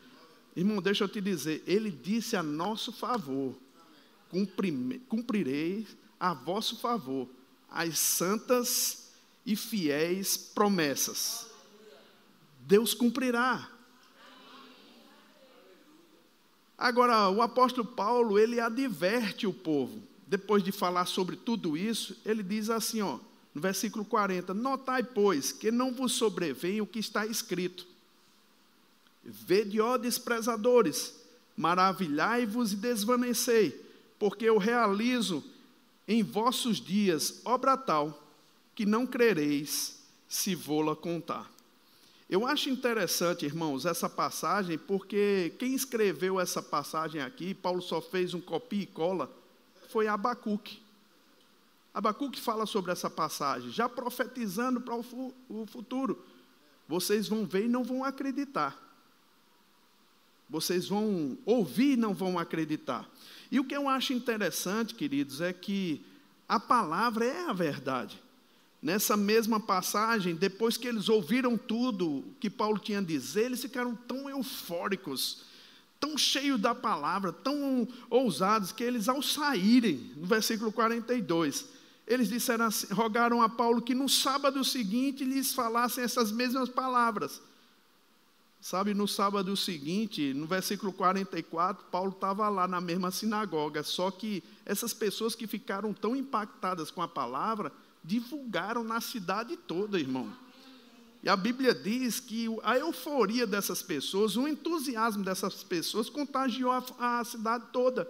Irmão, 0.57 0.81
deixa 0.81 1.05
eu 1.05 1.09
te 1.09 1.21
dizer, 1.21 1.63
ele 1.67 1.91
disse 1.91 2.35
a 2.35 2.43
nosso 2.43 2.93
favor: 2.93 3.55
cumprirei 5.07 5.87
a 6.19 6.33
vosso 6.33 6.79
favor 6.79 7.29
as 7.71 7.99
santas 7.99 9.11
e 9.45 9.55
fiéis 9.55 10.35
promessas. 10.35 11.47
Deus 12.61 12.95
cumprirá. 12.95 13.69
Agora, 16.79 17.29
o 17.29 17.43
apóstolo 17.43 17.87
Paulo, 17.87 18.39
ele 18.39 18.61
adverte 18.61 19.47
o 19.47 19.53
povo. 19.53 20.14
Depois 20.35 20.65
de 20.65 20.73
falar 20.73 21.07
sobre 21.07 21.37
tudo 21.37 21.77
isso, 21.77 22.17
ele 22.27 22.43
diz 22.43 22.69
assim, 22.69 23.01
ó, 23.01 23.21
no 23.55 23.61
versículo 23.61 24.05
40: 24.05 24.53
Notai, 24.53 25.05
pois, 25.05 25.53
que 25.53 25.71
não 25.71 25.95
vos 25.95 26.11
sobrevém 26.15 26.81
o 26.81 26.87
que 26.89 26.99
está 26.99 27.25
escrito. 27.25 27.87
Vede, 29.23 29.81
ó 29.81 29.97
desprezadores, 29.97 31.15
maravilhai-vos 31.57 32.73
e 32.73 32.77
desvanecei, 32.77 33.81
porque 34.19 34.45
eu 34.45 34.59
realizo 34.59 35.41
em 36.09 36.21
vossos 36.25 36.81
dias 36.81 37.41
obra 37.45 37.77
tal 37.77 38.21
que 38.75 38.85
não 38.85 39.07
crereis 39.07 40.01
se 40.29 40.57
vou-la 40.57 40.97
contar. 40.97 41.49
Eu 42.29 42.45
acho 42.45 42.69
interessante, 42.71 43.47
irmãos, 43.47 43.87
essa 43.87 44.09
passagem, 44.09 44.79
porque 44.79 45.55
quem 45.61 45.77
escreveu 45.77 46.41
essa 46.41 46.61
passagem 46.61 47.21
aqui, 47.21 47.55
Paulo 47.55 47.81
só 47.81 48.01
fez 48.01 48.35
um 48.35 48.41
copia 48.41 48.83
e 48.83 48.87
cola, 48.87 49.44
foi 49.95 50.09
Abacuque. 50.09 50.83
Abacuque 51.95 52.41
fala 52.41 52.67
sobre 52.67 52.91
essa 52.91 53.09
passagem, 53.09 53.71
já 53.71 53.89
profetizando 53.89 54.81
para 54.81 54.97
o 54.97 55.67
futuro. 55.69 56.21
Vocês 56.89 57.29
vão 57.29 57.47
ver 57.47 57.67
e 57.67 57.69
não 57.69 57.85
vão 57.85 58.03
acreditar. 58.03 58.77
Vocês 60.51 60.89
vão 60.89 61.39
ouvir 61.47 61.93
e 61.93 61.97
não 61.97 62.13
vão 62.13 62.41
acreditar. 62.41 63.09
E 63.53 63.61
o 63.61 63.65
que 63.65 63.77
eu 63.77 63.89
acho 63.89 64.13
interessante, 64.13 64.97
queridos, 64.97 65.41
é 65.41 65.53
que 65.53 66.05
a 66.49 66.59
palavra 66.59 67.25
é 67.25 67.49
a 67.49 67.53
verdade. 67.53 68.21
Nessa 68.83 69.17
mesma 69.17 69.61
passagem, 69.61 70.35
depois 70.35 70.77
que 70.77 70.89
eles 70.89 71.09
ouviram 71.09 71.57
tudo 71.57 72.25
que 72.41 72.51
Paulo 72.51 72.81
tinha 72.81 72.99
a 72.99 73.03
dizer, 73.03 73.45
eles 73.45 73.63
ficaram 73.63 73.95
tão 73.95 74.29
eufóricos, 74.29 75.45
tão 76.05 76.19
cheios 76.19 76.61
da 76.61 76.75
palavra, 76.75 77.33
tão 77.33 77.89
ousados, 78.11 78.73
que 78.73 78.85
eles, 78.85 79.09
ao 79.09 79.23
saírem, 79.23 80.13
no 80.19 80.27
versículo 80.27 80.71
42, 80.71 81.67
eles 82.07 82.29
disseram 82.29 82.67
assim, 82.67 82.93
rogaram 82.93 83.41
a 83.41 83.49
Paulo 83.49 83.81
que 83.81 83.95
no 83.95 84.07
sábado 84.07 84.63
seguinte 84.63 85.25
lhes 85.25 85.55
falassem 85.55 86.05
essas 86.05 86.31
mesmas 86.31 86.69
palavras. 86.69 87.41
Sabe, 88.61 88.93
no 88.93 89.09
sábado 89.09 89.57
seguinte, 89.57 90.35
no 90.35 90.47
versículo 90.47 90.93
44, 90.93 91.87
Paulo 91.91 92.11
estava 92.11 92.51
lá 92.51 92.69
na 92.69 92.83
mesma 92.83 93.11
sinagoga, 93.11 93.83
só 93.83 94.11
que 94.11 94.45
essas 94.67 94.93
pessoas 94.93 95.35
que 95.35 95.47
ficaram 95.47 95.95
tão 95.95 96.15
impactadas 96.15 96.91
com 96.91 97.01
a 97.01 97.09
palavra, 97.09 97.73
divulgaram 98.03 98.85
na 98.85 99.01
cidade 99.01 99.57
toda, 99.57 99.99
irmão. 99.99 100.31
E 101.25 101.29
a 101.31 101.37
Bíblia 101.37 101.75
diz 101.75 102.21
que 102.21 102.49
a 102.63 102.77
euforia 102.77 103.47
dessas 103.47 103.83
pessoas, 103.83 104.37
o 104.37 104.47
entusiasmo 104.47 105.25
dessas 105.25 105.65
pessoas 105.65 106.11
contagiou 106.11 106.71
a, 106.71 106.85
a 106.99 107.25
cidade 107.25 107.65
toda. 107.73 108.07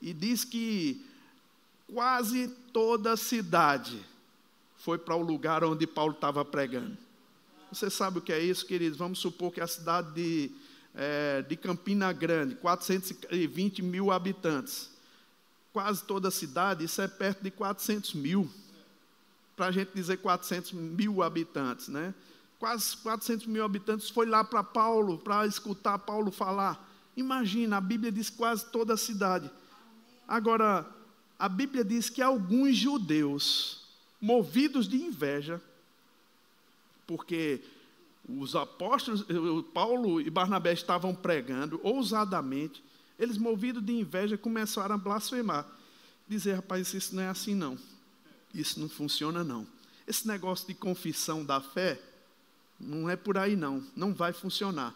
E 0.00 0.14
diz 0.14 0.42
que 0.42 1.04
quase 1.86 2.48
toda 2.72 3.12
a 3.12 3.16
cidade 3.18 4.02
foi 4.78 4.96
para 4.96 5.14
o 5.14 5.20
lugar 5.20 5.62
onde 5.64 5.86
Paulo 5.86 6.14
estava 6.14 6.42
pregando. 6.46 6.96
Você 7.70 7.90
sabe 7.90 8.20
o 8.20 8.22
que 8.22 8.32
é 8.32 8.40
isso, 8.40 8.64
queridos? 8.64 8.96
Vamos 8.96 9.18
supor 9.18 9.52
que 9.52 9.60
a 9.60 9.66
cidade 9.66 10.14
de, 10.14 10.50
é, 10.94 11.42
de 11.42 11.56
Campina 11.56 12.10
Grande, 12.10 12.54
420 12.54 13.82
mil 13.82 14.10
habitantes. 14.10 14.88
Quase 15.74 16.02
toda 16.02 16.28
a 16.28 16.30
cidade, 16.30 16.84
isso 16.84 17.02
é 17.02 17.08
perto 17.08 17.42
de 17.42 17.50
400 17.50 18.14
mil. 18.14 18.50
Para 19.56 19.66
a 19.66 19.70
gente 19.70 19.90
dizer 19.94 20.18
400 20.18 20.72
mil 20.72 21.22
habitantes, 21.22 21.88
né? 21.88 22.14
Quase 22.58 22.96
400 22.98 23.46
mil 23.46 23.64
habitantes 23.64 24.10
foi 24.10 24.26
lá 24.26 24.42
para 24.42 24.64
Paulo, 24.64 25.18
para 25.18 25.46
escutar 25.46 25.98
Paulo 25.98 26.30
falar. 26.30 26.90
Imagina, 27.16 27.76
a 27.76 27.80
Bíblia 27.80 28.10
diz 28.10 28.30
quase 28.30 28.66
toda 28.66 28.94
a 28.94 28.96
cidade. 28.96 29.50
Agora, 30.26 30.86
a 31.38 31.48
Bíblia 31.48 31.84
diz 31.84 32.08
que 32.08 32.22
alguns 32.22 32.76
judeus, 32.76 33.86
movidos 34.20 34.88
de 34.88 34.96
inveja, 34.96 35.60
porque 37.06 37.60
os 38.28 38.56
apóstolos, 38.56 39.24
Paulo 39.72 40.20
e 40.20 40.30
Barnabé 40.30 40.72
estavam 40.72 41.14
pregando 41.14 41.78
ousadamente, 41.82 42.82
eles, 43.18 43.38
movidos 43.38 43.84
de 43.84 43.92
inveja, 43.92 44.36
começaram 44.36 44.94
a 44.94 44.98
blasfemar. 44.98 45.66
Dizer, 46.26 46.54
rapaz, 46.54 46.92
isso 46.94 47.14
não 47.14 47.22
é 47.22 47.28
assim 47.28 47.54
não. 47.54 47.78
Isso 48.54 48.78
não 48.78 48.88
funciona 48.88 49.42
não. 49.42 49.66
Esse 50.06 50.26
negócio 50.28 50.66
de 50.66 50.74
confissão 50.74 51.44
da 51.44 51.60
fé, 51.60 52.00
não 52.78 53.10
é 53.10 53.16
por 53.16 53.36
aí 53.36 53.56
não. 53.56 53.82
Não 53.96 54.14
vai 54.14 54.32
funcionar. 54.32 54.94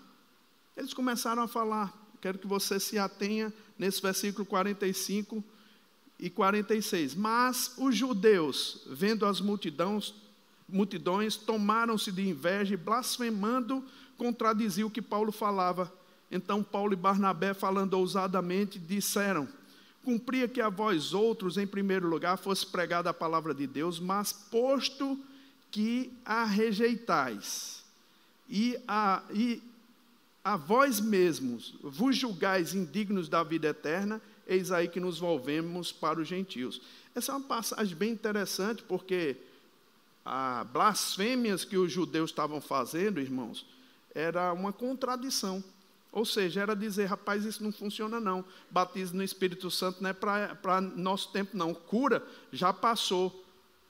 Eles 0.76 0.94
começaram 0.94 1.42
a 1.42 1.48
falar. 1.48 1.92
Quero 2.20 2.38
que 2.38 2.46
você 2.46 2.78
se 2.78 2.98
atenha 2.98 3.52
nesse 3.78 4.00
versículo 4.00 4.46
45 4.46 5.42
e 6.18 6.30
46. 6.30 7.14
Mas 7.14 7.74
os 7.78 7.96
judeus, 7.96 8.82
vendo 8.86 9.26
as 9.26 9.40
multidões, 9.40 10.14
multidões 10.68 11.36
tomaram-se 11.36 12.12
de 12.12 12.28
inveja 12.28 12.74
e, 12.74 12.76
blasfemando, 12.76 13.84
contradiziu 14.16 14.88
o 14.88 14.90
que 14.90 15.02
Paulo 15.02 15.32
falava. 15.32 15.92
Então 16.30 16.62
Paulo 16.62 16.92
e 16.92 16.96
Barnabé, 16.96 17.54
falando 17.54 17.94
ousadamente, 17.94 18.78
disseram: 18.78 19.48
Cumpria 20.08 20.48
que 20.48 20.62
a 20.62 20.70
vós 20.70 21.12
outros, 21.12 21.58
em 21.58 21.66
primeiro 21.66 22.08
lugar, 22.08 22.38
fosse 22.38 22.64
pregada 22.64 23.10
a 23.10 23.12
palavra 23.12 23.52
de 23.52 23.66
Deus, 23.66 24.00
mas 24.00 24.32
posto 24.32 25.22
que 25.70 26.10
a 26.24 26.46
rejeitais, 26.46 27.84
e 28.48 28.78
a, 28.88 29.22
e 29.30 29.62
a 30.42 30.56
vós 30.56 30.98
mesmos 30.98 31.74
vos 31.82 32.16
julgais 32.16 32.72
indignos 32.72 33.28
da 33.28 33.42
vida 33.42 33.68
eterna, 33.68 34.18
eis 34.46 34.72
aí 34.72 34.88
que 34.88 34.98
nos 34.98 35.18
volvemos 35.18 35.92
para 35.92 36.18
os 36.18 36.26
gentios. 36.26 36.80
Essa 37.14 37.32
é 37.32 37.34
uma 37.34 37.46
passagem 37.46 37.94
bem 37.94 38.10
interessante, 38.10 38.82
porque 38.84 39.36
as 40.24 40.66
blasfêmias 40.68 41.66
que 41.66 41.76
os 41.76 41.92
judeus 41.92 42.30
estavam 42.30 42.62
fazendo, 42.62 43.20
irmãos, 43.20 43.66
era 44.14 44.54
uma 44.54 44.72
contradição. 44.72 45.62
Ou 46.10 46.24
seja, 46.24 46.62
era 46.62 46.74
dizer, 46.74 47.06
rapaz, 47.06 47.44
isso 47.44 47.62
não 47.62 47.70
funciona 47.70 48.18
não. 48.18 48.44
Batismo 48.70 49.18
no 49.18 49.22
Espírito 49.22 49.70
Santo 49.70 50.02
não 50.02 50.10
é 50.10 50.12
para 50.12 50.80
nosso 50.80 51.30
tempo 51.32 51.56
não. 51.56 51.74
Cura 51.74 52.26
já 52.50 52.72
passou. 52.72 53.44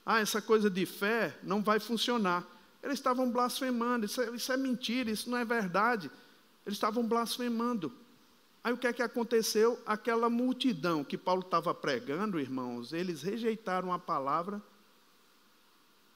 Ah, 0.05 0.19
essa 0.19 0.41
coisa 0.41 0.69
de 0.69 0.85
fé 0.85 1.37
não 1.43 1.61
vai 1.61 1.79
funcionar. 1.79 2.45
Eles 2.81 2.99
estavam 2.99 3.29
blasfemando, 3.29 4.05
isso 4.05 4.21
é, 4.21 4.29
isso 4.35 4.51
é 4.51 4.57
mentira, 4.57 5.11
isso 5.11 5.29
não 5.29 5.37
é 5.37 5.45
verdade. 5.45 6.09
Eles 6.65 6.77
estavam 6.77 7.05
blasfemando. 7.05 7.91
Aí 8.63 8.73
o 8.73 8.77
que 8.77 8.87
é 8.87 8.93
que 8.93 9.01
aconteceu? 9.01 9.81
Aquela 9.85 10.29
multidão 10.29 11.03
que 11.03 11.17
Paulo 11.17 11.41
estava 11.41 11.73
pregando, 11.73 12.39
irmãos, 12.39 12.91
eles 12.91 13.21
rejeitaram 13.21 13.93
a 13.93 13.99
palavra 13.99 14.61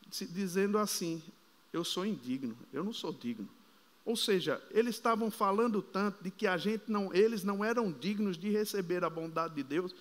dizendo 0.10 0.78
assim: 0.78 1.24
eu 1.72 1.84
sou 1.84 2.06
indigno, 2.06 2.58
eu 2.72 2.84
não 2.84 2.94
sou 2.94 3.12
digno. 3.12 3.50
Ou 4.06 4.18
seja, 4.18 4.62
eles 4.72 4.96
estavam 4.96 5.32
falando 5.32 5.82
tanto 5.82 6.24
de 6.24 6.30
que 6.30 6.46
a 6.46 6.58
gente 6.58 6.84
não, 6.88 7.14
eles 7.14 7.44
não 7.44 7.64
eram 7.64 7.92
dignos 7.92 8.38
de 8.38 8.50
receber 8.50 9.04
a 9.04 9.10
bondade 9.10 9.56
de 9.56 9.64
Deus, 9.64 9.96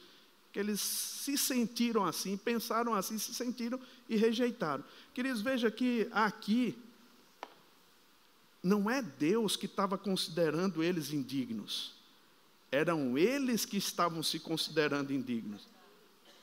que 0.52 0.58
eles 0.58 0.80
se 0.80 1.38
sentiram 1.38 2.04
assim, 2.04 2.36
pensaram 2.36 2.94
assim, 2.94 3.16
se 3.16 3.32
sentiram 3.32 3.78
e 4.08 4.16
rejeitaram. 4.16 4.84
Queridos, 5.14 5.40
veja 5.40 5.70
que 5.70 6.08
aqui 6.10 6.76
não 8.62 8.90
é 8.90 9.00
Deus 9.00 9.56
que 9.56 9.66
estava 9.66 9.96
considerando 9.96 10.82
eles 10.82 11.12
indignos. 11.12 11.94
Eram 12.70 13.16
eles 13.16 13.64
que 13.64 13.76
estavam 13.76 14.22
se 14.22 14.40
considerando 14.40 15.12
indignos. 15.12 15.68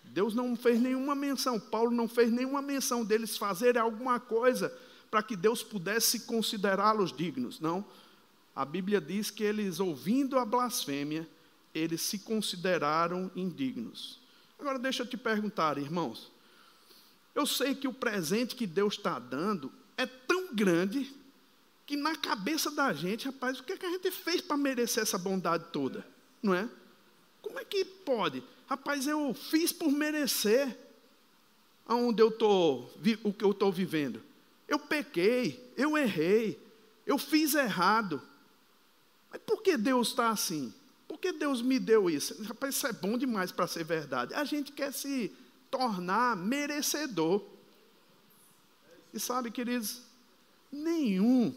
Deus 0.05 0.33
não 0.33 0.55
fez 0.55 0.79
nenhuma 0.79 1.13
menção, 1.13 1.59
Paulo 1.59 1.91
não 1.91 2.07
fez 2.07 2.31
nenhuma 2.31 2.61
menção 2.61 3.03
deles 3.03 3.37
fazerem 3.37 3.81
alguma 3.81 4.19
coisa 4.19 4.75
para 5.09 5.23
que 5.23 5.35
Deus 5.35 5.63
pudesse 5.63 6.21
considerá-los 6.21 7.11
dignos. 7.15 7.59
Não. 7.59 7.85
A 8.55 8.65
Bíblia 8.65 8.99
diz 8.99 9.31
que 9.31 9.43
eles, 9.43 9.79
ouvindo 9.79 10.37
a 10.37 10.45
blasfêmia, 10.45 11.27
eles 11.73 12.01
se 12.01 12.19
consideraram 12.19 13.31
indignos. 13.35 14.19
Agora 14.59 14.77
deixa 14.77 15.03
eu 15.03 15.07
te 15.07 15.17
perguntar, 15.17 15.77
irmãos. 15.77 16.31
Eu 17.33 17.45
sei 17.45 17.73
que 17.73 17.87
o 17.87 17.93
presente 17.93 18.55
que 18.55 18.67
Deus 18.67 18.95
está 18.95 19.17
dando 19.17 19.71
é 19.95 20.05
tão 20.05 20.53
grande 20.53 21.13
que 21.85 21.95
na 21.95 22.15
cabeça 22.15 22.69
da 22.69 22.91
gente, 22.93 23.25
rapaz, 23.25 23.59
o 23.59 23.63
que, 23.63 23.73
é 23.73 23.77
que 23.77 23.85
a 23.85 23.89
gente 23.91 24.11
fez 24.11 24.41
para 24.41 24.57
merecer 24.57 25.01
essa 25.01 25.17
bondade 25.17 25.65
toda? 25.71 26.05
Não 26.41 26.53
é? 26.53 26.69
Como 27.41 27.59
é 27.59 27.65
que 27.65 27.83
pode? 27.83 28.43
Rapaz, 28.67 29.07
eu 29.07 29.33
fiz 29.33 29.71
por 29.71 29.91
merecer 29.91 30.77
aonde 31.87 32.21
eu 32.21 32.29
tô, 32.29 32.89
o 33.23 33.33
que 33.33 33.43
eu 33.43 33.51
estou 33.51 33.71
vivendo. 33.71 34.21
Eu 34.69 34.77
pequei, 34.77 35.73
eu 35.75 35.97
errei, 35.97 36.57
eu 37.05 37.17
fiz 37.17 37.55
errado. 37.55 38.21
Mas 39.31 39.41
por 39.41 39.63
que 39.63 39.75
Deus 39.75 40.09
está 40.09 40.29
assim? 40.29 40.71
Por 41.07 41.17
que 41.17 41.33
Deus 41.33 41.61
me 41.61 41.79
deu 41.79 42.07
isso? 42.07 42.41
Rapaz, 42.43 42.75
isso 42.75 42.85
é 42.85 42.93
bom 42.93 43.17
demais 43.17 43.51
para 43.51 43.65
ser 43.65 43.83
verdade. 43.83 44.33
A 44.35 44.43
gente 44.43 44.71
quer 44.71 44.93
se 44.93 45.35
tornar 45.71 46.37
merecedor. 46.37 47.43
E 49.11 49.19
sabe, 49.19 49.49
queridos, 49.49 50.03
nenhum 50.71 51.51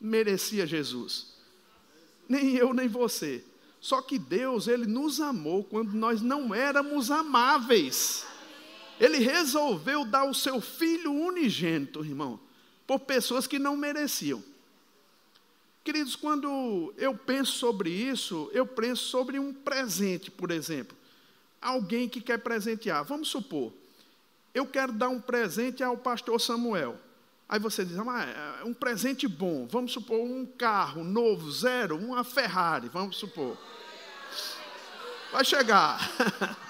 merecia 0.00 0.66
Jesus. 0.66 1.28
Nem 2.28 2.56
eu, 2.56 2.74
nem 2.74 2.88
você. 2.88 3.44
Só 3.80 4.02
que 4.02 4.18
Deus, 4.18 4.66
Ele 4.66 4.84
nos 4.86 5.20
amou 5.20 5.62
quando 5.62 5.92
nós 5.92 6.20
não 6.20 6.52
éramos 6.52 7.08
amáveis. 7.08 8.26
Ele 8.98 9.18
resolveu 9.18 10.04
dar 10.04 10.24
o 10.24 10.34
seu 10.34 10.60
filho 10.60 11.12
unigênito, 11.12 12.04
irmão, 12.04 12.40
por 12.86 13.00
pessoas 13.00 13.46
que 13.46 13.58
não 13.58 13.76
mereciam. 13.76 14.42
Queridos, 15.84 16.16
quando 16.16 16.92
eu 16.96 17.16
penso 17.16 17.52
sobre 17.52 17.90
isso, 17.90 18.50
eu 18.52 18.66
penso 18.66 19.04
sobre 19.04 19.38
um 19.38 19.52
presente, 19.52 20.30
por 20.30 20.50
exemplo. 20.50 20.96
Alguém 21.60 22.08
que 22.08 22.20
quer 22.20 22.38
presentear. 22.38 23.04
Vamos 23.04 23.28
supor, 23.28 23.72
eu 24.54 24.66
quero 24.66 24.92
dar 24.92 25.08
um 25.10 25.20
presente 25.20 25.84
ao 25.84 25.96
pastor 25.96 26.40
Samuel. 26.40 26.98
Aí 27.48 27.60
você 27.60 27.84
diz, 27.84 27.96
ah, 27.98 28.56
é 28.60 28.64
um 28.64 28.74
presente 28.74 29.28
bom. 29.28 29.66
Vamos 29.66 29.92
supor 29.92 30.18
um 30.18 30.44
carro 30.44 31.04
novo, 31.04 31.52
zero, 31.52 31.96
uma 31.96 32.24
Ferrari, 32.24 32.88
vamos 32.88 33.16
supor. 33.16 33.56
Vai 35.30 35.44
chegar. 35.44 36.00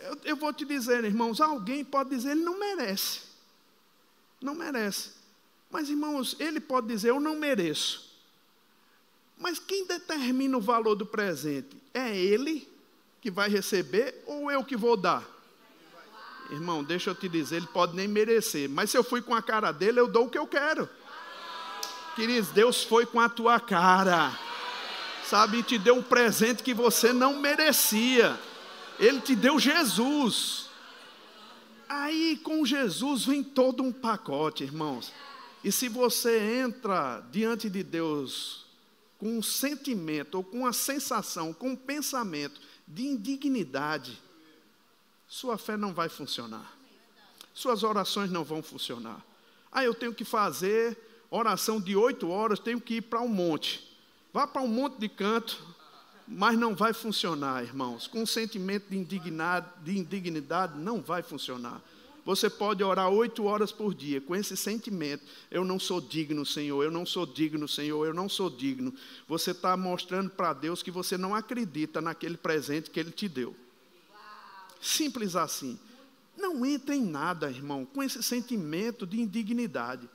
Eu, 0.00 0.18
eu 0.24 0.36
vou 0.36 0.52
te 0.52 0.64
dizer, 0.64 1.04
irmãos, 1.04 1.40
alguém 1.40 1.84
pode 1.84 2.10
dizer, 2.10 2.30
ele 2.30 2.42
não 2.42 2.58
merece. 2.58 3.20
Não 4.40 4.54
merece. 4.54 5.10
Mas, 5.70 5.88
irmãos, 5.88 6.36
ele 6.38 6.60
pode 6.60 6.86
dizer, 6.86 7.10
eu 7.10 7.20
não 7.20 7.36
mereço. 7.36 8.08
Mas 9.36 9.58
quem 9.58 9.86
determina 9.86 10.56
o 10.56 10.60
valor 10.60 10.94
do 10.94 11.06
presente? 11.06 11.76
É 11.92 12.16
ele 12.16 12.68
que 13.20 13.30
vai 13.30 13.48
receber 13.48 14.22
ou 14.26 14.50
eu 14.50 14.64
que 14.64 14.76
vou 14.76 14.96
dar? 14.96 15.24
Irmão, 16.50 16.82
deixa 16.82 17.10
eu 17.10 17.14
te 17.14 17.28
dizer, 17.28 17.56
ele 17.56 17.66
pode 17.66 17.94
nem 17.94 18.08
merecer, 18.08 18.70
mas 18.70 18.90
se 18.90 18.96
eu 18.96 19.04
fui 19.04 19.20
com 19.20 19.34
a 19.34 19.42
cara 19.42 19.70
dele, 19.70 20.00
eu 20.00 20.08
dou 20.08 20.26
o 20.26 20.30
que 20.30 20.38
eu 20.38 20.46
quero. 20.46 20.88
Queridos, 22.16 22.50
Deus 22.50 22.82
foi 22.82 23.04
com 23.04 23.20
a 23.20 23.28
tua 23.28 23.60
cara, 23.60 24.36
sabe, 25.24 25.58
e 25.58 25.62
te 25.62 25.78
deu 25.78 25.96
um 25.96 26.02
presente 26.02 26.62
que 26.62 26.72
você 26.72 27.12
não 27.12 27.38
merecia. 27.38 28.38
Ele 28.98 29.20
te 29.20 29.34
deu 29.36 29.58
Jesus. 29.58 30.68
Aí 31.88 32.38
com 32.42 32.64
Jesus 32.66 33.24
vem 33.24 33.42
todo 33.42 33.82
um 33.82 33.92
pacote, 33.92 34.64
irmãos. 34.64 35.12
E 35.62 35.72
se 35.72 35.88
você 35.88 36.60
entra 36.62 37.20
diante 37.30 37.68
de 37.68 37.82
Deus 37.82 38.66
com 39.18 39.38
um 39.38 39.42
sentimento, 39.42 40.36
ou 40.36 40.44
com 40.44 40.58
uma 40.58 40.72
sensação, 40.72 41.52
com 41.52 41.70
um 41.70 41.76
pensamento 41.76 42.60
de 42.86 43.04
indignidade, 43.06 44.20
sua 45.26 45.58
fé 45.58 45.76
não 45.76 45.92
vai 45.92 46.08
funcionar. 46.08 46.76
Suas 47.52 47.82
orações 47.82 48.30
não 48.30 48.44
vão 48.44 48.62
funcionar. 48.62 49.24
Ah, 49.70 49.84
eu 49.84 49.94
tenho 49.94 50.14
que 50.14 50.24
fazer 50.24 50.96
oração 51.30 51.80
de 51.80 51.96
oito 51.96 52.30
horas, 52.30 52.58
tenho 52.58 52.80
que 52.80 52.94
ir 52.94 53.02
para 53.02 53.20
um 53.20 53.28
monte. 53.28 53.96
Vá 54.32 54.46
para 54.46 54.62
um 54.62 54.68
monte 54.68 54.98
de 54.98 55.08
canto, 55.08 55.62
mas 56.30 56.58
não 56.58 56.74
vai 56.74 56.92
funcionar, 56.92 57.62
irmãos. 57.62 58.06
Com 58.06 58.22
um 58.22 58.26
sentimento 58.26 58.90
de, 58.90 58.96
de 59.82 59.98
indignidade, 59.98 60.78
não 60.78 61.00
vai 61.00 61.22
funcionar. 61.22 61.82
Você 62.24 62.50
pode 62.50 62.84
orar 62.84 63.08
oito 63.08 63.44
horas 63.44 63.72
por 63.72 63.94
dia 63.94 64.20
com 64.20 64.36
esse 64.36 64.54
sentimento: 64.54 65.24
eu 65.50 65.64
não 65.64 65.80
sou 65.80 65.98
digno, 65.98 66.44
Senhor, 66.44 66.84
eu 66.84 66.90
não 66.90 67.06
sou 67.06 67.24
digno, 67.24 67.66
Senhor, 67.66 68.04
eu 68.04 68.12
não 68.12 68.28
sou 68.28 68.50
digno. 68.50 68.92
Você 69.26 69.52
está 69.52 69.74
mostrando 69.78 70.28
para 70.28 70.52
Deus 70.52 70.82
que 70.82 70.90
você 70.90 71.16
não 71.16 71.34
acredita 71.34 72.02
naquele 72.02 72.36
presente 72.36 72.90
que 72.90 73.00
Ele 73.00 73.10
te 73.10 73.26
deu. 73.28 73.56
Simples 74.78 75.34
assim. 75.34 75.78
Não 76.36 76.64
entre 76.64 76.94
em 76.94 77.04
nada, 77.04 77.50
irmão, 77.50 77.86
com 77.86 78.02
esse 78.02 78.22
sentimento 78.22 79.06
de 79.06 79.20
indignidade. 79.20 80.08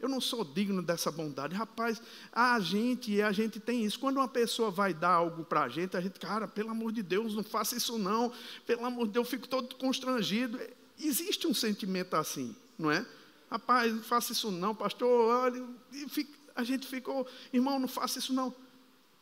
Eu 0.00 0.08
não 0.08 0.20
sou 0.20 0.44
digno 0.44 0.80
dessa 0.80 1.10
bondade. 1.10 1.54
Rapaz, 1.54 2.00
a 2.32 2.58
gente, 2.60 3.20
a 3.20 3.32
gente 3.32 3.58
tem 3.58 3.84
isso. 3.84 3.98
Quando 3.98 4.18
uma 4.18 4.28
pessoa 4.28 4.70
vai 4.70 4.94
dar 4.94 5.10
algo 5.10 5.44
para 5.44 5.62
a 5.62 5.68
gente, 5.68 5.96
a 5.96 6.00
gente, 6.00 6.20
cara, 6.20 6.46
pelo 6.46 6.70
amor 6.70 6.92
de 6.92 7.02
Deus, 7.02 7.34
não 7.34 7.42
faça 7.42 7.76
isso 7.76 7.98
não. 7.98 8.32
Pelo 8.64 8.84
amor 8.84 9.06
de 9.06 9.14
Deus, 9.14 9.26
eu 9.26 9.30
fico 9.30 9.48
todo 9.48 9.74
constrangido. 9.74 10.58
Existe 10.98 11.46
um 11.46 11.54
sentimento 11.54 12.14
assim, 12.14 12.54
não 12.78 12.90
é? 12.90 13.04
Rapaz, 13.50 13.92
não 13.92 14.02
faça 14.02 14.32
isso 14.32 14.50
não, 14.50 14.74
pastor. 14.74 15.08
Olha, 15.08 15.64
a 16.54 16.62
gente 16.62 16.86
ficou, 16.86 17.26
irmão, 17.52 17.78
não 17.78 17.88
faça 17.88 18.18
isso 18.18 18.32
não. 18.32 18.54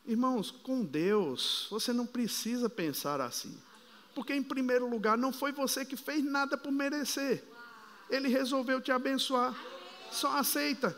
Irmãos, 0.06 0.50
com 0.50 0.84
Deus, 0.84 1.66
você 1.70 1.92
não 1.92 2.06
precisa 2.06 2.68
pensar 2.68 3.20
assim. 3.20 3.56
Porque, 4.14 4.32
em 4.34 4.42
primeiro 4.42 4.88
lugar, 4.88 5.18
não 5.18 5.32
foi 5.32 5.52
você 5.52 5.84
que 5.84 5.96
fez 5.96 6.24
nada 6.24 6.56
por 6.56 6.70
merecer. 6.70 7.44
Ele 8.08 8.28
resolveu 8.28 8.80
te 8.80 8.92
abençoar. 8.92 9.54
Só 10.10 10.38
aceita. 10.38 10.96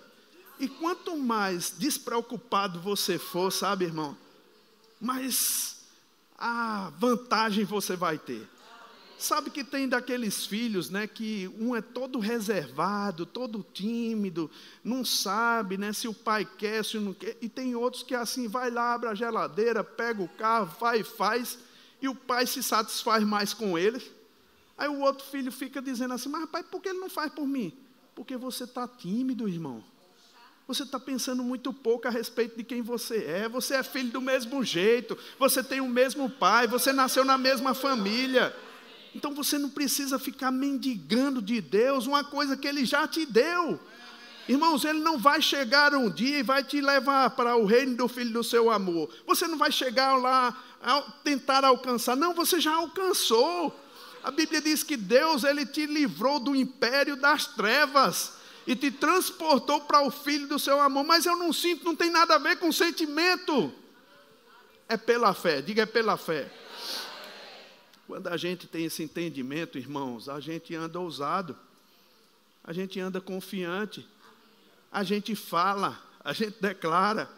E 0.58 0.68
quanto 0.68 1.16
mais 1.16 1.72
despreocupado 1.76 2.80
você 2.80 3.18
for, 3.18 3.52
sabe, 3.52 3.84
irmão, 3.84 4.16
mais 5.00 5.78
a 6.36 6.92
vantagem 6.98 7.64
você 7.64 7.96
vai 7.96 8.18
ter. 8.18 8.48
Sabe 9.18 9.50
que 9.50 9.64
tem 9.64 9.88
daqueles 9.88 10.46
filhos, 10.46 10.90
né, 10.90 11.08
que 11.08 11.52
um 11.58 11.74
é 11.74 11.82
todo 11.82 12.20
reservado, 12.20 13.26
todo 13.26 13.66
tímido, 13.74 14.48
não 14.84 15.04
sabe, 15.04 15.76
né, 15.76 15.92
se 15.92 16.06
o 16.06 16.14
pai 16.14 16.48
quer, 16.56 16.84
se 16.84 16.98
não 17.00 17.12
quer, 17.12 17.36
e 17.42 17.48
tem 17.48 17.74
outros 17.74 18.04
que 18.04 18.14
assim, 18.14 18.46
vai 18.46 18.70
lá, 18.70 18.94
abre 18.94 19.08
a 19.08 19.14
geladeira, 19.16 19.82
pega 19.82 20.22
o 20.22 20.28
carro, 20.28 20.72
vai 20.78 21.00
e 21.00 21.04
faz, 21.04 21.58
e 22.00 22.08
o 22.08 22.14
pai 22.14 22.46
se 22.46 22.62
satisfaz 22.62 23.24
mais 23.24 23.52
com 23.52 23.76
ele. 23.76 24.00
Aí 24.76 24.88
o 24.88 25.00
outro 25.00 25.26
filho 25.26 25.50
fica 25.50 25.82
dizendo 25.82 26.14
assim, 26.14 26.28
mas 26.28 26.48
pai, 26.48 26.62
por 26.62 26.80
que 26.80 26.90
ele 26.90 27.00
não 27.00 27.10
faz 27.10 27.32
por 27.32 27.44
mim? 27.46 27.76
Porque 28.18 28.36
você 28.36 28.64
está 28.64 28.88
tímido, 28.88 29.48
irmão. 29.48 29.80
Você 30.66 30.82
está 30.82 30.98
pensando 30.98 31.40
muito 31.44 31.72
pouco 31.72 32.08
a 32.08 32.10
respeito 32.10 32.56
de 32.56 32.64
quem 32.64 32.82
você 32.82 33.18
é. 33.24 33.48
Você 33.48 33.76
é 33.76 33.82
filho 33.84 34.10
do 34.10 34.20
mesmo 34.20 34.64
jeito, 34.64 35.16
você 35.38 35.62
tem 35.62 35.80
o 35.80 35.88
mesmo 35.88 36.28
pai, 36.28 36.66
você 36.66 36.92
nasceu 36.92 37.24
na 37.24 37.38
mesma 37.38 37.74
família. 37.74 38.52
Então 39.14 39.32
você 39.32 39.56
não 39.56 39.70
precisa 39.70 40.18
ficar 40.18 40.50
mendigando 40.50 41.40
de 41.40 41.60
Deus 41.60 42.06
uma 42.06 42.24
coisa 42.24 42.56
que 42.56 42.66
Ele 42.66 42.84
já 42.84 43.06
te 43.06 43.24
deu. 43.24 43.78
Irmãos, 44.48 44.84
Ele 44.84 44.98
não 44.98 45.16
vai 45.16 45.40
chegar 45.40 45.94
um 45.94 46.10
dia 46.10 46.40
e 46.40 46.42
vai 46.42 46.64
te 46.64 46.80
levar 46.80 47.30
para 47.30 47.54
o 47.54 47.66
reino 47.66 47.96
do 47.96 48.08
Filho 48.08 48.32
do 48.32 48.42
seu 48.42 48.68
amor. 48.68 49.08
Você 49.28 49.46
não 49.46 49.56
vai 49.56 49.70
chegar 49.70 50.16
lá 50.16 50.60
tentar 51.22 51.64
alcançar. 51.64 52.16
Não, 52.16 52.34
você 52.34 52.60
já 52.60 52.74
alcançou. 52.74 53.72
A 54.28 54.30
Bíblia 54.30 54.60
diz 54.60 54.82
que 54.82 54.94
Deus 54.94 55.42
ele 55.42 55.64
te 55.64 55.86
livrou 55.86 56.38
do 56.38 56.54
império 56.54 57.16
das 57.16 57.46
trevas 57.46 58.34
e 58.66 58.76
te 58.76 58.90
transportou 58.90 59.80
para 59.80 60.02
o 60.02 60.10
Filho 60.10 60.46
do 60.46 60.58
seu 60.58 60.78
amor. 60.82 61.02
Mas 61.02 61.24
eu 61.24 61.34
não 61.34 61.50
sinto, 61.50 61.86
não 61.86 61.96
tem 61.96 62.10
nada 62.10 62.34
a 62.34 62.38
ver 62.38 62.58
com 62.58 62.70
sentimento. 62.70 63.72
É 64.86 64.98
pela 64.98 65.32
fé, 65.32 65.62
diga 65.62 65.84
é 65.84 65.86
pela 65.86 66.18
fé. 66.18 66.52
Quando 68.06 68.26
a 68.26 68.36
gente 68.36 68.66
tem 68.66 68.84
esse 68.84 69.02
entendimento, 69.02 69.78
irmãos, 69.78 70.28
a 70.28 70.40
gente 70.40 70.74
anda 70.74 71.00
ousado, 71.00 71.56
a 72.62 72.74
gente 72.74 73.00
anda 73.00 73.22
confiante, 73.22 74.06
a 74.92 75.02
gente 75.02 75.34
fala, 75.34 75.98
a 76.22 76.34
gente 76.34 76.60
declara, 76.60 77.30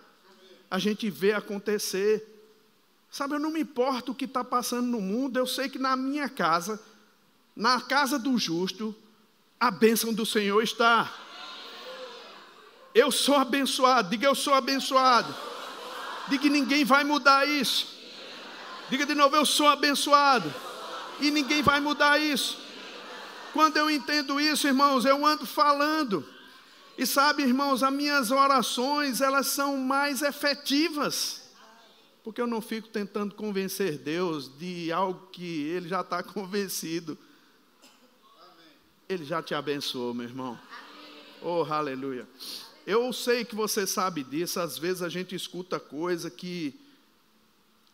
a 0.69 0.81
gente 0.81 1.09
vê 1.09 1.35
acontecer. 1.35 2.40
Sabe, 3.11 3.35
eu 3.35 3.41
não 3.41 3.51
me 3.51 3.61
importo 3.61 4.13
o 4.13 4.15
que 4.15 4.25
está 4.25 4.45
passando 4.45 4.87
no 4.87 5.01
mundo, 5.01 5.37
eu 5.37 5.47
sei 5.47 5.69
que 5.69 5.79
na 5.79 5.97
minha 5.97 6.29
casa, 6.29 6.81
na 7.57 7.81
casa 7.81 8.19
do 8.19 8.39
justo, 8.39 8.95
a 9.59 9.71
bênção 9.71 10.15
do 10.15 10.25
Senhor 10.25 10.63
está. 10.63 11.13
Eu 12.95 13.11
sou 13.11 13.37
abençoado, 13.37 14.11
diga 14.11 14.27
eu 14.27 14.35
sou 14.35 14.55
abençoado. 14.55 15.35
Diga 16.29 16.49
ninguém 16.49 16.85
vai 16.85 17.03
mudar 17.03 17.47
isso. 17.49 17.89
Diga 18.89 19.05
de 19.05 19.15
novo, 19.15 19.35
eu 19.37 19.45
sou 19.45 19.67
abençoado. 19.67 20.53
E 21.21 21.31
ninguém 21.31 21.63
vai 21.63 21.81
mudar 21.81 22.19
isso. 22.19 22.59
Quando 23.53 23.77
eu 23.77 23.91
entendo 23.91 24.41
isso, 24.41 24.67
irmãos, 24.67 25.05
eu 25.05 25.27
ando 25.27 25.45
falando. 25.45 26.27
E 26.97 27.07
sabe, 27.07 27.43
irmãos, 27.43 27.83
as 27.83 27.93
minhas 27.93 28.31
orações, 28.31 29.21
elas 29.21 29.49
são 29.49 29.77
mais 29.77 30.23
efetivas. 30.23 31.40
Porque 32.23 32.41
eu 32.41 32.47
não 32.47 32.61
fico 32.61 32.89
tentando 32.89 33.35
convencer 33.35 33.99
Deus 33.99 34.51
de 34.59 34.93
algo 34.93 35.29
que 35.29 35.63
Ele 35.69 35.89
já 35.89 36.03
está 36.03 36.23
convencido. 36.25 37.17
Ele 39.09 39.25
já 39.25 39.43
te 39.43 39.55
abençoou, 39.55 40.15
meu 40.15 40.27
irmão. 40.27 40.59
Oh, 41.43 41.65
aleluia. 41.65 42.29
Eu 42.87 43.13
sei 43.13 43.45
que 43.45 43.55
você 43.55 43.87
sabe 43.87 44.23
disso, 44.23 44.61
às 44.61 44.79
vezes 44.79 45.03
a 45.03 45.09
gente 45.09 45.35
escuta 45.35 45.81
coisa 45.81 46.31
que 46.31 46.79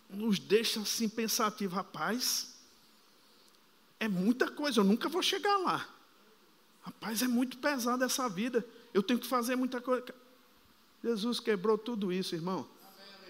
nos 0.08 0.38
deixa 0.38 0.80
assim 0.80 1.08
pensativo, 1.08 1.74
rapaz. 1.74 2.54
É 3.98 4.08
muita 4.08 4.50
coisa, 4.50 4.80
eu 4.80 4.84
nunca 4.84 5.08
vou 5.08 5.22
chegar 5.22 5.56
lá. 5.58 5.88
Rapaz, 6.82 7.22
é 7.22 7.28
muito 7.28 7.58
pesado 7.58 8.04
essa 8.04 8.28
vida. 8.28 8.64
Eu 8.92 9.02
tenho 9.02 9.18
que 9.18 9.26
fazer 9.26 9.56
muita 9.56 9.80
coisa. 9.80 10.04
Jesus 11.02 11.40
quebrou 11.40 11.76
tudo 11.76 12.12
isso, 12.12 12.34
irmão. 12.34 12.66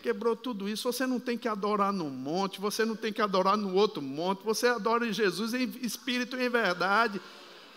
Quebrou 0.07 0.37
tudo 0.37 0.69
isso. 0.69 0.93
Você 0.93 1.05
não 1.05 1.19
tem 1.19 1.37
que 1.37 1.49
adorar 1.49 1.93
num 1.93 2.09
monte, 2.09 2.61
você 2.61 2.85
não 2.85 2.95
tem 2.95 3.13
que 3.13 3.21
adorar 3.21 3.57
no 3.57 3.75
outro 3.75 4.01
monte. 4.01 4.45
Você 4.45 4.69
adora 4.69 5.05
em 5.05 5.13
Jesus 5.13 5.53
em 5.53 5.69
espírito 5.83 6.37
e 6.37 6.47
em 6.47 6.49
verdade. 6.49 7.21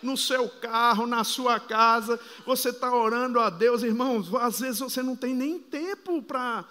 No 0.03 0.15
seu 0.15 0.47
carro, 0.47 1.07
na 1.07 1.23
sua 1.23 1.59
casa, 1.59 2.19
você 2.45 2.69
está 2.69 2.95
orando 2.95 3.39
a 3.39 3.49
Deus, 3.49 3.82
irmãos. 3.82 4.32
Às 4.36 4.59
vezes 4.59 4.80
você 4.80 5.01
não 5.01 5.15
tem 5.15 5.34
nem 5.34 5.57
tempo 5.57 6.21
para 6.21 6.65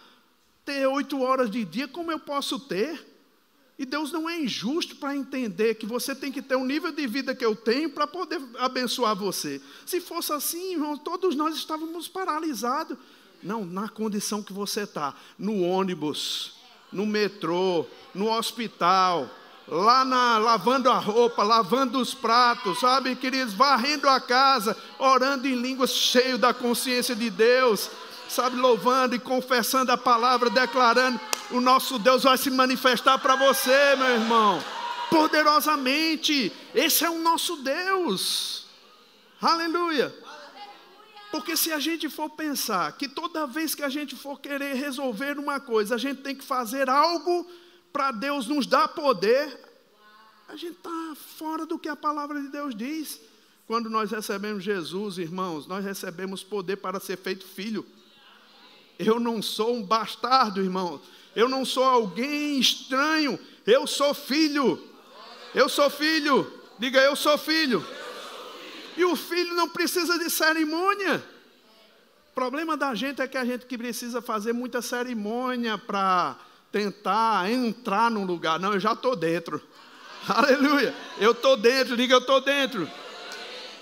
ter 0.65 0.87
oito 0.87 1.21
horas 1.23 1.51
de 1.51 1.65
dia, 1.65 1.89
como 1.89 2.13
eu 2.13 2.21
posso 2.21 2.61
ter? 2.61 3.05
E 3.77 3.85
Deus 3.85 4.13
não 4.13 4.31
é 4.31 4.39
injusto 4.39 4.95
para 4.95 5.17
entender 5.17 5.75
que 5.75 5.87
você 5.87 6.15
tem 6.15 6.31
que 6.31 6.41
ter 6.41 6.55
o 6.55 6.65
nível 6.65 6.93
de 6.93 7.05
vida 7.09 7.35
que 7.35 7.45
eu 7.45 7.57
tenho 7.57 7.91
para 7.91 8.07
poder 8.07 8.41
abençoar 8.61 9.17
você. 9.17 9.61
Se 9.85 10.01
fosse 10.01 10.33
assim, 10.33 10.75
irmão, 10.75 10.97
todos 10.97 11.35
nós 11.35 11.57
estávamos 11.57 12.07
paralisados. 12.07 12.97
Não, 13.43 13.65
na 13.65 13.89
condição 13.89 14.43
que 14.43 14.53
você 14.53 14.83
está, 14.83 15.15
no 15.39 15.63
ônibus, 15.63 16.55
no 16.93 17.07
metrô, 17.07 17.87
no 18.15 18.31
hospital, 18.31 19.31
lá 19.69 20.05
na, 20.05 20.39
lavando 20.39 20.91
a 20.91 20.99
roupa, 20.99 21.43
lavando 21.43 22.01
os 22.01 22.15
pratos, 22.15 22.81
sabe, 22.81 23.15
queridos, 23.15 23.55
varrendo 23.55 24.09
a 24.09 24.21
casa, 24.21 24.77
orando 24.99 25.47
em 25.47 25.55
línguas, 25.55 25.91
cheio 25.91 26.39
da 26.39 26.53
consciência 26.55 27.15
de 27.15 27.31
Deus, 27.31 27.91
sabe, 28.29 28.57
louvando 28.57 29.15
e 29.15 29.19
confessando 29.19 29.93
a 29.93 29.97
palavra, 29.97 30.51
declarando 30.51 31.21
o 31.51 31.61
nosso 31.61 31.99
Deus 31.99 32.25
vai 32.25 32.37
se 32.37 32.51
manifestar 32.51 33.19
para 33.19 33.37
você, 33.37 33.97
meu 33.97 34.11
irmão, 34.11 34.63
poderosamente. 35.11 36.53
Esse 36.75 37.05
é 37.05 37.11
o 37.11 37.21
nosso 37.21 37.57
Deus. 37.57 38.67
Aleluia. 39.41 40.15
Porque 41.31 41.57
se 41.57 41.73
a 41.73 41.79
gente 41.79 42.09
for 42.09 42.31
pensar 42.31 42.93
que 42.97 43.09
toda 43.09 43.47
vez 43.47 43.75
que 43.75 43.83
a 43.83 43.89
gente 43.89 44.17
for 44.17 44.41
querer 44.41 44.75
resolver 44.75 45.39
uma 45.39 45.61
coisa, 45.61 45.95
a 45.95 45.99
gente 45.99 46.23
tem 46.23 46.35
que 46.35 46.45
fazer 46.45 46.89
algo 46.89 47.47
para 47.93 48.11
Deus 48.11 48.47
nos 48.47 48.67
dar 48.67 48.89
poder, 48.89 49.59
a 50.49 50.57
gente 50.57 50.77
está 50.77 51.15
fora 51.37 51.67
do 51.67 51.79
que 51.79 51.89
a 51.89 51.97
palavra 51.97 52.41
de 52.41 52.49
Deus 52.49 52.75
diz. 52.75 53.21
Quando 53.67 53.91
nós 53.91 54.11
recebemos 54.11 54.65
Jesus, 54.65 55.19
irmãos, 55.19 55.67
nós 55.67 55.85
recebemos 55.85 56.43
poder 56.43 56.77
para 56.77 56.99
ser 56.99 57.19
feito 57.19 57.47
filho. 57.47 57.85
Eu 58.99 59.21
não 59.21 59.43
sou 59.43 59.77
um 59.77 59.83
bastardo, 59.83 60.63
irmão 60.63 61.01
eu 61.39 61.49
não 61.49 61.65
sou 61.65 61.85
alguém 61.85 62.59
estranho, 62.59 63.39
eu 63.65 63.87
sou 63.87 64.13
filho. 64.13 64.83
Eu 65.55 65.69
sou 65.69 65.89
filho. 65.89 66.53
Diga, 66.81 67.01
eu 67.01 67.15
sou 67.15 67.39
filho. 67.39 67.85
E 68.99 69.05
o 69.05 69.15
filho 69.15 69.55
não 69.55 69.69
precisa 69.69 70.19
de 70.19 70.29
cerimônia. 70.29 71.25
O 72.33 72.35
problema 72.35 72.77
da 72.77 72.97
gente 72.97 73.23
é 73.23 73.29
que 73.29 73.39
a 73.39 73.45
gente 73.45 73.65
que 73.65 73.79
precisa 73.79 74.21
fazer 74.21 74.53
muita 74.53 74.83
cerimônia 74.83 75.79
para 75.79 76.37
tentar 76.73 77.49
entrar 77.49 78.11
num 78.11 78.25
lugar. 78.25 78.59
Não, 78.59 78.73
eu 78.73 78.81
já 78.81 78.95
estou 78.95 79.15
dentro. 79.15 79.63
Aleluia. 80.27 80.93
Eu 81.21 81.31
estou 81.31 81.57
dentro, 81.57 81.97
diga, 81.97 82.15
eu 82.15 82.19
estou 82.19 82.41
dentro. 82.41 82.91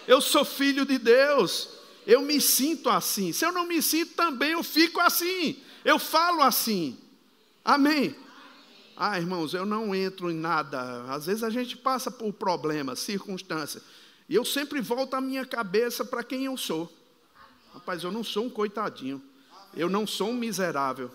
Eu 0.07 0.21
sou 0.21 0.45
filho 0.45 0.85
de 0.85 0.99
Deus. 0.99 1.71
Eu 2.07 2.21
me 2.21 2.39
sinto 2.39 2.91
assim. 2.91 3.33
Se 3.33 3.47
eu 3.47 3.53
não 3.53 3.67
me 3.67 3.81
sinto 3.81 4.13
também, 4.13 4.51
eu 4.51 4.63
fico 4.63 5.01
assim. 5.01 5.57
Eu 5.83 5.99
falo 5.99 6.43
assim. 6.43 6.99
Amém? 7.65 8.15
Ah, 8.95 9.19
irmãos, 9.19 9.55
eu 9.55 9.65
não 9.65 9.95
entro 9.95 10.31
em 10.31 10.37
nada. 10.37 11.05
Às 11.09 11.25
vezes 11.25 11.43
a 11.43 11.49
gente 11.49 11.75
passa 11.75 12.11
por 12.11 12.35
problemas, 12.35 12.99
circunstâncias. 12.99 13.83
E 14.29 14.35
eu 14.35 14.45
sempre 14.45 14.81
volto 14.81 15.15
a 15.15 15.21
minha 15.21 15.45
cabeça 15.45 16.05
para 16.05 16.23
quem 16.23 16.47
eu 16.47 16.57
sou. 16.57 16.93
Rapaz, 17.73 18.03
eu 18.03 18.11
não 18.11 18.25
sou 18.25 18.47
um 18.47 18.51
coitadinho. 18.51 19.23
Eu 19.77 19.89
não 19.89 20.07
sou 20.07 20.31
um 20.31 20.35
miserável. 20.35 21.11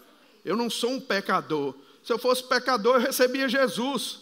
Eu 0.46 0.56
não 0.56 0.70
sou 0.70 0.92
um 0.92 1.00
pecador. 1.00 1.76
Se 2.04 2.14
eu 2.14 2.18
fosse 2.18 2.44
pecador, 2.44 2.96
eu 2.96 3.02
recebia 3.02 3.50
Jesus. 3.50 4.22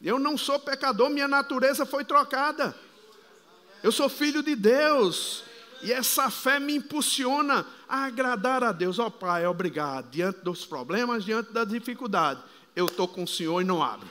Eu 0.00 0.18
não 0.18 0.36
sou 0.36 0.58
pecador, 0.58 1.10
minha 1.10 1.28
natureza 1.28 1.86
foi 1.86 2.04
trocada. 2.04 2.74
Eu 3.82 3.92
sou 3.92 4.08
filho 4.08 4.42
de 4.42 4.54
Deus. 4.54 5.44
E 5.82 5.92
essa 5.92 6.30
fé 6.30 6.60
me 6.60 6.76
impulsiona 6.76 7.66
a 7.88 8.04
agradar 8.04 8.62
a 8.62 8.70
Deus. 8.70 8.98
Ó 8.98 9.06
oh, 9.06 9.10
Pai, 9.10 9.46
obrigado. 9.46 10.10
Diante 10.10 10.40
dos 10.40 10.64
problemas, 10.64 11.24
diante 11.24 11.52
da 11.52 11.64
dificuldade, 11.64 12.40
eu 12.74 12.86
estou 12.86 13.08
com 13.08 13.24
o 13.24 13.28
Senhor 13.28 13.60
e 13.60 13.64
não 13.64 13.82
abro. 13.82 14.08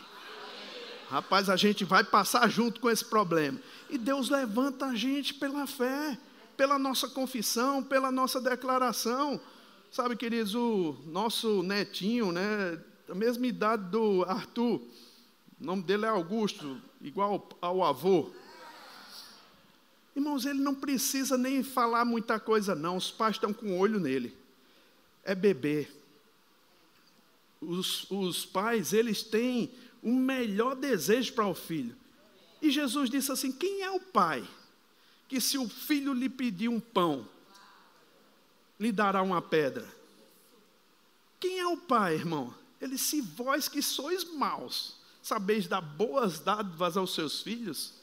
Rapaz, 1.11 1.49
a 1.49 1.57
gente 1.57 1.83
vai 1.83 2.05
passar 2.05 2.49
junto 2.49 2.79
com 2.79 2.89
esse 2.89 3.03
problema. 3.03 3.59
E 3.89 3.97
Deus 3.97 4.29
levanta 4.29 4.85
a 4.85 4.95
gente 4.95 5.33
pela 5.33 5.67
fé, 5.67 6.17
pela 6.55 6.79
nossa 6.79 7.05
confissão, 7.05 7.83
pela 7.83 8.09
nossa 8.09 8.39
declaração. 8.39 9.37
Sabe, 9.91 10.15
queridos, 10.15 10.55
o 10.55 10.95
nosso 11.07 11.63
netinho, 11.63 12.31
né, 12.31 12.79
a 13.09 13.13
mesma 13.13 13.45
idade 13.45 13.89
do 13.89 14.23
Arthur, 14.23 14.79
o 15.59 15.65
nome 15.65 15.83
dele 15.83 16.05
é 16.05 16.07
Augusto, 16.07 16.81
igual 17.01 17.45
ao 17.59 17.83
avô. 17.83 18.31
Irmãos, 20.15 20.45
ele 20.45 20.61
não 20.61 20.73
precisa 20.73 21.37
nem 21.37 21.61
falar 21.61 22.05
muita 22.05 22.39
coisa, 22.39 22.73
não. 22.73 22.95
Os 22.95 23.11
pais 23.11 23.35
estão 23.35 23.51
com 23.51 23.73
o 23.73 23.77
olho 23.77 23.99
nele. 23.99 24.33
É 25.25 25.35
bebê. 25.35 25.89
Os, 27.59 28.09
os 28.09 28.45
pais, 28.45 28.93
eles 28.93 29.21
têm 29.23 29.69
o 30.01 30.11
melhor 30.11 30.75
desejo 30.75 31.33
para 31.33 31.47
o 31.47 31.53
filho. 31.53 31.95
E 32.61 32.69
Jesus 32.69 33.09
disse 33.09 33.31
assim: 33.31 33.51
Quem 33.51 33.81
é 33.81 33.91
o 33.91 33.99
pai 33.99 34.47
que, 35.27 35.39
se 35.39 35.57
o 35.57 35.67
filho 35.67 36.13
lhe 36.13 36.29
pedir 36.29 36.67
um 36.67 36.79
pão, 36.79 37.27
lhe 38.79 38.91
dará 38.91 39.21
uma 39.21 39.41
pedra? 39.41 39.87
Quem 41.39 41.59
é 41.59 41.67
o 41.67 41.77
pai, 41.77 42.15
irmão? 42.15 42.53
Ele 42.79 42.97
se 42.97 43.21
vós 43.21 43.67
que 43.67 43.81
sois 43.81 44.23
maus, 44.23 44.95
sabeis 45.21 45.67
dar 45.67 45.81
boas 45.81 46.39
dádivas 46.39 46.97
aos 46.97 47.13
seus 47.13 47.41
filhos, 47.41 47.93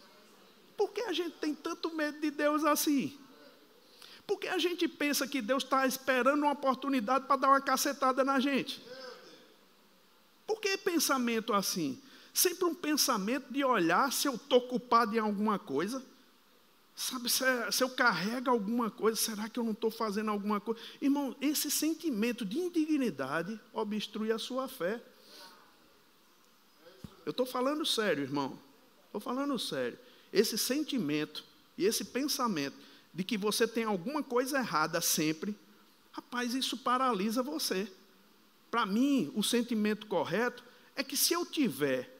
por 0.76 0.90
que 0.92 1.02
a 1.02 1.12
gente 1.12 1.36
tem 1.38 1.54
tanto 1.54 1.94
medo 1.94 2.20
de 2.20 2.30
Deus 2.30 2.64
assim? 2.64 3.18
Por 4.26 4.38
que 4.38 4.46
a 4.46 4.58
gente 4.58 4.86
pensa 4.86 5.26
que 5.26 5.40
Deus 5.40 5.64
está 5.64 5.86
esperando 5.86 6.42
uma 6.42 6.52
oportunidade 6.52 7.26
para 7.26 7.36
dar 7.36 7.48
uma 7.48 7.60
cacetada 7.60 8.22
na 8.22 8.38
gente? 8.38 8.80
Por 10.48 10.60
que 10.60 10.76
pensamento 10.78 11.52
assim? 11.52 12.02
Sempre 12.34 12.64
um 12.64 12.74
pensamento 12.74 13.52
de 13.52 13.64
olhar 13.64 14.12
se 14.12 14.26
eu 14.26 14.34
estou 14.34 14.62
culpado 14.62 15.14
em 15.14 15.20
alguma 15.20 15.60
coisa. 15.60 16.04
Sabe, 16.96 17.30
se, 17.30 17.44
é, 17.44 17.70
se 17.70 17.84
eu 17.84 17.90
carrego 17.90 18.50
alguma 18.50 18.90
coisa, 18.90 19.16
será 19.16 19.48
que 19.48 19.60
eu 19.60 19.62
não 19.62 19.70
estou 19.70 19.92
fazendo 19.92 20.32
alguma 20.32 20.60
coisa? 20.60 20.80
Irmão, 21.00 21.36
esse 21.40 21.70
sentimento 21.70 22.44
de 22.44 22.58
indignidade 22.58 23.60
obstrui 23.72 24.32
a 24.32 24.38
sua 24.40 24.66
fé. 24.66 25.00
Eu 27.24 27.30
estou 27.30 27.46
falando 27.46 27.86
sério, 27.86 28.24
irmão. 28.24 28.58
Estou 29.06 29.20
falando 29.20 29.56
sério 29.56 29.96
esse 30.32 30.58
sentimento 30.58 31.44
e 31.76 31.84
esse 31.84 32.04
pensamento 32.04 32.76
de 33.12 33.24
que 33.24 33.38
você 33.38 33.66
tem 33.66 33.84
alguma 33.84 34.22
coisa 34.22 34.58
errada 34.58 35.00
sempre, 35.00 35.56
rapaz, 36.12 36.54
isso 36.54 36.76
paralisa 36.76 37.42
você. 37.42 37.90
Para 38.70 38.84
mim, 38.86 39.32
o 39.34 39.42
sentimento 39.42 40.06
correto 40.06 40.62
é 40.94 41.02
que 41.02 41.16
se 41.16 41.32
eu 41.32 41.46
tiver 41.46 42.14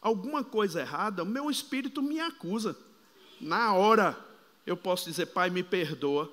alguma 0.00 0.42
coisa 0.42 0.80
errada, 0.80 1.22
o 1.22 1.26
meu 1.26 1.50
espírito 1.50 2.02
me 2.02 2.18
acusa. 2.20 2.76
Na 3.40 3.72
hora, 3.72 4.18
eu 4.66 4.76
posso 4.76 5.08
dizer, 5.08 5.26
pai, 5.26 5.50
me 5.50 5.62
perdoa. 5.62 6.32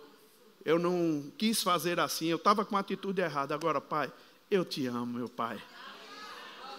Eu 0.65 0.77
não 0.77 1.31
quis 1.37 1.63
fazer 1.63 1.99
assim, 1.99 2.27
eu 2.27 2.37
estava 2.37 2.65
com 2.65 2.75
a 2.75 2.79
atitude 2.79 3.21
errada. 3.21 3.55
Agora, 3.55 3.79
pai, 3.79 4.11
eu 4.49 4.65
te 4.65 4.87
amo, 4.87 5.17
meu 5.17 5.29
pai. 5.29 5.61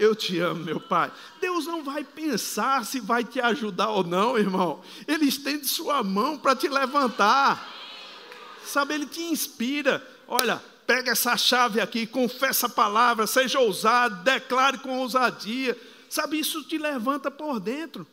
Eu 0.01 0.17
te 0.17 0.39
amo, 0.39 0.65
meu 0.65 0.81
Pai. 0.81 1.13
Deus 1.43 1.67
não 1.67 1.85
vai 1.85 2.03
pensar 2.03 2.87
se 2.87 2.99
vai 3.01 3.23
te 3.23 3.39
ajudar 3.39 3.91
ou 3.91 4.03
não, 4.03 4.39
irmão. 4.39 4.83
Ele 5.07 5.27
estende 5.27 5.67
sua 5.67 6.03
mão 6.03 6.39
para 6.39 6.57
te 6.57 6.67
levantar. 6.69 7.71
Sabe, 8.65 8.95
ele 8.95 9.05
te 9.05 9.21
inspira. 9.21 10.03
Olha, 10.27 10.65
pega 10.91 11.13
essa 11.13 11.37
chave 11.37 11.81
aqui, 11.81 12.05
confessa 12.05 12.67
a 12.67 12.69
palavra, 12.69 13.25
seja 13.25 13.61
ousado, 13.61 14.25
declare 14.25 14.79
com 14.79 14.99
ousadia. 14.99 15.81
Sabe, 16.09 16.41
isso 16.41 16.65
te 16.65 16.79
levanta 16.79 17.31
por 17.31 17.61
dentro. 17.61 18.05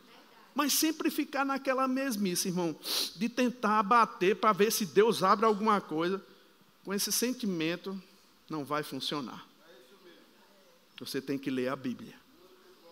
Mas 0.53 0.73
sempre 0.73 1.09
ficar 1.09 1.43
naquela 1.43 1.87
mesmice, 1.87 2.49
irmão, 2.49 2.75
de 3.15 3.27
tentar 3.29 3.81
bater 3.81 4.35
para 4.35 4.53
ver 4.53 4.71
se 4.71 4.85
Deus 4.85 5.23
abre 5.23 5.47
alguma 5.47 5.81
coisa, 5.81 6.23
com 6.85 6.93
esse 6.93 7.11
sentimento, 7.11 7.99
não 8.47 8.63
vai 8.63 8.83
funcionar. 8.83 9.43
Você 10.99 11.19
tem 11.19 11.39
que 11.39 11.49
ler 11.49 11.69
a 11.69 11.75
Bíblia. 11.75 12.13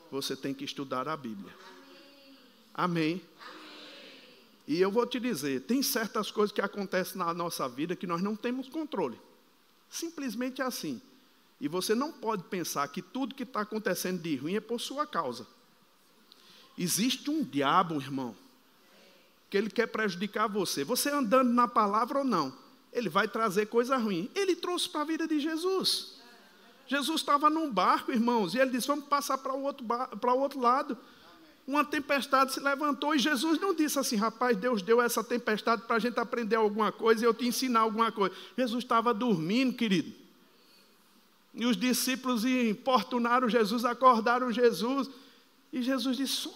Você 0.09 0.35
tem 0.35 0.51
que 0.51 0.65
estudar 0.65 1.07
a 1.07 1.15
Bíblia. 1.15 1.53
Amém. 2.73 3.21
E 4.67 4.81
eu 4.81 4.89
vou 4.89 5.05
te 5.05 5.19
dizer, 5.19 5.61
tem 5.61 5.83
certas 5.83 6.31
coisas 6.31 6.51
que 6.51 6.61
acontecem 6.61 7.19
na 7.19 7.31
nossa 7.35 7.69
vida 7.69 7.95
que 7.95 8.07
nós 8.07 8.23
não 8.23 8.35
temos 8.35 8.67
controle. 8.67 9.23
Simplesmente 9.95 10.61
assim. 10.61 11.01
E 11.59 11.69
você 11.69 11.95
não 11.95 12.11
pode 12.11 12.43
pensar 12.43 12.85
que 12.89 13.01
tudo 13.01 13.33
que 13.33 13.43
está 13.43 13.61
acontecendo 13.61 14.21
de 14.21 14.35
ruim 14.35 14.55
é 14.55 14.59
por 14.59 14.81
sua 14.81 15.07
causa. 15.07 15.47
Existe 16.77 17.29
um 17.29 17.41
diabo, 17.41 17.95
irmão, 17.95 18.35
que 19.49 19.57
ele 19.57 19.69
quer 19.69 19.87
prejudicar 19.87 20.49
você. 20.49 20.83
Você 20.83 21.09
andando 21.09 21.49
na 21.53 21.65
palavra 21.65 22.19
ou 22.19 22.25
não, 22.25 22.53
ele 22.91 23.07
vai 23.07 23.25
trazer 23.25 23.67
coisa 23.67 23.95
ruim. 23.95 24.29
Ele 24.35 24.53
trouxe 24.53 24.89
para 24.89 24.99
a 24.99 25.05
vida 25.05 25.25
de 25.25 25.39
Jesus. 25.39 26.15
Jesus 26.85 27.21
estava 27.21 27.49
num 27.49 27.71
barco, 27.71 28.11
irmãos, 28.11 28.53
e 28.53 28.59
ele 28.59 28.71
disse: 28.71 28.87
Vamos 28.87 29.05
passar 29.05 29.37
para 29.37 29.53
o 29.53 29.63
outro, 29.63 29.85
para 29.85 30.33
o 30.33 30.39
outro 30.39 30.59
lado. 30.59 30.97
Uma 31.67 31.83
tempestade 31.83 32.53
se 32.53 32.59
levantou 32.59 33.15
e 33.15 33.19
Jesus 33.19 33.59
não 33.59 33.73
disse 33.73 33.97
assim: 33.97 34.15
Rapaz, 34.15 34.55
Deus 34.55 34.81
deu 34.83 35.01
essa 35.01 35.23
tempestade 35.23 35.81
para 35.83 35.95
a 35.95 35.99
gente 35.99 36.19
aprender 36.19 36.55
alguma 36.55 36.91
coisa 36.91 37.23
e 37.23 37.27
eu 37.27 37.33
te 37.33 37.47
ensinar 37.47 37.81
alguma 37.81 38.11
coisa. 38.11 38.35
Jesus 38.55 38.83
estava 38.83 39.13
dormindo, 39.13 39.75
querido. 39.75 40.13
E 41.55 41.65
os 41.65 41.75
discípulos 41.75 42.45
importunaram 42.45 43.49
Jesus, 43.49 43.83
acordaram 43.83 44.51
Jesus. 44.51 45.09
E 45.73 45.81
Jesus 45.81 46.17
disse: 46.17 46.49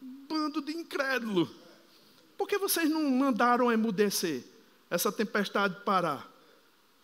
Bando 0.00 0.60
de 0.60 0.72
incrédulo. 0.72 1.50
Por 2.38 2.46
que 2.46 2.58
vocês 2.58 2.88
não 2.88 3.10
mandaram 3.10 3.72
emudecer? 3.72 4.44
Essa 4.88 5.10
tempestade 5.10 5.80
parar? 5.84 6.30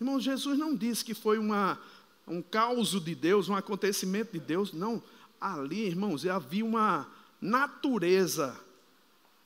Irmão, 0.01 0.21
Jesus 0.21 0.59
não 0.59 0.77
disse 0.77 1.05
que 1.05 1.15
foi 1.15 1.39
uma 1.39 1.79
um 2.27 2.41
caos 2.41 2.91
de 3.03 3.15
Deus, 3.15 3.49
um 3.49 3.57
acontecimento 3.57 4.33
de 4.33 4.39
Deus. 4.39 4.73
Não, 4.73 5.03
ali, 5.41 5.87
irmãos, 5.87 6.25
havia 6.25 6.65
uma 6.65 7.09
natureza 7.43 8.57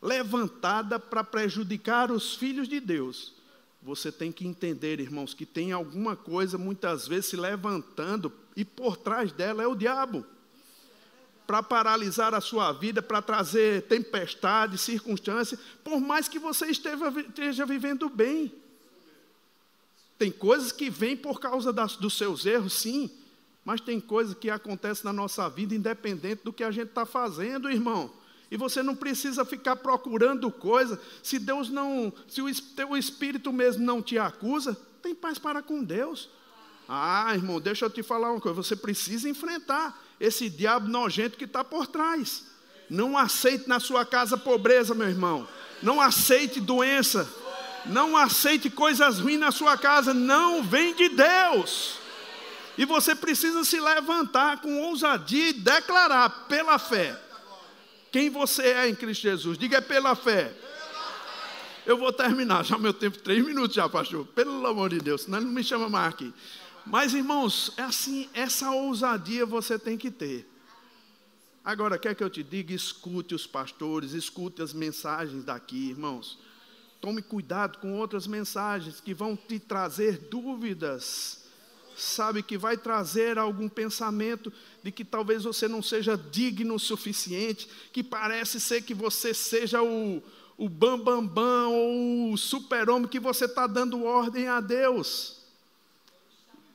levantada 0.02 0.98
para 0.98 1.24
prejudicar 1.24 2.12
os 2.12 2.35
filhos 2.35 2.68
de 2.68 2.78
Deus. 2.78 3.35
Você 3.82 4.12
tem 4.12 4.31
que 4.31 4.47
entender, 4.47 5.01
irmãos, 5.01 5.32
que 5.32 5.47
tem 5.47 5.73
alguma 5.73 6.14
coisa 6.14 6.59
muitas 6.59 7.09
vezes 7.09 7.27
se 7.27 7.36
levantando 7.36 8.31
e 8.55 8.64
por 8.64 8.97
trás 8.97 9.32
dela 9.32 9.62
é 9.62 9.66
o 9.66 9.74
diabo. 9.74 10.27
Para 11.47 11.62
paralisar 11.62 12.35
a 12.35 12.40
sua 12.40 12.73
vida, 12.73 13.01
para 13.01 13.23
trazer 13.23 13.82
tempestade, 13.82 14.77
circunstância, 14.77 15.59
por 15.82 16.01
mais 16.01 16.28
que 16.28 16.39
você 16.39 16.66
esteja, 16.66 17.09
esteja 17.20 17.64
vivendo 17.64 18.09
bem. 18.09 18.52
Tem 20.18 20.31
coisas 20.31 20.73
que 20.73 20.90
vêm 20.90 21.16
por 21.16 21.39
causa 21.39 21.73
das, 21.73 21.97
dos 21.97 22.16
seus 22.16 22.44
erros, 22.44 22.73
sim, 22.73 23.10
mas 23.66 23.80
tem 23.80 24.01
coisas 24.01 24.32
que 24.32 24.48
acontecem 24.48 25.05
na 25.05 25.12
nossa 25.12 25.51
vida 25.51 25.74
independente 25.74 26.43
do 26.44 26.52
que 26.52 26.62
a 26.62 26.70
gente 26.70 26.90
está 26.90 27.05
fazendo, 27.05 27.68
irmão. 27.68 28.09
E 28.48 28.56
você 28.56 28.80
não 28.80 28.94
precisa 28.94 29.44
ficar 29.44 29.74
procurando 29.74 30.52
coisa. 30.52 31.01
Se 31.20 31.36
Deus 31.36 31.68
não, 31.68 32.12
se 32.28 32.40
o 32.40 32.55
teu 32.76 32.97
espírito 32.97 33.52
mesmo 33.52 33.84
não 33.84 34.01
te 34.01 34.16
acusa, 34.20 34.78
tem 35.02 35.16
paz 35.16 35.36
para 35.36 35.60
com 35.62 35.82
Deus. 35.82 36.30
Ah, 36.88 37.32
irmão, 37.34 37.60
deixa 37.60 37.86
eu 37.86 37.90
te 37.90 38.05
falar 38.05 38.30
uma 38.30 38.40
coisa. 38.40 38.55
Você 38.55 38.76
precisa 38.76 39.28
enfrentar 39.28 40.01
esse 40.20 40.48
diabo 40.48 40.86
nojento 40.86 41.36
que 41.36 41.44
está 41.44 41.64
por 41.64 41.88
trás. 41.88 42.44
Não 42.88 43.18
aceite 43.18 43.68
na 43.68 43.80
sua 43.80 44.06
casa 44.06 44.36
pobreza, 44.36 44.94
meu 44.94 45.09
irmão. 45.09 45.48
Não 45.82 46.01
aceite 46.01 46.60
doença. 46.60 47.28
Não 47.84 48.16
aceite 48.16 48.70
coisas 48.70 49.18
ruins 49.18 49.40
na 49.40 49.51
sua 49.51 49.76
casa, 49.76 50.14
não 50.14 50.62
vem 50.62 50.94
de 50.94 51.09
Deus. 51.09 52.05
E 52.78 52.85
você 52.85 53.15
precisa 53.15 53.65
se 53.65 53.81
levantar 53.81 54.61
com 54.61 54.82
ousadia 54.82 55.51
e 55.51 55.53
declarar 55.53 56.47
pela 56.47 56.78
fé 56.78 57.19
quem 58.16 58.31
você 58.31 58.62
é 58.62 58.89
em 58.89 58.94
Cristo 58.94 59.23
Jesus. 59.23 59.59
Diga 59.59 59.77
é 59.77 59.81
pela 59.81 60.15
fé. 60.15 60.51
Eu 61.85 61.98
vou 61.98 62.12
terminar, 62.12 62.65
já 62.65 62.78
meu 62.78 62.94
tempo, 62.94 63.19
três 63.19 63.44
minutos 63.44 63.77
já, 63.77 63.89
pastor. 63.89 64.27
Pelo 64.28 64.66
amor 64.66 64.90
de 64.90 64.98
Deus, 64.98 65.23
senão 65.23 65.39
ele 65.39 65.47
não 65.47 65.53
me 65.53 65.62
chama 65.62 65.89
mais 65.89 66.15
aqui. 66.15 66.32
Mas, 66.86 67.15
irmãos, 67.15 67.73
é 67.77 67.82
assim, 67.82 68.28
essa 68.32 68.70
ousadia 68.70 69.44
você 69.44 69.78
tem 69.78 69.98
que 69.98 70.11
ter. 70.11 70.48
Agora, 71.65 71.98
quer 71.98 72.15
que 72.15 72.24
eu 72.24 72.31
te 72.31 72.43
diga? 72.43 72.73
Escute 72.73 73.35
os 73.35 73.47
pastores, 73.47 74.12
escute 74.12 74.62
as 74.62 74.73
mensagens 74.73 75.44
daqui, 75.44 75.90
irmãos. 75.90 76.39
Tome 77.01 77.20
cuidado 77.20 77.78
com 77.78 77.98
outras 77.98 78.27
mensagens 78.27 79.01
que 79.01 79.12
vão 79.12 79.36
te 79.36 79.59
trazer 79.59 80.28
dúvidas. 80.31 81.45
Sabe 81.97 82.43
que 82.43 82.59
vai 82.59 82.77
trazer 82.77 83.39
algum 83.39 83.70
pensamento 83.70 84.52
de 84.82 84.93
que 84.93 85.02
talvez 85.02 85.44
você 85.44 85.66
não 85.66 85.82
seja 85.82 86.16
digno 86.16 86.74
o 86.74 86.78
suficiente, 86.78 87.68
que 87.90 88.05
parece 88.05 88.60
ser 88.60 88.82
que 88.82 88.93
você 88.93 89.32
seja 89.32 89.82
o, 89.82 90.23
o 90.59 90.68
bambambam 90.68 91.27
bam, 91.27 91.35
bam, 91.35 91.68
ou 91.70 92.32
o 92.35 92.36
super-homem 92.36 93.09
que 93.09 93.18
você 93.18 93.47
está 93.47 93.66
dando 93.66 94.05
ordem 94.05 94.47
a 94.47 94.60
Deus. 94.60 95.39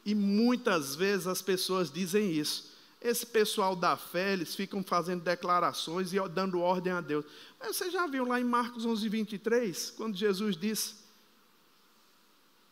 E 0.03 0.15
muitas 0.15 0.95
vezes 0.95 1.27
as 1.27 1.41
pessoas 1.41 1.91
dizem 1.91 2.31
isso. 2.31 2.71
Esse 2.99 3.25
pessoal 3.25 3.75
da 3.75 3.95
fé, 3.95 4.33
eles 4.33 4.55
ficam 4.55 4.83
fazendo 4.83 5.23
declarações 5.23 6.13
e 6.13 6.29
dando 6.29 6.61
ordem 6.61 6.93
a 6.93 7.01
Deus. 7.01 7.25
Mas 7.59 7.75
você 7.75 7.91
já 7.91 8.07
viu 8.07 8.25
lá 8.25 8.41
em 8.41 8.43
Marcos 8.43 8.85
11, 8.85 9.07
23, 9.07 9.91
quando 9.91 10.17
Jesus 10.17 10.57
disse, 10.57 10.95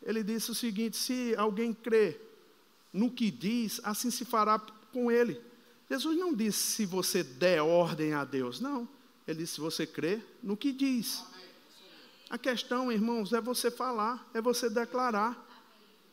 ele 0.02 0.24
disse 0.24 0.50
o 0.50 0.56
seguinte: 0.56 0.98
se 0.98 1.36
alguém 1.38 1.74
crê 1.74 2.20
no 2.92 3.12
que 3.12 3.30
diz, 3.30 3.80
assim 3.84 4.10
se 4.10 4.26
fará 4.26 4.60
com 4.92 5.12
ele. 5.12 5.42
Jesus 5.90 6.18
não 6.18 6.34
disse 6.34 6.60
se 6.60 6.86
você 6.86 7.24
der 7.24 7.62
ordem 7.62 8.14
a 8.14 8.24
Deus, 8.24 8.60
não. 8.60 8.88
Ele 9.28 9.40
disse 9.40 9.56
se 9.56 9.62
você 9.62 9.86
crê 9.86 10.22
no 10.42 10.58
que 10.58 10.72
diz. 10.72 11.24
A 12.30 12.38
questão, 12.38 12.92
irmãos, 12.92 13.34
é 13.34 13.42
você 13.42 13.72
falar, 13.72 14.30
é 14.34 14.42
você 14.42 14.70
declarar. 14.70 15.48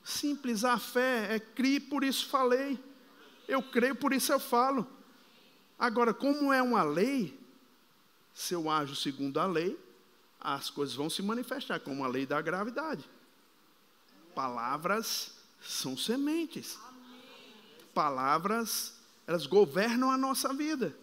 Simples, 0.03 0.65
a 0.65 0.79
fé 0.79 1.35
é 1.35 1.39
crer, 1.39 1.81
por 1.89 2.03
isso 2.03 2.27
falei. 2.27 2.79
Eu 3.47 3.63
creio, 3.63 3.95
por 3.95 4.13
isso 4.13 4.33
eu 4.33 4.41
falo. 4.41 4.87
Agora, 5.79 6.15
como 6.15 6.53
é 6.53 6.63
uma 6.63 6.83
lei, 6.83 7.39
se 8.33 8.55
eu 8.55 8.71
ajo 8.71 8.97
segundo 8.97 9.39
a 9.39 9.47
lei, 9.47 9.79
as 10.41 10.71
coisas 10.71 10.95
vão 10.95 11.11
se 11.11 11.23
manifestar, 11.23 11.81
como 11.81 12.03
a 12.03 12.09
lei 12.09 12.25
da 12.25 12.41
gravidade. 12.41 13.05
Palavras 14.35 15.36
são 15.69 15.97
sementes. 15.97 16.79
Palavras, 17.95 18.95
elas 19.27 19.47
governam 19.47 20.11
a 20.11 20.17
nossa 20.17 20.53
vida. 20.53 20.95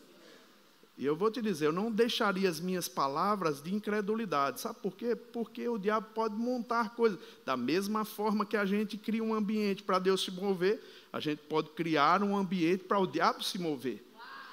E 0.95 1.05
eu 1.05 1.15
vou 1.15 1.31
te 1.31 1.41
dizer, 1.41 1.65
eu 1.67 1.71
não 1.71 1.91
deixaria 1.91 2.47
as 2.47 2.59
minhas 2.59 2.87
palavras 2.87 3.61
de 3.61 3.73
incredulidade. 3.73 4.61
Sabe 4.61 4.77
por 4.79 4.93
quê? 4.93 5.15
Porque 5.15 5.67
o 5.67 5.79
diabo 5.79 6.07
pode 6.13 6.35
montar 6.35 6.91
coisas. 6.91 7.19
Da 7.43 7.57
mesma 7.57 8.05
forma 8.05 8.45
que 8.45 8.55
a 8.55 8.65
gente 8.65 8.95
cria 8.95 9.23
um 9.23 9.33
ambiente 9.33 9.81
para 9.81 9.97
Deus 9.97 10.23
se 10.23 10.29
mover, 10.29 10.81
a 11.11 11.19
gente 11.19 11.39
pode 11.39 11.69
criar 11.69 12.21
um 12.21 12.37
ambiente 12.37 12.83
para 12.83 12.99
o 12.99 13.07
diabo 13.07 13.43
se 13.43 13.57
mover. 13.57 14.05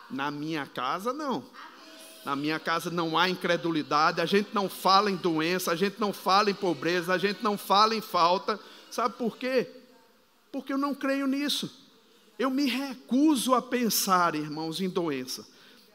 Na 0.08 0.30
minha 0.30 0.64
casa, 0.64 1.12
não. 1.12 1.44
Na 2.24 2.34
minha 2.34 2.58
casa 2.58 2.90
não 2.90 3.16
há 3.16 3.28
incredulidade, 3.28 4.20
a 4.20 4.26
gente 4.26 4.50
não 4.54 4.68
fala 4.68 5.10
em 5.10 5.16
doença, 5.16 5.72
a 5.72 5.76
gente 5.76 6.00
não 6.00 6.12
fala 6.12 6.50
em 6.50 6.54
pobreza, 6.54 7.14
a 7.14 7.18
gente 7.18 7.42
não 7.42 7.56
fala 7.56 7.94
em 7.94 8.00
falta. 8.00 8.58
Sabe 8.90 9.14
por 9.16 9.36
quê? 9.36 9.79
Porque 10.50 10.72
eu 10.72 10.78
não 10.78 10.94
creio 10.94 11.26
nisso. 11.26 11.88
Eu 12.38 12.50
me 12.50 12.64
recuso 12.66 13.54
a 13.54 13.60
pensar, 13.60 14.34
irmãos, 14.34 14.80
em 14.80 14.88
doença. 14.88 15.46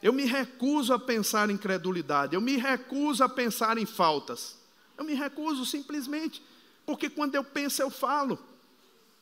Eu 0.01 0.13
me 0.13 0.25
recuso 0.25 0.93
a 0.93 0.99
pensar 0.99 1.49
em 1.49 1.53
incredulidade. 1.53 2.35
Eu 2.35 2.41
me 2.41 2.57
recuso 2.57 3.23
a 3.23 3.29
pensar 3.29 3.77
em 3.77 3.85
faltas. 3.85 4.55
Eu 4.97 5.03
me 5.03 5.15
recuso 5.15 5.65
simplesmente. 5.65 6.43
Porque 6.85 7.09
quando 7.09 7.33
eu 7.33 7.43
penso, 7.43 7.81
eu 7.81 7.89
falo. 7.89 8.37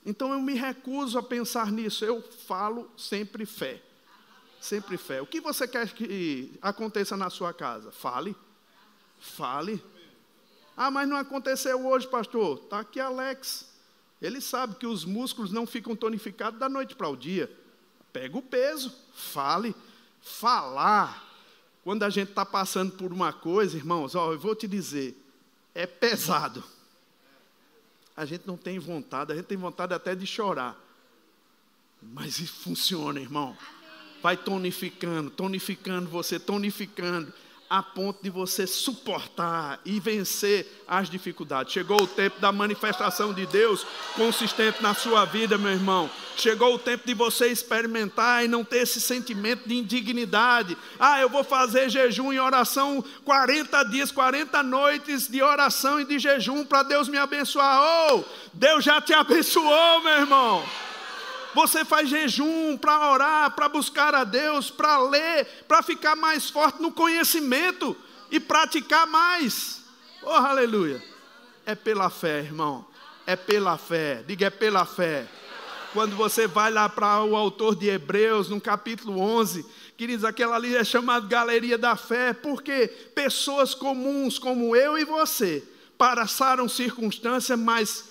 Então 0.05 0.33
eu 0.33 0.41
me 0.41 0.53
recuso 0.53 1.17
a 1.17 1.23
pensar 1.23 1.71
nisso. 1.71 2.03
Eu 2.03 2.21
falo 2.21 2.91
sempre 2.97 3.45
fé. 3.45 3.81
Sempre 4.59 4.97
fé. 4.97 5.21
O 5.21 5.25
que 5.25 5.39
você 5.39 5.67
quer 5.67 5.93
que 5.93 6.51
aconteça 6.61 7.15
na 7.15 7.29
sua 7.29 7.53
casa? 7.53 7.91
Fale. 7.91 8.35
Fale. 9.19 9.81
Ah, 10.75 10.91
mas 10.91 11.07
não 11.07 11.15
aconteceu 11.15 11.85
hoje, 11.87 12.07
pastor. 12.07 12.59
Está 12.59 12.81
aqui 12.81 12.99
Alex. 12.99 13.72
Ele 14.23 14.41
sabe 14.41 14.75
que 14.75 14.87
os 14.87 15.05
músculos 15.05 15.51
não 15.51 15.67
ficam 15.67 15.95
tonificados 15.95 16.59
da 16.59 16.69
noite 16.69 16.95
para 16.95 17.09
o 17.09 17.15
dia. 17.15 17.51
Pega 18.11 18.37
o 18.37 18.41
peso, 18.41 18.91
fale. 19.13 19.75
Falar. 20.21 21.31
Quando 21.83 22.03
a 22.03 22.09
gente 22.09 22.29
está 22.29 22.45
passando 22.45 22.93
por 22.93 23.11
uma 23.11 23.33
coisa, 23.33 23.77
irmãos, 23.77 24.15
ó, 24.15 24.31
eu 24.31 24.39
vou 24.39 24.55
te 24.55 24.67
dizer, 24.67 25.15
é 25.75 25.85
pesado. 25.85 26.63
A 28.15 28.25
gente 28.25 28.47
não 28.47 28.55
tem 28.55 28.79
vontade, 28.79 29.33
a 29.33 29.35
gente 29.35 29.45
tem 29.45 29.57
vontade 29.57 29.93
até 29.93 30.15
de 30.15 30.25
chorar. 30.25 30.79
Mas 32.01 32.39
isso 32.39 32.61
funciona, 32.61 33.19
irmão 33.19 33.57
vai 34.23 34.37
tonificando, 34.37 35.29
tonificando 35.29 36.09
você, 36.09 36.39
tonificando, 36.39 37.31
a 37.73 37.81
ponto 37.81 38.21
de 38.21 38.29
você 38.29 38.67
suportar 38.67 39.79
e 39.83 39.99
vencer 39.99 40.83
as 40.87 41.09
dificuldades. 41.09 41.73
Chegou 41.73 42.03
o 42.03 42.05
tempo 42.05 42.39
da 42.39 42.51
manifestação 42.51 43.33
de 43.33 43.47
Deus 43.47 43.83
consistente 44.13 44.79
na 44.83 44.93
sua 44.93 45.25
vida, 45.25 45.57
meu 45.57 45.71
irmão. 45.71 46.07
Chegou 46.37 46.75
o 46.75 46.77
tempo 46.77 47.07
de 47.07 47.15
você 47.15 47.47
experimentar 47.47 48.45
e 48.45 48.47
não 48.47 48.63
ter 48.63 48.83
esse 48.83 49.01
sentimento 49.01 49.67
de 49.67 49.75
indignidade. 49.75 50.77
Ah, 50.99 51.19
eu 51.19 51.27
vou 51.27 51.43
fazer 51.43 51.89
jejum 51.89 52.31
e 52.31 52.39
oração 52.39 53.03
40 53.25 53.83
dias, 53.85 54.11
40 54.11 54.61
noites 54.61 55.27
de 55.27 55.41
oração 55.41 55.99
e 55.99 56.05
de 56.05 56.19
jejum 56.19 56.63
para 56.63 56.83
Deus 56.83 57.09
me 57.09 57.17
abençoar. 57.17 57.81
Oh, 58.13 58.23
Deus 58.53 58.85
já 58.85 59.01
te 59.01 59.15
abençoou, 59.15 60.03
meu 60.03 60.19
irmão. 60.19 60.63
Você 61.53 61.85
faz 61.85 62.09
jejum 62.09 62.77
para 62.77 63.11
orar, 63.11 63.51
para 63.51 63.69
buscar 63.69 64.15
a 64.15 64.23
Deus, 64.23 64.71
para 64.71 64.99
ler, 65.01 65.45
para 65.67 65.83
ficar 65.83 66.15
mais 66.15 66.49
forte 66.49 66.81
no 66.81 66.91
conhecimento 66.91 67.95
e 68.31 68.39
praticar 68.39 69.05
mais. 69.05 69.83
Oh, 70.23 70.29
aleluia. 70.29 71.03
É 71.65 71.75
pela 71.75 72.09
fé, 72.09 72.39
irmão. 72.39 72.85
É 73.25 73.35
pela 73.35 73.77
fé. 73.77 74.23
Diga, 74.27 74.47
é 74.47 74.49
pela 74.49 74.85
fé. 74.85 75.27
Quando 75.93 76.15
você 76.15 76.47
vai 76.47 76.71
lá 76.71 76.89
para 76.89 77.23
o 77.23 77.35
autor 77.35 77.75
de 77.75 77.87
Hebreus, 77.87 78.49
no 78.49 78.59
capítulo 78.59 79.19
11, 79.19 79.63
queridos, 79.95 80.25
aquela 80.25 80.55
ali 80.55 80.75
é 80.75 80.83
chamada 80.83 81.27
Galeria 81.27 81.77
da 81.77 81.95
Fé, 81.95 82.33
porque 82.33 82.87
pessoas 83.13 83.75
comuns 83.75 84.39
como 84.39 84.75
eu 84.75 84.97
e 84.97 85.05
você 85.05 85.63
passaram 85.95 86.67
circunstâncias, 86.67 87.59
mas 87.59 88.05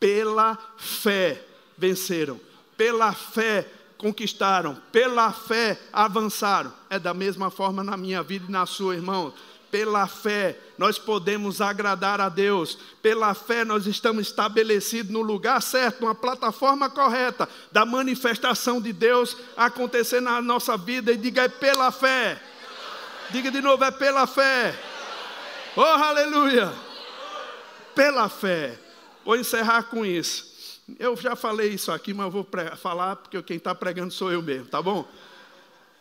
pela 0.00 0.58
fé 0.76 1.40
venceram, 1.78 2.40
pela 2.80 3.12
fé 3.12 3.66
conquistaram, 3.98 4.74
pela 4.90 5.30
fé 5.30 5.78
avançaram. 5.92 6.72
É 6.88 6.98
da 6.98 7.12
mesma 7.12 7.50
forma 7.50 7.84
na 7.84 7.94
minha 7.94 8.22
vida 8.22 8.46
e 8.48 8.50
na 8.50 8.64
sua, 8.64 8.94
irmão. 8.94 9.34
Pela 9.70 10.06
fé 10.06 10.56
nós 10.78 10.98
podemos 10.98 11.60
agradar 11.60 12.22
a 12.22 12.30
Deus, 12.30 12.78
pela 13.02 13.34
fé 13.34 13.66
nós 13.66 13.86
estamos 13.86 14.28
estabelecidos 14.28 15.12
no 15.12 15.20
lugar 15.20 15.60
certo, 15.60 16.00
numa 16.00 16.14
plataforma 16.14 16.88
correta 16.88 17.46
da 17.70 17.84
manifestação 17.84 18.80
de 18.80 18.94
Deus 18.94 19.36
acontecer 19.58 20.22
na 20.22 20.40
nossa 20.40 20.74
vida. 20.78 21.12
E 21.12 21.18
diga, 21.18 21.42
é 21.42 21.48
pela 21.48 21.90
fé. 21.90 22.40
Diga 23.28 23.50
de 23.50 23.60
novo, 23.60 23.84
é 23.84 23.90
pela 23.90 24.26
fé. 24.26 24.74
Oh, 25.76 25.82
aleluia! 25.82 26.72
Pela 27.94 28.30
fé. 28.30 28.78
Vou 29.22 29.36
encerrar 29.36 29.82
com 29.82 30.06
isso. 30.06 30.49
Eu 30.98 31.16
já 31.16 31.36
falei 31.36 31.70
isso 31.70 31.92
aqui, 31.92 32.12
mas 32.12 32.26
eu 32.26 32.30
vou 32.30 32.46
falar 32.76 33.16
porque 33.16 33.42
quem 33.42 33.56
está 33.56 33.74
pregando 33.74 34.12
sou 34.12 34.30
eu 34.30 34.42
mesmo, 34.42 34.66
tá 34.66 34.80
bom? 34.80 35.06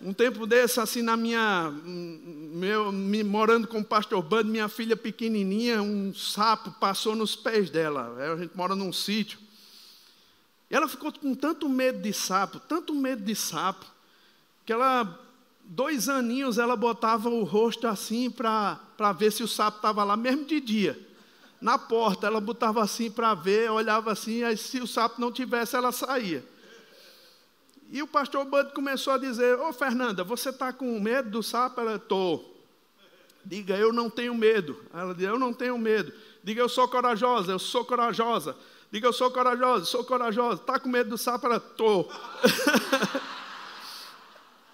Um 0.01 0.13
tempo 0.13 0.47
desse, 0.47 0.79
assim, 0.79 1.01
na 1.01 1.17
minha. 1.17 1.73
Meu, 1.83 2.89
me, 2.89 3.21
morando 3.21 3.67
com 3.67 3.79
o 3.79 3.83
pastor 3.83 4.21
Bud, 4.21 4.49
minha 4.49 4.69
filha 4.69 4.95
pequenininha, 4.95 5.81
um 5.81 6.13
sapo 6.13 6.71
passou 6.79 7.15
nos 7.15 7.35
pés 7.35 7.69
dela. 7.69 8.15
A 8.33 8.37
gente 8.37 8.55
mora 8.55 8.75
num 8.75 8.93
sítio. 8.93 9.37
E 10.71 10.75
ela 10.75 10.87
ficou 10.87 11.11
com 11.11 11.35
tanto 11.35 11.67
medo 11.67 12.01
de 12.01 12.13
sapo, 12.13 12.59
tanto 12.61 12.93
medo 12.93 13.23
de 13.23 13.35
sapo, 13.35 13.85
que 14.65 14.71
ela, 14.71 15.19
dois 15.65 16.07
aninhos, 16.07 16.57
ela 16.57 16.75
botava 16.75 17.27
o 17.27 17.43
rosto 17.43 17.87
assim 17.87 18.29
para 18.29 18.79
ver 19.17 19.31
se 19.31 19.43
o 19.43 19.47
sapo 19.47 19.77
estava 19.77 20.03
lá, 20.03 20.15
mesmo 20.15 20.45
de 20.45 20.61
dia. 20.61 21.08
Na 21.61 21.77
porta, 21.77 22.27
ela 22.27 22.39
botava 22.39 22.81
assim 22.81 23.11
para 23.11 23.33
ver, 23.33 23.69
olhava 23.69 24.11
assim, 24.11 24.43
aí 24.43 24.55
se 24.55 24.79
o 24.79 24.87
sapo 24.87 25.19
não 25.19 25.31
tivesse, 25.31 25.75
ela 25.75 25.91
saía. 25.91 26.43
E 27.91 28.01
o 28.01 28.07
pastor 28.07 28.45
Bud 28.45 28.71
começou 28.73 29.13
a 29.13 29.17
dizer: 29.17 29.59
Ô 29.59 29.73
Fernanda, 29.73 30.23
você 30.23 30.49
está 30.49 30.71
com 30.71 30.99
medo 30.99 31.29
do 31.31 31.43
sapo? 31.43 31.81
Ela, 31.81 31.95
estou. 31.95 32.55
Diga, 33.43 33.75
eu 33.75 33.91
não 33.91 34.09
tenho 34.09 34.35
medo. 34.35 34.77
Ela 34.93 35.13
diz, 35.15 35.25
eu 35.25 35.39
não 35.39 35.53
tenho 35.53 35.77
medo. 35.77 36.13
Diga, 36.43 36.61
eu 36.61 36.69
sou 36.69 36.87
corajosa, 36.87 37.51
eu 37.51 37.59
sou 37.59 37.83
corajosa. 37.83 38.55
Diga, 38.91 39.07
eu 39.07 39.13
sou 39.13 39.31
corajosa, 39.31 39.85
sou 39.85 40.03
corajosa. 40.03 40.61
Está 40.61 40.79
com 40.79 40.87
medo 40.87 41.09
do 41.11 41.17
sapo? 41.17 41.47
Ela, 41.47 41.57
estou. 41.57 42.11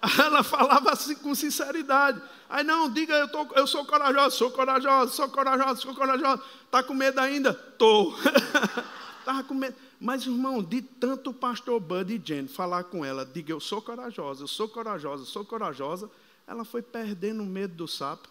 Ela 0.18 0.42
falava 0.42 0.92
assim 0.92 1.14
com 1.16 1.34
sinceridade. 1.34 2.20
Aí 2.48 2.62
não, 2.62 2.90
diga, 2.90 3.14
eu, 3.14 3.28
tô, 3.28 3.46
eu 3.54 3.66
sou 3.66 3.84
corajosa, 3.84 4.36
sou 4.36 4.50
corajosa, 4.50 5.12
sou 5.12 5.28
corajosa, 5.28 5.80
sou 5.80 5.94
corajosa. 5.94 6.42
Está 6.64 6.82
com 6.82 6.94
medo 6.94 7.18
ainda? 7.18 7.50
Estou. 7.50 8.14
Estava 9.18 9.42
com 9.42 9.54
medo. 9.54 9.74
Mas, 10.00 10.24
irmão, 10.24 10.62
de 10.62 10.82
tanto 10.82 11.30
o 11.30 11.34
pastor 11.34 11.80
Bud 11.80 12.14
e 12.14 12.22
Jane 12.24 12.48
falar 12.48 12.84
com 12.84 13.04
ela, 13.04 13.24
diga 13.24 13.52
eu 13.52 13.58
sou 13.58 13.82
corajosa, 13.82 14.44
eu 14.44 14.48
sou 14.48 14.68
corajosa, 14.68 15.22
eu 15.22 15.26
sou 15.26 15.44
corajosa, 15.44 16.10
ela 16.46 16.64
foi 16.64 16.82
perdendo 16.82 17.42
o 17.42 17.46
medo 17.46 17.74
do 17.74 17.88
sapo. 17.88 18.28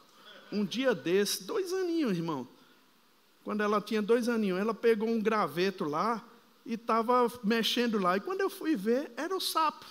Um 0.52 0.64
dia 0.64 0.94
desse, 0.94 1.44
dois 1.44 1.74
aninhos, 1.74 2.16
irmão. 2.18 2.48
Quando 3.44 3.62
ela 3.62 3.82
tinha 3.82 4.02
dois 4.02 4.30
aninhos, 4.30 4.60
ela 4.60 4.74
pegou 4.74 5.10
um 5.10 5.20
graveto 5.20 5.84
lá 5.84 6.24
e 6.66 6.76
estava 6.76 7.32
mexendo 7.44 8.00
lá. 8.00 8.16
E 8.16 8.22
quando 8.22 8.42
eu 8.42 8.50
fui 8.50 8.76
ver, 8.76 9.12
era 9.18 9.36
o 9.36 9.42
sapo. 9.42 9.86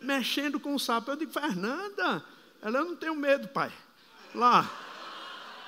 Mexendo 0.00 0.58
com 0.58 0.74
o 0.74 0.78
sapo. 0.78 1.10
Eu 1.10 1.16
digo, 1.16 1.32
Fernanda, 1.32 2.24
ela 2.62 2.78
eu 2.78 2.84
não 2.84 2.96
tenho 2.96 3.14
medo, 3.14 3.48
pai. 3.48 3.70
Lá, 4.34 4.70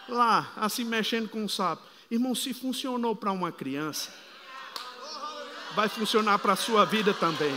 lá, 0.09 0.53
assim 0.57 0.85
mexendo 0.85 1.29
com 1.29 1.45
o 1.45 1.49
sapo. 1.49 1.83
Irmão, 2.11 2.35
se 2.35 2.53
funcionou 2.53 3.17
para 3.17 3.33
uma 3.33 3.51
criança, 3.51 4.13
vai 5.75 5.89
funcionar 5.89 6.39
para 6.39 6.53
a 6.53 6.57
sua 6.57 6.85
vida 6.85 7.15
também. 7.15 7.55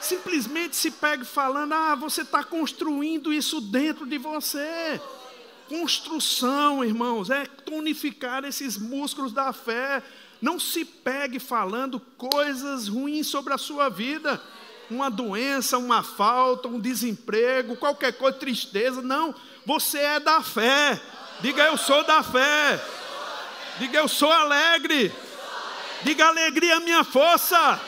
Simplesmente 0.00 0.76
se 0.76 0.90
pegue 0.90 1.24
falando, 1.24 1.72
ah, 1.74 1.94
você 1.94 2.22
está 2.22 2.42
construindo 2.44 3.32
isso 3.32 3.60
dentro 3.60 4.06
de 4.06 4.16
você. 4.16 5.00
Construção, 5.68 6.82
irmãos, 6.82 7.28
é 7.28 7.44
tonificar 7.44 8.44
esses 8.44 8.78
músculos 8.78 9.32
da 9.32 9.52
fé. 9.52 10.02
Não 10.40 10.58
se 10.58 10.84
pegue 10.84 11.38
falando 11.38 12.00
coisas 12.16 12.88
ruins 12.88 13.26
sobre 13.26 13.52
a 13.52 13.58
sua 13.58 13.88
vida. 13.88 14.40
Uma 14.90 15.10
doença, 15.10 15.76
uma 15.76 16.02
falta, 16.02 16.68
um 16.68 16.80
desemprego, 16.80 17.76
qualquer 17.76 18.12
coisa, 18.12 18.38
tristeza. 18.38 19.02
Não, 19.02 19.34
você 19.66 19.98
é 19.98 20.20
da 20.20 20.40
fé. 20.42 21.00
Diga 21.40 21.62
eu 21.64 21.76
sou 21.76 22.02
da 22.04 22.22
fé. 22.22 22.80
Diga 23.78 23.98
eu 23.98 24.08
sou 24.08 24.32
alegre. 24.32 25.12
Diga 26.02 26.26
alegria 26.26 26.74
é 26.74 26.80
minha 26.80 27.04
força. 27.04 27.80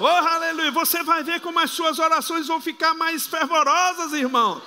Oh, 0.00 0.06
aleluia. 0.06 0.70
Você 0.70 1.02
vai 1.02 1.22
ver 1.24 1.40
como 1.40 1.58
as 1.58 1.70
suas 1.70 1.98
orações 1.98 2.46
vão 2.46 2.60
ficar 2.60 2.94
mais 2.94 3.26
fervorosas, 3.26 4.12
irmão. 4.12 4.60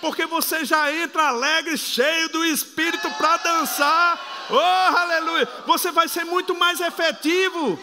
Porque 0.00 0.24
você 0.26 0.64
já 0.64 0.92
entra 0.92 1.28
alegre, 1.28 1.76
cheio 1.76 2.28
do 2.28 2.44
Espírito 2.44 3.10
para 3.12 3.36
dançar. 3.38 4.46
Oh, 4.50 4.96
aleluia. 4.96 5.48
Você 5.66 5.90
vai 5.90 6.08
ser 6.08 6.24
muito 6.24 6.54
mais 6.54 6.80
efetivo. 6.80 7.78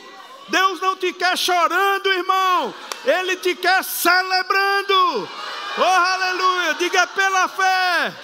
Deus 0.49 0.79
não 0.79 0.95
te 0.95 1.11
quer 1.13 1.37
chorando, 1.37 2.07
irmão. 2.11 2.73
Ele 3.03 3.35
te 3.37 3.55
quer 3.55 3.83
celebrando. 3.83 5.29
Oh, 5.77 5.83
aleluia. 5.83 6.73
Diga 6.75 7.07
pela 7.07 7.47
fé. 7.47 8.15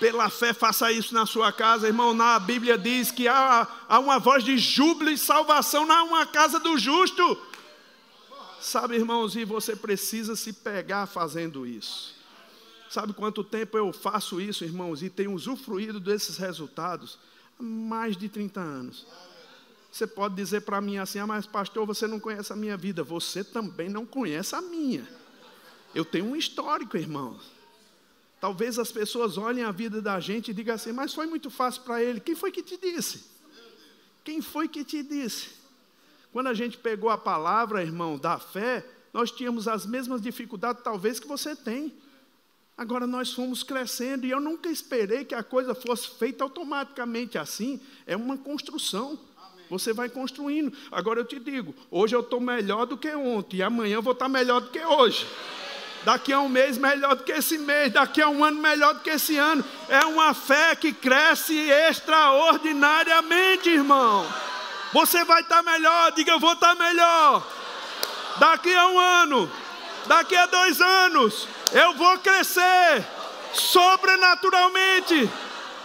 Pela 0.00 0.28
fé, 0.28 0.52
faça 0.52 0.90
isso 0.90 1.14
na 1.14 1.26
sua 1.26 1.52
casa, 1.52 1.86
irmão. 1.86 2.12
Na 2.12 2.38
Bíblia 2.38 2.76
diz 2.76 3.12
que 3.12 3.28
há, 3.28 3.68
há 3.88 3.98
uma 4.00 4.18
voz 4.18 4.42
de 4.42 4.58
júbilo 4.58 5.10
e 5.10 5.16
salvação 5.16 5.86
na 5.86 6.02
uma 6.02 6.26
casa 6.26 6.58
do 6.58 6.76
justo. 6.76 7.40
Sabe, 8.60 8.96
irmãos, 8.96 9.36
e 9.36 9.44
você 9.44 9.76
precisa 9.76 10.34
se 10.34 10.52
pegar 10.52 11.06
fazendo 11.06 11.66
isso. 11.66 12.14
Sabe 12.88 13.12
quanto 13.12 13.42
tempo 13.42 13.78
eu 13.78 13.92
faço 13.92 14.40
isso, 14.40 14.64
irmãos, 14.64 15.02
e 15.02 15.08
tenho 15.08 15.32
usufruído 15.32 15.98
desses 15.98 16.36
resultados? 16.36 17.18
Mais 17.58 18.16
de 18.16 18.28
30 18.28 18.60
anos. 18.60 19.06
Você 19.92 20.06
pode 20.06 20.34
dizer 20.34 20.62
para 20.62 20.80
mim 20.80 20.96
assim, 20.96 21.18
ah, 21.18 21.26
mas 21.26 21.44
pastor, 21.44 21.86
você 21.86 22.06
não 22.06 22.18
conhece 22.18 22.50
a 22.50 22.56
minha 22.56 22.78
vida. 22.78 23.04
Você 23.04 23.44
também 23.44 23.90
não 23.90 24.06
conhece 24.06 24.54
a 24.54 24.62
minha. 24.62 25.06
Eu 25.94 26.02
tenho 26.02 26.24
um 26.24 26.34
histórico, 26.34 26.96
irmãos. 26.96 27.52
Talvez 28.40 28.78
as 28.78 28.90
pessoas 28.90 29.36
olhem 29.36 29.62
a 29.62 29.70
vida 29.70 30.00
da 30.00 30.18
gente 30.18 30.50
e 30.50 30.54
digam 30.54 30.74
assim, 30.74 30.92
mas 30.92 31.12
foi 31.12 31.26
muito 31.26 31.50
fácil 31.50 31.82
para 31.82 32.02
ele. 32.02 32.20
Quem 32.20 32.34
foi 32.34 32.50
que 32.50 32.62
te 32.62 32.78
disse? 32.78 33.26
Quem 34.24 34.40
foi 34.40 34.66
que 34.66 34.82
te 34.82 35.02
disse? 35.02 35.50
Quando 36.32 36.46
a 36.46 36.54
gente 36.54 36.78
pegou 36.78 37.10
a 37.10 37.18
palavra, 37.18 37.82
irmão, 37.82 38.16
da 38.16 38.38
fé, 38.38 38.86
nós 39.12 39.30
tínhamos 39.30 39.68
as 39.68 39.84
mesmas 39.84 40.22
dificuldades, 40.22 40.82
talvez, 40.82 41.20
que 41.20 41.28
você 41.28 41.54
tem. 41.54 41.92
Agora 42.78 43.06
nós 43.06 43.30
fomos 43.30 43.62
crescendo 43.62 44.26
e 44.26 44.30
eu 44.30 44.40
nunca 44.40 44.70
esperei 44.70 45.26
que 45.26 45.34
a 45.34 45.42
coisa 45.42 45.74
fosse 45.74 46.08
feita 46.18 46.42
automaticamente 46.42 47.36
assim. 47.36 47.78
É 48.06 48.16
uma 48.16 48.38
construção. 48.38 49.18
Você 49.72 49.92
vai 49.94 50.10
construindo. 50.10 50.70
Agora 50.90 51.20
eu 51.20 51.24
te 51.24 51.40
digo, 51.40 51.74
hoje 51.90 52.14
eu 52.14 52.20
estou 52.20 52.38
melhor 52.38 52.84
do 52.84 52.98
que 52.98 53.08
ontem, 53.14 53.56
e 53.56 53.62
amanhã 53.62 53.94
eu 53.94 54.02
vou 54.02 54.12
estar 54.12 54.28
melhor 54.28 54.60
do 54.60 54.68
que 54.68 54.84
hoje 54.84 55.26
daqui 56.04 56.32
a 56.32 56.40
um 56.40 56.48
mês 56.48 56.76
melhor 56.76 57.14
do 57.14 57.22
que 57.22 57.30
esse 57.30 57.56
mês, 57.56 57.92
daqui 57.92 58.20
a 58.20 58.28
um 58.28 58.44
ano 58.44 58.60
melhor 58.60 58.92
do 58.92 59.00
que 59.00 59.10
esse 59.10 59.38
ano. 59.38 59.64
É 59.88 60.04
uma 60.04 60.34
fé 60.34 60.74
que 60.74 60.92
cresce 60.92 61.56
extraordinariamente, 61.56 63.70
irmão. 63.70 64.26
Você 64.92 65.24
vai 65.24 65.40
estar 65.40 65.62
melhor, 65.62 66.12
diga 66.12 66.32
eu 66.32 66.40
vou 66.40 66.52
estar 66.52 66.74
melhor. 66.74 67.46
Daqui 68.38 68.74
a 68.74 68.88
um 68.88 68.98
ano, 68.98 69.50
daqui 70.06 70.36
a 70.36 70.46
dois 70.46 70.80
anos, 70.80 71.48
eu 71.72 71.94
vou 71.94 72.18
crescer 72.18 73.06
sobrenaturalmente 73.54 75.30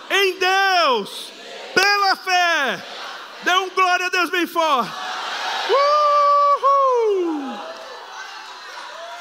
em 0.09 0.39
Deus, 0.39 1.31
pela 1.73 2.15
fé. 2.15 2.83
Dê 3.47 3.53
um 3.53 3.69
glória 3.69 4.07
a 4.07 4.09
Deus 4.09 4.29
bem 4.29 4.45
forte. 4.45 4.91
Uh! 5.71 6.67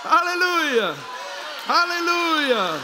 Aleluia! 0.03 0.97
Aleluia! 1.69 2.81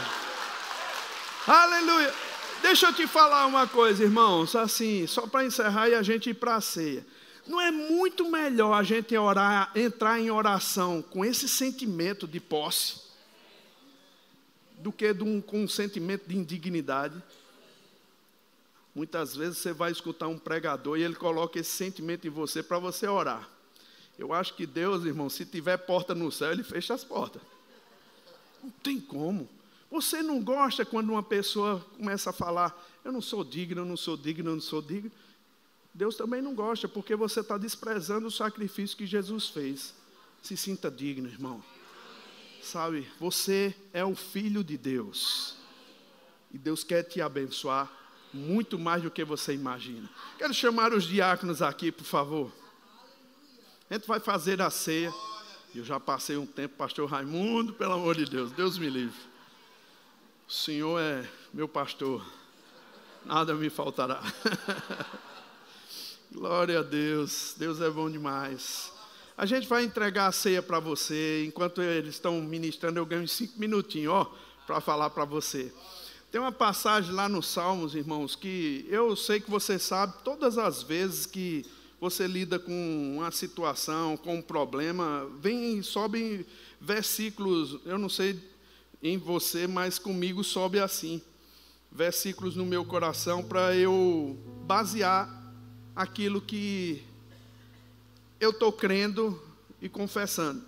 Aleluia! 1.45 2.13
Deixa 2.61 2.87
eu 2.87 2.93
te 2.93 3.05
falar 3.07 3.45
uma 3.45 3.67
coisa, 3.67 4.05
irmãos, 4.05 4.55
assim, 4.55 5.05
só 5.05 5.27
para 5.27 5.43
encerrar 5.43 5.89
e 5.89 5.95
a 5.95 6.01
gente 6.01 6.29
ir 6.29 6.33
para 6.33 6.55
a 6.55 6.61
ceia. 6.61 7.05
Não 7.45 7.59
é 7.59 7.71
muito 7.71 8.31
melhor 8.31 8.71
a 8.71 8.83
gente 8.83 9.17
orar, 9.17 9.69
entrar 9.75 10.21
em 10.21 10.31
oração 10.31 11.01
com 11.01 11.25
esse 11.25 11.49
sentimento 11.49 12.25
de 12.25 12.39
posse 12.39 13.01
do 14.77 14.93
que 14.93 15.13
com 15.45 15.65
um 15.65 15.67
sentimento 15.67 16.25
de 16.25 16.37
indignidade? 16.37 17.21
Muitas 18.95 19.35
vezes 19.35 19.57
você 19.57 19.73
vai 19.73 19.91
escutar 19.91 20.27
um 20.27 20.37
pregador 20.37 20.97
e 20.97 21.03
ele 21.03 21.15
coloca 21.15 21.59
esse 21.59 21.71
sentimento 21.71 22.27
em 22.27 22.29
você 22.29 22.61
para 22.61 22.77
você 22.77 23.07
orar. 23.07 23.49
Eu 24.17 24.31
acho 24.31 24.53
que 24.53 24.67
Deus, 24.67 25.03
irmão, 25.03 25.29
se 25.29 25.45
tiver 25.45 25.77
porta 25.77 26.13
no 26.13 26.31
céu, 26.31 26.51
ele 26.51 26.63
fecha 26.63 26.93
as 26.93 27.03
portas. 27.03 27.41
Não 28.63 28.69
tem 28.69 28.99
como. 28.99 29.49
Você 29.89 30.21
não 30.21 30.41
gosta 30.43 30.85
quando 30.85 31.09
uma 31.09 31.23
pessoa 31.23 31.83
começa 31.97 32.29
a 32.29 32.33
falar, 32.33 32.75
eu 33.03 33.11
não 33.11 33.21
sou 33.21 33.43
digno, 33.43 33.81
eu 33.81 33.85
não 33.85 33.97
sou 33.97 34.15
digno, 34.15 34.51
eu 34.51 34.55
não 34.55 34.61
sou 34.61 34.81
digno. 34.81 35.11
Deus 35.93 36.15
também 36.15 36.41
não 36.41 36.55
gosta, 36.55 36.87
porque 36.87 37.15
você 37.15 37.41
está 37.41 37.57
desprezando 37.57 38.27
o 38.27 38.31
sacrifício 38.31 38.97
que 38.97 39.05
Jesus 39.05 39.49
fez. 39.49 39.93
Se 40.41 40.55
sinta 40.55 40.89
digno, 40.89 41.27
irmão. 41.27 41.63
Sabe, 42.61 43.07
você 43.19 43.75
é 43.91 44.05
o 44.05 44.15
filho 44.15 44.63
de 44.63 44.77
Deus. 44.77 45.55
E 46.51 46.57
Deus 46.57 46.83
quer 46.83 47.03
te 47.03 47.21
abençoar 47.21 47.91
muito 48.33 48.79
mais 48.79 49.03
do 49.03 49.11
que 49.11 49.23
você 49.23 49.53
imagina. 49.53 50.09
Quero 50.37 50.53
chamar 50.53 50.91
os 50.93 51.03
diáconos 51.03 51.61
aqui, 51.61 51.91
por 51.91 52.03
favor. 52.03 52.51
A 53.89 53.93
gente 53.93 54.07
vai 54.07 54.19
fazer 54.19 54.61
a 54.61 54.69
ceia. 54.69 55.13
Eu 55.75 55.83
já 55.83 55.99
passei 55.99 56.37
um 56.37 56.45
tempo, 56.45 56.75
pastor 56.75 57.09
Raimundo, 57.09 57.73
pelo 57.73 57.93
amor 57.93 58.15
de 58.15 58.25
Deus, 58.25 58.51
Deus 58.51 58.77
me 58.77 58.89
livre. 58.89 59.19
O 60.47 60.51
Senhor 60.51 60.99
é 60.99 61.27
meu 61.53 61.67
pastor, 61.67 62.23
nada 63.25 63.55
me 63.55 63.69
faltará. 63.69 64.21
Glória 66.31 66.79
a 66.79 66.83
Deus, 66.83 67.55
Deus 67.57 67.81
é 67.81 67.89
bom 67.89 68.09
demais. 68.09 68.91
A 69.35 69.47
gente 69.47 69.67
vai 69.67 69.83
entregar 69.83 70.27
a 70.27 70.31
ceia 70.31 70.61
para 70.61 70.79
você, 70.79 71.43
enquanto 71.45 71.81
eles 71.81 72.15
estão 72.15 72.39
ministrando, 72.39 72.99
eu 72.99 73.05
ganho 73.05 73.27
cinco 73.27 73.59
minutinhos, 73.59 74.13
ó, 74.13 74.31
para 74.67 74.79
falar 74.79 75.09
para 75.09 75.25
você. 75.25 75.73
Tem 76.33 76.41
uma 76.41 76.51
passagem 76.51 77.11
lá 77.11 77.29
nos 77.29 77.45
Salmos, 77.45 77.93
irmãos, 77.93 78.35
que 78.35 78.87
eu 78.89 79.15
sei 79.15 79.39
que 79.39 79.51
você 79.51 79.77
sabe, 79.77 80.15
todas 80.23 80.57
as 80.57 80.81
vezes 80.81 81.27
que 81.27 81.63
você 82.01 82.25
lida 82.25 82.57
com 82.57 83.17
uma 83.17 83.29
situação, 83.29 84.17
com 84.17 84.37
um 84.37 84.41
problema, 84.41 85.29
vem, 85.39 85.83
sobem 85.83 86.43
versículos, 86.81 87.79
eu 87.85 87.99
não 87.99 88.09
sei 88.09 88.41
em 89.03 89.15
você, 89.15 89.67
mas 89.67 89.99
comigo 89.99 90.43
sobe 90.43 90.79
assim, 90.79 91.21
versículos 91.91 92.55
no 92.55 92.65
meu 92.65 92.83
coração 92.83 93.43
para 93.43 93.75
eu 93.75 94.35
basear 94.65 95.29
aquilo 95.95 96.41
que 96.41 97.03
eu 98.39 98.49
estou 98.49 98.73
crendo 98.73 99.39
e 99.79 99.87
confessando. 99.87 100.63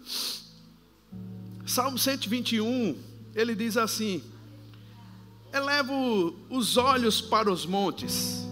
Salmo 1.65 1.97
121, 1.97 2.95
ele 3.33 3.55
diz 3.55 3.77
assim: 3.77 4.34
Elevo 5.55 6.35
os 6.49 6.75
olhos 6.75 7.21
para 7.21 7.49
os 7.49 7.65
montes. 7.65 8.45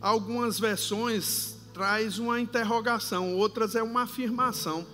Algumas 0.00 0.58
versões 0.58 1.56
traz 1.72 2.18
uma 2.18 2.40
interrogação, 2.40 3.36
outras 3.36 3.76
é 3.76 3.82
uma 3.82 4.02
afirmação. 4.02 4.84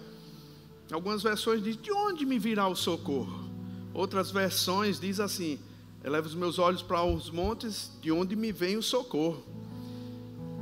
Algumas 0.93 1.23
versões 1.23 1.63
dizem: 1.63 1.81
De 1.81 1.91
onde 1.91 2.27
me 2.27 2.39
virá 2.39 2.69
o 2.69 2.77
socorro? 2.77 3.49
Outras 3.95 4.31
versões 4.31 5.01
diz 5.01 5.21
assim: 5.21 5.59
Elevo 6.05 6.27
os 6.27 6.35
meus 6.35 6.59
olhos 6.59 6.83
para 6.83 7.03
os 7.03 7.31
montes, 7.31 7.91
de 8.03 8.13
onde 8.13 8.37
me 8.37 8.53
vem 8.53 8.77
o 8.77 8.83
socorro. 8.83 9.43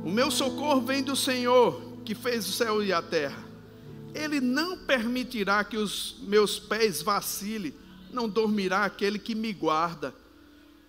O 0.05 0.09
meu 0.09 0.31
socorro 0.31 0.79
vem 0.79 1.03
do 1.03 1.17
Senhor, 1.17 1.81
que 2.05 2.15
fez 2.15 2.47
o 2.47 2.51
céu 2.53 2.81
e 2.81 2.93
a 2.93 3.01
terra. 3.01 3.43
Ele 4.13 4.39
não 4.39 4.77
permitirá 4.77 5.65
que 5.65 5.75
os 5.75 6.15
meus 6.21 6.57
pés 6.57 7.01
vacilem 7.01 7.73
não 8.15 8.29
dormirá 8.29 8.85
aquele 8.85 9.19
que 9.19 9.35
me 9.35 9.51
guarda. 9.53 10.15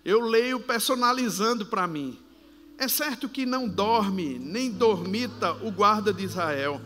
Eu 0.03 0.21
leio 0.21 0.59
personalizando 0.59 1.65
para 1.65 1.85
mim. 1.85 2.17
É 2.79 2.87
certo 2.87 3.27
que 3.27 3.45
não 3.45 3.67
dorme, 3.67 4.39
nem 4.39 4.71
dormita 4.71 5.51
o 5.63 5.69
guarda 5.69 6.13
de 6.13 6.23
Israel. 6.23 6.79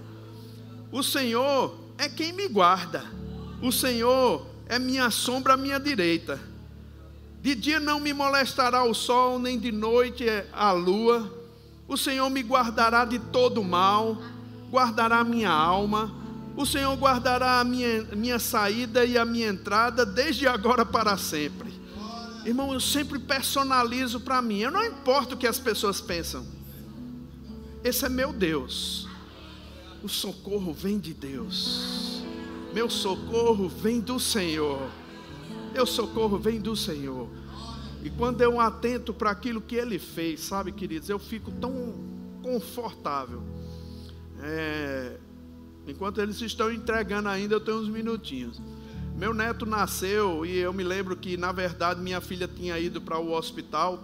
O 0.92 1.04
Senhor 1.04 1.78
é 1.98 2.10
quem 2.10 2.34
me 2.34 2.48
guarda. 2.48 3.06
O 3.62 3.72
Senhor 3.72 4.46
é 4.66 4.80
minha 4.80 5.12
sombra 5.12 5.54
à 5.54 5.58
minha 5.58 5.80
direita. 5.80 6.42
De 7.42 7.54
dia 7.54 7.80
não 7.80 8.00
me 8.00 8.14
molestará 8.14 8.84
o 8.84 8.94
sol, 8.94 9.38
nem 9.38 9.60
de 9.60 9.72
noite 9.72 10.26
a 10.52 10.72
lua. 10.72 11.32
O 11.88 11.96
Senhor 11.96 12.30
me 12.30 12.42
guardará 12.42 13.06
de 13.06 13.20
todo 13.20 13.64
mal, 13.64 14.18
guardará 14.72 15.24
minha 15.24 15.52
alma 15.52 16.21
o 16.56 16.66
Senhor 16.66 16.96
guardará 16.98 17.60
a 17.60 17.64
minha, 17.64 18.04
minha 18.16 18.40
saída 18.40 19.06
e 19.06 19.18
a 19.18 19.26
minha 19.26 19.48
entrada 19.48 20.06
desde 20.06 20.48
agora 20.48 20.86
para 20.86 21.18
sempre. 21.18 21.72
Irmão, 22.46 22.74
eu 22.74 22.80
sempre 22.80 23.20
personalizo 23.20 24.20
para 24.20 24.42
mim. 24.42 24.60
Eu 24.60 24.72
não 24.72 24.84
importo 24.84 25.36
o 25.36 25.38
que 25.38 25.48
as 25.48 25.60
pessoas 25.60 26.02
pensam. 26.02 26.46
Esse 27.84 28.06
é 28.06 28.10
meu 28.10 28.34
Deus. 28.34 29.08
O 30.04 30.10
socorro 30.10 30.74
vem 30.74 30.98
de 30.98 31.14
Deus. 31.14 32.24
Meu 32.74 32.90
socorro 32.90 33.70
vem 33.70 34.00
do 34.00 34.20
Senhor. 34.20 34.90
Meu 35.74 35.86
socorro 35.86 36.38
vem 36.38 36.60
do 36.60 36.76
Senhor. 36.76 37.30
E 38.04 38.10
quando 38.10 38.42
eu 38.42 38.60
atento 38.60 39.14
para 39.14 39.30
aquilo 39.30 39.62
que 39.62 39.76
Ele 39.76 40.00
fez, 40.00 40.42
sabe, 40.42 40.72
queridos, 40.72 41.10
eu 41.10 41.20
fico 41.20 41.52
tão 41.52 41.94
confortável. 42.42 43.44
É, 44.42 45.18
Enquanto 45.88 46.22
eles 46.22 46.40
estão 46.42 46.72
entregando 46.72 47.28
ainda, 47.30 47.56
eu 47.56 47.60
tenho 47.60 47.78
uns 47.78 47.90
minutinhos. 47.90 48.62
Meu 49.16 49.34
neto 49.34 49.66
nasceu 49.66 50.46
e 50.46 50.58
eu 50.58 50.74
me 50.74 50.84
lembro 50.84 51.16
que, 51.16 51.38
na 51.38 51.52
verdade, 51.52 52.02
minha 52.02 52.22
filha 52.22 52.48
tinha 52.48 52.80
ido 52.80 53.02
para 53.02 53.20
o 53.20 53.34
hospital 53.34 54.04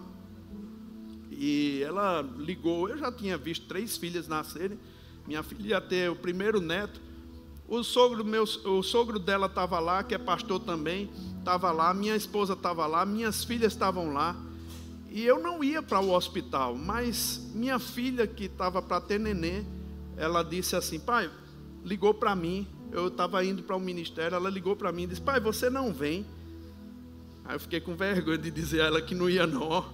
e 1.31 1.81
ela 1.83 2.21
ligou. 2.37 2.89
Eu 2.89 2.97
já 2.97 3.11
tinha 3.11 3.37
visto 3.37 3.67
três 3.67 3.95
filhas 3.95 4.27
nascerem. 4.27 4.79
Minha 5.25 5.43
filha 5.43 5.69
ia 5.69 5.81
ter 5.81 6.09
o 6.09 6.15
primeiro 6.15 6.59
neto. 6.59 6.99
O 7.67 7.83
sogro, 7.83 8.23
meu, 8.23 8.43
o 8.43 8.81
sogro 8.81 9.19
dela 9.19 9.47
estava 9.47 9.79
lá, 9.79 10.03
que 10.03 10.15
é 10.15 10.17
pastor 10.17 10.59
também, 10.59 11.09
estava 11.39 11.71
lá. 11.71 11.93
Minha 11.93 12.15
esposa 12.15 12.53
estava 12.53 12.87
lá, 12.87 13.05
minhas 13.05 13.43
filhas 13.43 13.73
estavam 13.73 14.13
lá. 14.13 14.35
E 15.09 15.23
eu 15.25 15.39
não 15.39 15.63
ia 15.63 15.81
para 15.81 15.99
o 15.99 16.11
hospital, 16.11 16.75
mas 16.75 17.49
minha 17.53 17.79
filha, 17.79 18.25
que 18.25 18.45
estava 18.45 18.81
para 18.81 19.01
ter 19.01 19.19
nenê, 19.19 19.63
ela 20.15 20.43
disse 20.43 20.75
assim: 20.75 20.99
pai, 20.99 21.29
ligou 21.87 22.13
para 22.13 22.35
mim, 22.35 22.67
eu 22.91 23.07
estava 23.07 23.43
indo 23.43 23.63
para 23.63 23.75
o 23.75 23.79
um 23.79 23.81
ministério, 23.81 24.35
ela 24.35 24.49
ligou 24.49 24.75
para 24.75 24.91
mim 24.91 25.03
e 25.03 25.07
disse: 25.07 25.21
Pai, 25.21 25.39
você 25.39 25.69
não 25.69 25.93
vem? 25.93 26.25
Aí 27.45 27.55
eu 27.55 27.59
fiquei 27.59 27.79
com 27.79 27.95
vergonha 27.95 28.37
de 28.37 28.51
dizer 28.51 28.81
a 28.81 28.85
ela 28.85 29.01
que 29.01 29.15
não 29.15 29.29
ia, 29.29 29.47
não. 29.47 29.85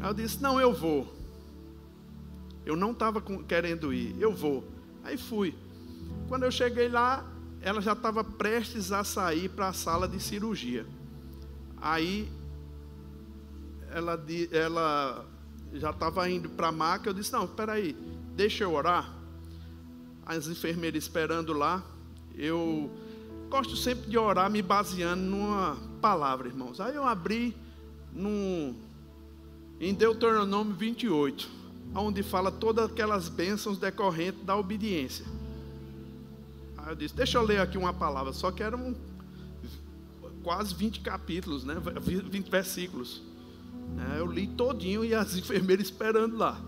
Aí 0.00 0.08
eu 0.08 0.14
disse: 0.14 0.40
Não, 0.42 0.60
eu 0.60 0.72
vou. 0.72 1.12
Eu 2.64 2.76
não 2.76 2.92
estava 2.92 3.22
querendo 3.46 3.92
ir, 3.92 4.14
eu 4.20 4.32
vou. 4.32 4.62
Aí 5.02 5.16
fui. 5.16 5.54
Quando 6.28 6.42
eu 6.42 6.50
cheguei 6.50 6.88
lá, 6.88 7.26
ela 7.62 7.80
já 7.80 7.94
estava 7.94 8.22
prestes 8.22 8.92
a 8.92 9.02
sair 9.02 9.48
para 9.48 9.68
a 9.68 9.72
sala 9.72 10.06
de 10.06 10.20
cirurgia. 10.20 10.86
Aí 11.78 12.30
ela, 13.90 14.22
ela 14.52 15.26
já 15.72 15.90
estava 15.90 16.28
indo 16.28 16.50
para 16.50 16.68
a 16.68 16.72
maca. 16.72 17.08
Eu 17.08 17.14
disse: 17.14 17.32
Não, 17.32 17.44
espera 17.44 17.72
aí, 17.72 17.96
deixa 18.36 18.64
eu 18.64 18.74
orar 18.74 19.17
as 20.28 20.46
enfermeiras 20.46 21.04
esperando 21.04 21.54
lá, 21.54 21.82
eu 22.36 22.90
gosto 23.48 23.74
sempre 23.74 24.10
de 24.10 24.18
orar 24.18 24.50
me 24.50 24.60
baseando 24.60 25.22
numa 25.22 25.78
palavra, 26.02 26.48
irmãos. 26.48 26.80
Aí 26.80 26.94
eu 26.94 27.04
abri 27.04 27.56
num, 28.12 28.76
em 29.80 29.94
Deuteronômio 29.94 30.74
28, 30.74 31.48
onde 31.94 32.22
fala 32.22 32.52
todas 32.52 32.90
aquelas 32.90 33.30
bênçãos 33.30 33.78
decorrentes 33.78 34.44
da 34.44 34.54
obediência. 34.54 35.24
Aí 36.76 36.90
eu 36.90 36.94
disse, 36.94 37.14
deixa 37.14 37.38
eu 37.38 37.42
ler 37.42 37.60
aqui 37.60 37.78
uma 37.78 37.94
palavra, 37.94 38.34
só 38.34 38.50
que 38.50 38.62
eram 38.62 38.94
quase 40.42 40.74
20 40.74 41.00
capítulos, 41.00 41.64
né? 41.64 41.74
20 42.04 42.50
versículos. 42.50 43.22
É, 44.14 44.20
eu 44.20 44.26
li 44.26 44.46
todinho 44.46 45.02
e 45.02 45.14
as 45.14 45.34
enfermeiras 45.38 45.86
esperando 45.86 46.36
lá. 46.36 46.60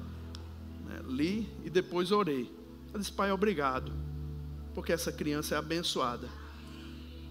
É, 0.91 1.03
li 1.13 1.47
e 1.63 1.69
depois 1.69 2.11
orei. 2.11 2.60
Eu 2.93 2.99
disse, 2.99 3.13
Pai, 3.13 3.31
obrigado, 3.31 3.93
porque 4.75 4.93
essa 4.93 5.13
criança 5.13 5.55
é 5.55 5.59
abençoada. 5.59 6.29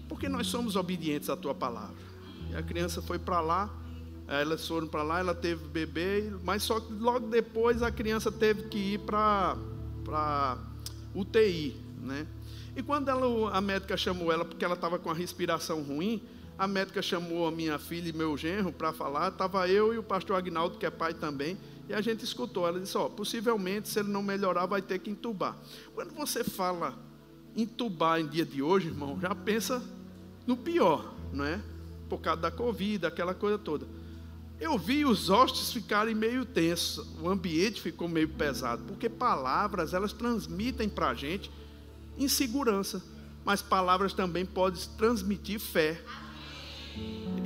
Porque 0.08 0.28
nós 0.28 0.46
somos 0.46 0.76
obedientes 0.76 1.28
à 1.30 1.36
tua 1.36 1.54
palavra. 1.54 2.02
E 2.50 2.56
a 2.56 2.62
criança 2.62 3.00
foi 3.00 3.18
para 3.18 3.40
lá, 3.40 3.70
elas 4.26 4.66
foram 4.66 4.86
para 4.86 5.02
lá, 5.02 5.18
ela 5.18 5.34
teve 5.34 5.64
bebê, 5.66 6.32
mas 6.42 6.62
só 6.62 6.80
que 6.80 6.92
logo 6.92 7.28
depois 7.28 7.82
a 7.82 7.90
criança 7.90 8.30
teve 8.30 8.64
que 8.64 8.94
ir 8.94 9.00
para 9.00 9.56
UTI, 11.14 11.76
né? 12.00 12.26
E 12.76 12.82
quando 12.82 13.08
ela, 13.08 13.50
a 13.50 13.60
médica 13.60 13.96
chamou 13.96 14.32
ela, 14.32 14.44
porque 14.44 14.64
ela 14.64 14.74
estava 14.74 14.98
com 14.98 15.10
a 15.10 15.14
respiração 15.14 15.82
ruim, 15.82 16.22
a 16.56 16.68
médica 16.68 17.02
chamou 17.02 17.46
a 17.46 17.50
minha 17.50 17.78
filha 17.78 18.08
e 18.08 18.12
meu 18.12 18.36
genro 18.36 18.72
para 18.72 18.92
falar, 18.92 19.28
estava 19.28 19.68
eu 19.68 19.92
e 19.92 19.98
o 19.98 20.02
pastor 20.02 20.36
Agnaldo, 20.36 20.78
que 20.78 20.86
é 20.86 20.90
pai 20.90 21.12
também, 21.14 21.58
e 21.90 21.92
a 21.92 22.00
gente 22.00 22.24
escutou, 22.24 22.68
ela 22.68 22.78
disse: 22.78 22.96
Ó, 22.96 23.08
possivelmente, 23.08 23.88
se 23.88 23.98
ele 23.98 24.10
não 24.10 24.22
melhorar, 24.22 24.64
vai 24.64 24.80
ter 24.80 25.00
que 25.00 25.10
entubar. 25.10 25.58
Quando 25.92 26.14
você 26.14 26.44
fala 26.44 26.96
entubar 27.56 28.20
em 28.20 28.28
dia 28.28 28.46
de 28.46 28.62
hoje, 28.62 28.86
irmão, 28.86 29.18
já 29.20 29.34
pensa 29.34 29.82
no 30.46 30.56
pior, 30.56 31.12
não 31.32 31.44
é? 31.44 31.60
Por 32.08 32.20
causa 32.20 32.42
da 32.42 32.50
Covid, 32.50 33.06
aquela 33.06 33.34
coisa 33.34 33.58
toda. 33.58 33.88
eu 34.60 34.78
vi 34.78 35.04
os 35.04 35.30
hostes 35.30 35.72
ficarem 35.72 36.14
meio 36.14 36.44
tensos, 36.44 37.04
o 37.20 37.28
ambiente 37.28 37.80
ficou 37.80 38.06
meio 38.06 38.28
pesado, 38.28 38.84
porque 38.84 39.08
palavras 39.08 39.92
elas 39.92 40.12
transmitem 40.12 40.88
para 40.88 41.08
a 41.08 41.14
gente 41.14 41.50
insegurança, 42.16 43.02
mas 43.44 43.62
palavras 43.62 44.12
também 44.12 44.46
podem 44.46 44.80
transmitir 44.96 45.58
fé. 45.58 46.00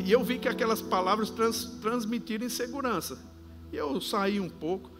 E 0.05 0.13
eu 0.13 0.23
vi 0.23 0.39
que 0.39 0.49
aquelas 0.49 0.83
palavras 0.83 1.31
trans, 1.31 1.65
transmitiram 1.81 2.45
insegurança. 2.45 3.33
E 3.73 3.77
eu 3.77 4.01
saí 4.01 4.41
um 4.41 4.49
pouco, 4.49 4.91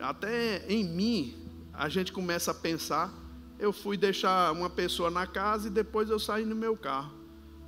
até 0.00 0.66
em 0.68 0.84
mim 0.84 1.34
a 1.72 1.88
gente 1.88 2.12
começa 2.12 2.50
a 2.50 2.54
pensar. 2.54 3.12
Eu 3.58 3.72
fui 3.72 3.96
deixar 3.96 4.52
uma 4.52 4.68
pessoa 4.68 5.10
na 5.10 5.26
casa 5.26 5.68
e 5.68 5.70
depois 5.70 6.10
eu 6.10 6.18
saí 6.18 6.44
no 6.44 6.54
meu 6.54 6.76
carro. 6.76 7.12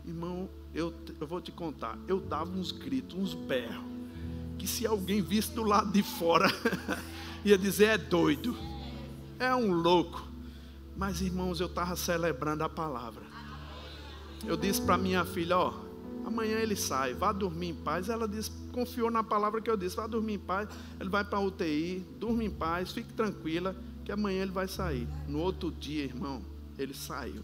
Irmão, 0.05 0.51
eu, 0.75 0.93
eu 1.21 1.27
vou 1.27 1.41
te 1.41 1.53
contar, 1.53 1.97
eu 2.09 2.21
dava 2.21 2.51
uns 2.51 2.73
gritos, 2.73 3.17
uns 3.17 3.33
berros, 3.33 3.85
que 4.59 4.67
se 4.67 4.87
alguém 4.87 5.23
visse 5.23 5.53
do 5.53 5.63
lado 5.63 5.93
de 5.93 6.03
fora, 6.03 6.49
ia 7.45 7.57
dizer: 7.57 7.85
é 7.85 7.99
doido, 7.99 8.57
é 9.39 9.55
um 9.55 9.73
louco. 9.73 10.29
Mas 10.97 11.21
irmãos, 11.21 11.61
eu 11.61 11.67
estava 11.67 11.97
celebrando 11.97 12.63
a 12.63 12.69
palavra. 12.69 13.23
Eu 14.47 14.57
disse 14.57 14.83
para 14.83 14.99
minha 14.99 15.25
filha: 15.25 15.59
Ó, 15.59 15.75
amanhã 16.25 16.59
ele 16.59 16.77
sai, 16.77 17.15
vá 17.15 17.33
dormir 17.33 17.69
em 17.69 17.75
paz. 17.75 18.09
Ela 18.09 18.27
disse, 18.27 18.51
confiou 18.73 19.11
na 19.11 19.23
palavra 19.23 19.61
que 19.61 19.71
eu 19.71 19.77
disse: 19.77 19.97
vá 19.97 20.07
dormir 20.07 20.35
em 20.35 20.39
paz. 20.39 20.69
Ele 20.99 21.09
vai 21.09 21.25
para 21.25 21.39
a 21.39 21.43
UTI, 21.43 22.05
durma 22.19 22.43
em 22.43 22.51
paz, 22.51 22.93
fique 22.93 23.13
tranquila, 23.13 23.77
que 24.05 24.13
amanhã 24.13 24.43
ele 24.43 24.51
vai 24.51 24.69
sair. 24.69 25.07
No 25.29 25.39
outro 25.39 25.71
dia, 25.71 26.05
irmão, 26.05 26.43
ele 26.79 26.95
saiu. 26.95 27.43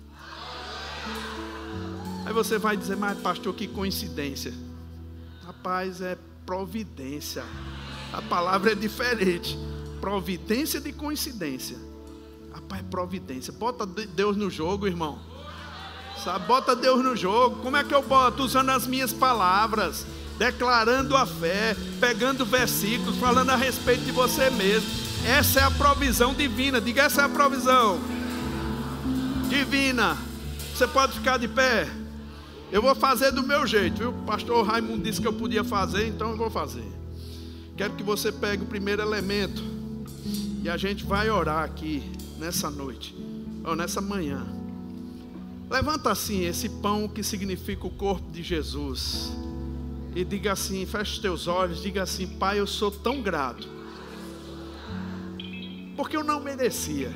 Aí 2.27 2.32
você 2.32 2.59
vai 2.59 2.77
dizer, 2.77 2.97
mas 2.97 3.19
pastor, 3.19 3.55
que 3.55 3.66
coincidência. 3.66 4.52
Rapaz, 5.43 6.01
é 6.01 6.19
providência. 6.44 7.44
A 8.12 8.23
palavra 8.23 8.73
é 8.73 8.74
diferente. 8.74 9.59
Providência 10.01 10.81
de 10.81 10.93
coincidência. 10.93 11.78
Rapaz, 12.52 12.82
é 12.82 12.85
providência. 12.85 13.52
Bota 13.52 13.86
Deus 13.86 14.36
no 14.36 14.51
jogo, 14.51 14.86
irmão. 14.86 15.30
Sabe? 16.23 16.47
Bota 16.47 16.77
Deus 16.77 17.03
no 17.03 17.17
jogo. 17.17 17.57
Como 17.63 17.77
é 17.77 17.85
que 17.85 17.95
eu 17.95 18.03
boto? 18.03 18.43
Usando 18.43 18.71
as 18.71 18.87
minhas 18.87 19.13
palavras, 19.13 20.07
declarando 20.39 21.17
a 21.17 21.27
fé, 21.27 21.77
pegando 21.99 22.45
versículos, 22.45 23.17
falando 23.17 23.51
a 23.51 23.57
respeito 23.57 24.05
de 24.05 24.13
você 24.13 24.51
mesmo. 24.51 24.89
Essa 25.27 25.61
é 25.61 25.63
a 25.65 25.71
provisão 25.71 26.35
divina. 26.35 26.81
Diga, 26.81 27.03
essa 27.03 27.23
é 27.23 27.25
a 27.25 27.29
provisão 27.29 28.01
divina. 29.49 30.17
Você 30.75 30.87
pode 30.87 31.15
ficar 31.15 31.39
de 31.39 31.49
pé. 31.49 31.89
Eu 32.73 32.81
vou 32.81 32.95
fazer 32.95 33.33
do 33.33 33.43
meu 33.43 33.67
jeito, 33.67 33.99
viu? 33.99 34.11
O 34.11 34.23
pastor 34.23 34.65
Raimundo 34.65 35.03
disse 35.03 35.21
que 35.21 35.27
eu 35.27 35.33
podia 35.33 35.65
fazer, 35.65 36.07
então 36.07 36.31
eu 36.31 36.37
vou 36.37 36.51
fazer. 36.51 36.87
Quero 37.77 37.95
que 37.95 38.03
você 38.03 38.31
pegue 38.31 38.63
o 38.63 38.67
primeiro 38.67 39.03
elemento 39.03 39.63
e 40.63 40.69
a 40.69 40.77
gente 40.77 41.05
vai 41.05 41.31
orar 41.31 41.65
aqui 41.65 42.03
nessa 42.39 42.71
noite, 42.71 43.15
ou 43.65 43.75
nessa 43.75 44.01
manhã. 44.01 44.60
Levanta 45.71 46.11
assim 46.11 46.45
esse 46.45 46.69
pão 46.69 47.07
que 47.07 47.23
significa 47.23 47.87
o 47.87 47.91
corpo 47.91 48.29
de 48.33 48.43
Jesus. 48.43 49.31
E 50.17 50.25
diga 50.25 50.51
assim, 50.51 50.85
feche 50.85 51.21
teus 51.21 51.47
olhos, 51.47 51.81
diga 51.81 52.03
assim, 52.03 52.27
Pai, 52.27 52.59
eu 52.59 52.67
sou 52.67 52.91
tão 52.91 53.23
grato. 53.23 53.69
Porque 55.97 56.17
eu 56.17 56.25
não 56.25 56.41
merecia. 56.41 57.13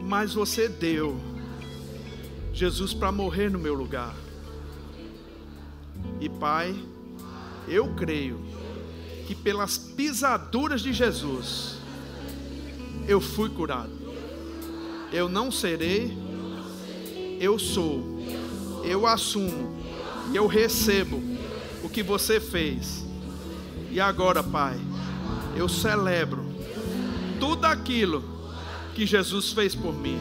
Mas 0.00 0.34
você 0.34 0.68
deu 0.68 1.20
Jesus 2.52 2.94
para 2.94 3.10
morrer 3.10 3.50
no 3.50 3.58
meu 3.58 3.74
lugar. 3.74 4.14
E 6.20 6.28
Pai, 6.28 6.72
eu 7.66 7.92
creio 7.96 8.40
que 9.26 9.34
pelas 9.34 9.76
pisaduras 9.76 10.80
de 10.80 10.92
Jesus 10.92 11.78
eu 13.08 13.20
fui 13.20 13.50
curado. 13.50 13.90
Eu 15.12 15.28
não 15.28 15.50
serei, 15.50 16.16
eu 17.42 17.58
sou. 17.58 18.00
Eu 18.84 19.04
assumo, 19.04 19.76
eu 20.32 20.46
recebo 20.46 21.20
o 21.82 21.88
que 21.88 22.02
você 22.02 22.38
fez. 22.38 23.04
E 23.90 24.00
agora, 24.00 24.44
Pai, 24.44 24.78
eu 25.56 25.68
celebro 25.68 26.44
tudo 27.40 27.64
aquilo 27.64 28.22
que 28.94 29.04
Jesus 29.04 29.52
fez 29.52 29.74
por 29.74 29.92
mim, 29.92 30.18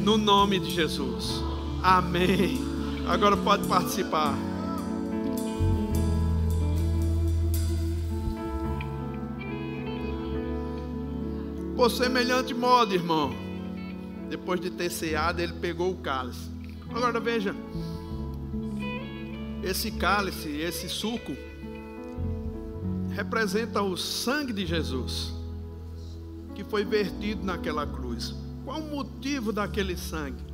no 0.00 0.16
nome 0.16 0.60
de 0.60 0.70
Jesus. 0.70 1.42
Amém. 1.82 2.60
Agora 3.08 3.36
pode 3.36 3.66
participar. 3.66 4.36
Por 11.74 11.90
semelhante 11.90 12.54
modo, 12.54 12.94
irmão, 12.94 13.32
depois 14.32 14.60
de 14.60 14.70
ter 14.70 14.90
ceado, 14.90 15.40
ele 15.40 15.52
pegou 15.54 15.92
o 15.92 15.96
cálice. 15.96 16.50
Agora 16.88 17.20
veja, 17.20 17.54
esse 19.62 19.90
cálice, 19.90 20.48
esse 20.48 20.88
suco, 20.88 21.36
representa 23.10 23.82
o 23.82 23.96
sangue 23.96 24.52
de 24.52 24.66
Jesus, 24.66 25.32
que 26.54 26.64
foi 26.64 26.84
vertido 26.84 27.44
naquela 27.44 27.86
cruz. 27.86 28.34
Qual 28.64 28.80
o 28.80 28.90
motivo 28.90 29.52
daquele 29.52 29.96
sangue? 29.96 30.52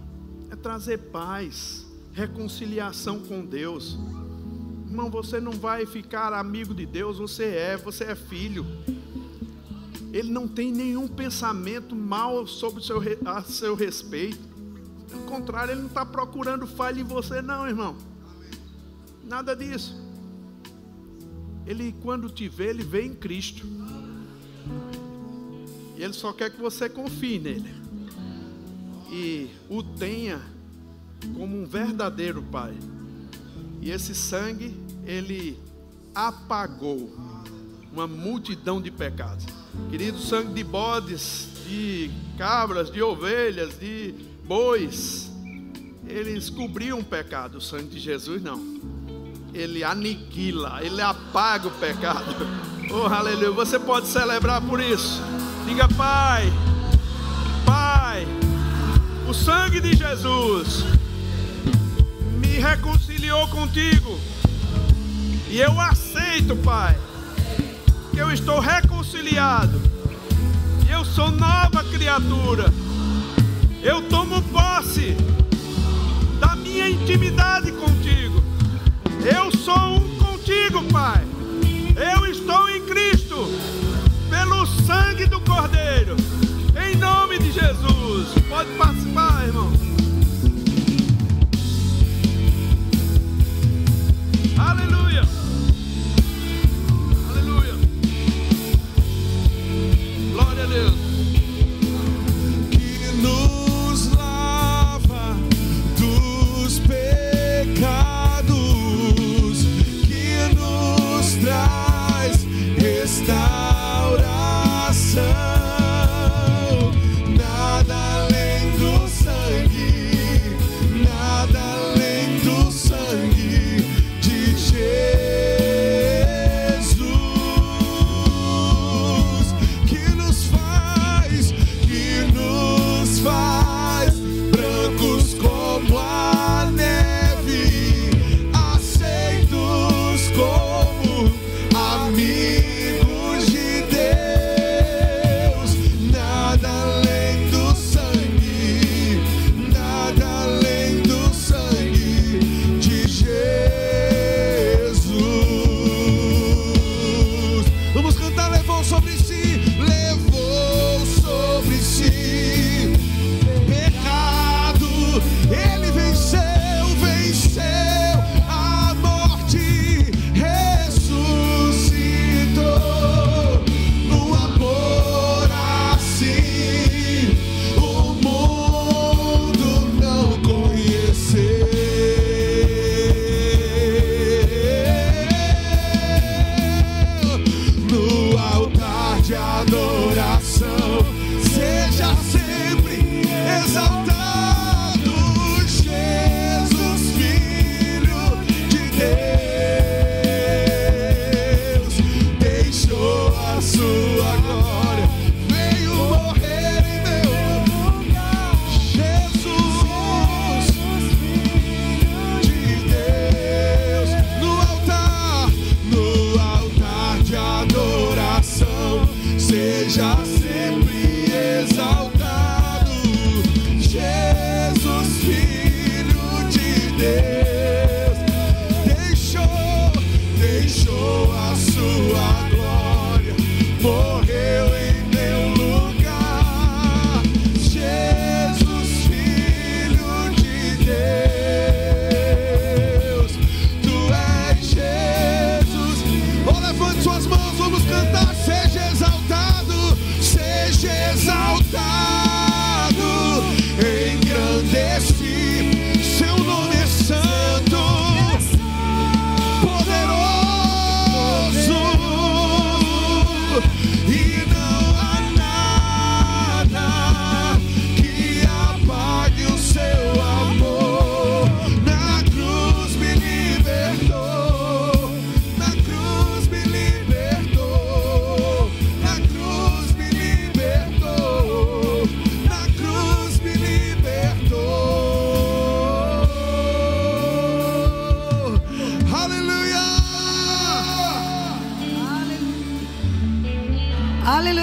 é 0.50 0.56
trazer 0.56 0.98
paz, 0.98 1.86
reconciliação 2.12 3.20
com 3.20 3.44
Deus. 3.44 3.98
Irmão, 4.86 5.10
você 5.10 5.40
não 5.40 5.52
vai 5.52 5.84
ficar 5.84 6.32
amigo 6.32 6.74
de 6.74 6.86
Deus, 6.86 7.18
você 7.18 7.44
é, 7.44 7.76
você 7.76 8.04
é 8.04 8.14
filho. 8.14 8.64
Ele 10.18 10.32
não 10.32 10.48
tem 10.48 10.72
nenhum 10.72 11.06
pensamento 11.06 11.94
mal 11.94 12.44
sobre 12.44 12.82
seu, 12.82 13.00
a 13.24 13.40
seu 13.44 13.76
respeito. 13.76 14.48
Pelo 15.08 15.22
contrário, 15.22 15.70
ele 15.70 15.82
não 15.82 15.86
está 15.86 16.04
procurando 16.04 16.66
falha 16.66 17.00
em 17.00 17.04
você, 17.04 17.40
não, 17.40 17.68
irmão. 17.68 17.96
Nada 19.22 19.54
disso. 19.54 19.96
Ele, 21.64 21.94
quando 22.02 22.28
te 22.28 22.48
vê, 22.48 22.70
ele 22.70 22.82
vê 22.82 23.02
em 23.02 23.14
Cristo. 23.14 23.64
E 25.96 26.02
ele 26.02 26.14
só 26.14 26.32
quer 26.32 26.50
que 26.50 26.60
você 26.60 26.88
confie 26.88 27.38
nele 27.38 27.72
e 29.12 29.48
o 29.70 29.84
tenha 29.84 30.42
como 31.36 31.62
um 31.62 31.64
verdadeiro 31.64 32.42
Pai. 32.42 32.76
E 33.80 33.92
esse 33.92 34.16
sangue, 34.16 34.76
ele 35.06 35.56
apagou 36.12 37.08
uma 37.92 38.08
multidão 38.08 38.82
de 38.82 38.90
pecados. 38.90 39.57
Querido, 39.90 40.18
sangue 40.18 40.52
de 40.52 40.64
bodes, 40.64 41.48
de 41.66 42.10
cabras, 42.36 42.90
de 42.90 43.02
ovelhas, 43.02 43.78
de 43.78 44.14
bois, 44.44 45.30
eles 46.06 46.48
cobriam 46.48 47.00
o 47.00 47.04
pecado. 47.04 47.58
O 47.58 47.60
sangue 47.60 47.88
de 47.88 47.98
Jesus 47.98 48.42
não. 48.42 48.78
Ele 49.52 49.82
aniquila, 49.82 50.80
ele 50.82 51.00
apaga 51.00 51.68
o 51.68 51.72
pecado. 51.72 52.34
Oh, 52.90 53.04
aleluia. 53.04 53.50
Você 53.50 53.78
pode 53.78 54.06
celebrar 54.06 54.62
por 54.62 54.80
isso. 54.80 55.20
Diga, 55.66 55.86
Pai, 55.88 56.50
Pai, 57.66 58.26
o 59.28 59.34
sangue 59.34 59.78
de 59.78 59.94
Jesus 59.94 60.84
me 62.40 62.58
reconciliou 62.58 63.46
contigo. 63.48 64.18
E 65.50 65.60
eu 65.60 65.78
aceito, 65.78 66.56
Pai, 66.56 66.96
que 68.12 68.18
eu 68.18 68.32
estou 68.32 68.60
reconciliado. 68.60 69.80
Eu 70.90 71.04
sou 71.04 71.30
nova 71.30 71.84
criatura. 71.84 72.72
Eu 73.82 74.02
tomo 74.08 74.42
posse 74.42 75.16
da 76.40 76.56
minha 76.56 76.88
intimidade 76.88 77.72
contigo. 77.72 78.42
Eu 79.24 79.56
sou 79.56 79.96
um 79.96 80.18
contigo, 80.18 80.82
Pai. 80.84 81.22
Eu 81.96 82.26
estou 82.26 82.68
em 82.70 82.80
Cristo, 82.86 83.48
pelo 84.30 84.66
sangue 84.66 85.26
do 85.26 85.40
Cordeiro. 85.40 86.16
Em 86.76 86.96
nome 86.96 87.38
de 87.38 87.52
Jesus. 87.52 88.28
Pode 88.48 88.70
participar, 88.70 88.97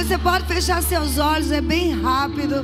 Você 0.05 0.19
pode 0.19 0.45
fechar 0.45 0.83
seus 0.83 1.17
olhos, 1.17 1.49
é 1.49 1.59
bem 1.59 1.91
rápido. 1.99 2.63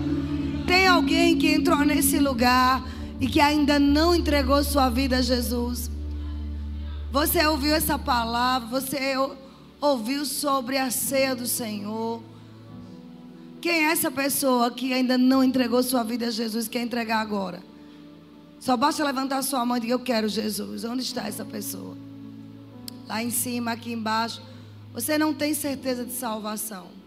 Tem 0.67 0.85
alguém 0.85 1.35
que 1.39 1.51
entrou 1.51 1.79
nesse 1.79 2.19
lugar 2.19 2.87
e 3.19 3.25
que 3.25 3.39
ainda 3.39 3.79
não 3.79 4.13
entregou 4.15 4.63
sua 4.63 4.89
vida 4.89 5.17
a 5.17 5.21
Jesus. 5.23 5.89
Você 7.11 7.43
ouviu 7.47 7.73
essa 7.73 7.97
palavra, 7.97 8.67
você 8.69 9.17
ou- 9.17 9.35
ouviu 9.81 10.23
sobre 10.23 10.77
a 10.77 10.91
ceia 10.91 11.35
do 11.35 11.47
Senhor. 11.47 12.21
Quem 13.59 13.87
é 13.87 13.91
essa 13.91 14.11
pessoa 14.11 14.69
que 14.69 14.93
ainda 14.93 15.17
não 15.17 15.43
entregou 15.43 15.81
sua 15.81 16.03
vida 16.03 16.27
a 16.27 16.31
Jesus, 16.31 16.67
quer 16.67 16.83
entregar 16.83 17.21
agora? 17.21 17.63
Só 18.59 18.77
basta 18.77 19.03
levantar 19.03 19.41
sua 19.41 19.65
mão 19.65 19.77
e 19.77 19.79
dizer: 19.79 19.93
Eu 19.93 19.99
quero 19.99 20.29
Jesus. 20.29 20.83
Onde 20.83 21.01
está 21.01 21.27
essa 21.27 21.43
pessoa? 21.43 21.97
Lá 23.07 23.23
em 23.23 23.31
cima, 23.31 23.71
aqui 23.71 23.91
embaixo. 23.93 24.43
Você 24.93 25.17
não 25.17 25.33
tem 25.33 25.55
certeza 25.55 26.05
de 26.05 26.13
salvação. 26.13 27.00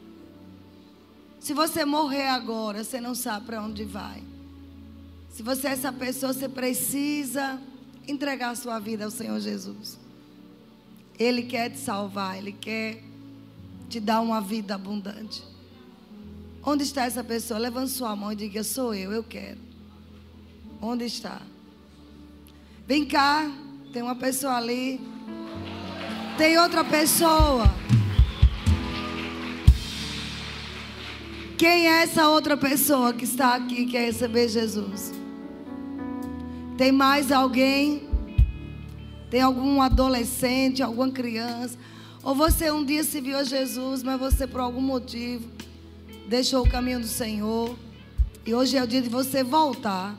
Se 1.45 1.53
você 1.53 1.85
morrer 1.85 2.27
agora, 2.29 2.83
você 2.83 2.99
não 2.99 3.15
sabe 3.15 3.45
para 3.45 3.63
onde 3.63 3.85
vai. 3.85 4.23
Se 5.29 5.43
você 5.43 5.69
é 5.69 5.73
essa 5.73 5.93
pessoa, 5.93 6.33
você 6.33 6.49
precisa 6.49 7.61
entregar 8.09 8.49
a 8.49 8.55
sua 8.55 8.79
vida 8.79 9.05
ao 9.05 9.11
Senhor 9.11 9.39
Jesus. 9.39 9.99
Ele 11.19 11.43
quer 11.43 11.69
te 11.69 11.77
salvar, 11.77 12.39
ele 12.39 12.51
quer 12.51 13.03
te 13.91 14.01
dar 14.01 14.23
uma 14.23 14.41
vida 14.41 14.75
abundante. 14.75 15.45
Onde 16.63 16.83
está 16.83 17.05
essa 17.05 17.23
pessoa? 17.23 17.61
Levante 17.61 17.91
sua 17.91 18.17
mão 18.17 18.33
e 18.33 18.37
diga: 18.37 18.65
Sou 18.65 18.95
eu, 18.95 19.13
eu 19.13 19.23
quero. 19.23 19.61
Onde 20.81 21.05
está? 21.05 21.43
Vem 22.87 23.05
cá, 23.05 23.53
tem 23.93 24.01
uma 24.01 24.17
pessoa 24.17 24.57
ali. 24.57 24.99
Tem 26.39 26.57
outra 26.57 26.83
pessoa. 26.83 27.65
Quem 31.57 31.87
é 31.87 32.03
essa 32.03 32.29
outra 32.29 32.57
pessoa 32.57 33.13
que 33.13 33.25
está 33.25 33.55
aqui 33.55 33.83
e 33.83 33.87
quer 33.87 34.07
receber 34.07 34.49
Jesus? 34.49 35.13
Tem 36.77 36.91
mais 36.91 37.31
alguém? 37.31 38.09
Tem 39.31 39.41
algum 39.41 39.81
adolescente, 39.81 40.83
alguma 40.83 41.11
criança? 41.11 41.79
Ou 42.25 42.35
você 42.35 42.73
um 42.73 42.85
dia 42.85 43.05
se 43.05 43.21
viu 43.21 43.37
a 43.37 43.45
Jesus, 43.45 44.03
mas 44.03 44.19
você 44.19 44.49
por 44.49 44.61
algum 44.61 44.81
motivo 44.81 45.49
deixou 46.29 46.65
o 46.65 46.69
caminho 46.69 46.99
do 46.99 47.07
Senhor. 47.07 47.77
E 48.45 48.53
hoje 48.53 48.77
é 48.77 48.83
o 48.83 48.87
dia 48.87 49.01
de 49.01 49.09
você 49.09 49.45
voltar. 49.45 50.19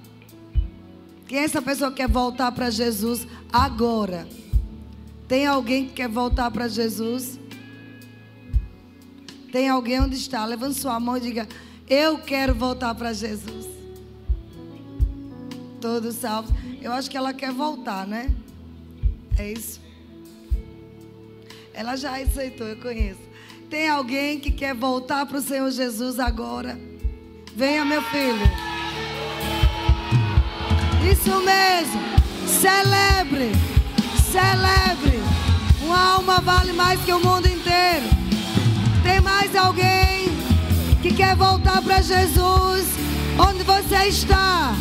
Quem 1.28 1.40
é 1.40 1.44
essa 1.44 1.62
pessoa 1.62 1.90
que 1.92 1.98
quer 1.98 2.08
voltar 2.08 2.52
para 2.54 2.70
Jesus 2.70 3.28
agora? 3.52 4.26
Tem 5.28 5.46
alguém 5.46 5.88
que 5.88 5.94
quer 5.94 6.08
voltar 6.08 6.50
para 6.50 6.68
Jesus? 6.70 7.40
Tem 9.56 9.70
alguém 9.70 10.02
onde 10.02 10.18
está? 10.18 10.44
Levante 10.44 10.78
sua 10.78 11.00
mão 11.00 11.16
e 11.16 11.22
diga: 11.22 11.48
Eu 11.90 12.18
quero 12.18 12.54
voltar 12.54 12.94
para 12.94 13.14
Jesus. 13.14 13.66
Todos 15.80 16.16
salvos. 16.16 16.52
Eu 16.82 16.92
acho 16.92 17.10
que 17.10 17.16
ela 17.16 17.34
quer 17.34 17.54
voltar, 17.54 18.06
né? 18.06 18.36
É 19.40 19.54
isso. 19.54 19.80
Ela 21.74 21.96
já 21.96 22.22
aceitou, 22.22 22.68
eu 22.68 22.76
conheço. 22.76 23.22
Tem 23.70 23.88
alguém 23.88 24.42
que 24.42 24.52
quer 24.52 24.76
voltar 24.76 25.26
para 25.26 25.38
o 25.38 25.42
Senhor 25.42 25.72
Jesus 25.72 26.20
agora? 26.20 26.78
Venha, 27.56 27.86
meu 27.86 28.02
filho. 28.02 28.46
Isso 31.10 31.30
mesmo. 31.46 32.02
Celebre. 32.46 33.52
Celebre. 34.30 35.18
Uma 35.82 36.16
alma 36.16 36.42
vale 36.42 36.74
mais 36.74 37.00
que 37.06 37.14
o 37.14 37.22
mundo 37.22 37.48
inteiro. 37.48 38.25
Tem 39.06 39.22
mais 39.22 39.56
alguém 39.56 40.30
que 41.04 41.14
quer 41.14 41.36
voltar 41.36 41.80
para 41.84 42.02
Jesus? 42.02 42.88
Onde 43.38 43.64
você 43.64 44.08
está? 44.08 44.74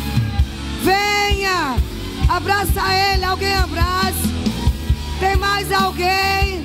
Venha. 0.83 1.75
Abraça 2.27 2.81
ele. 3.13 3.23
Alguém 3.23 3.53
abraça. 3.53 4.27
Tem 5.19 5.35
mais 5.35 5.71
alguém? 5.71 6.63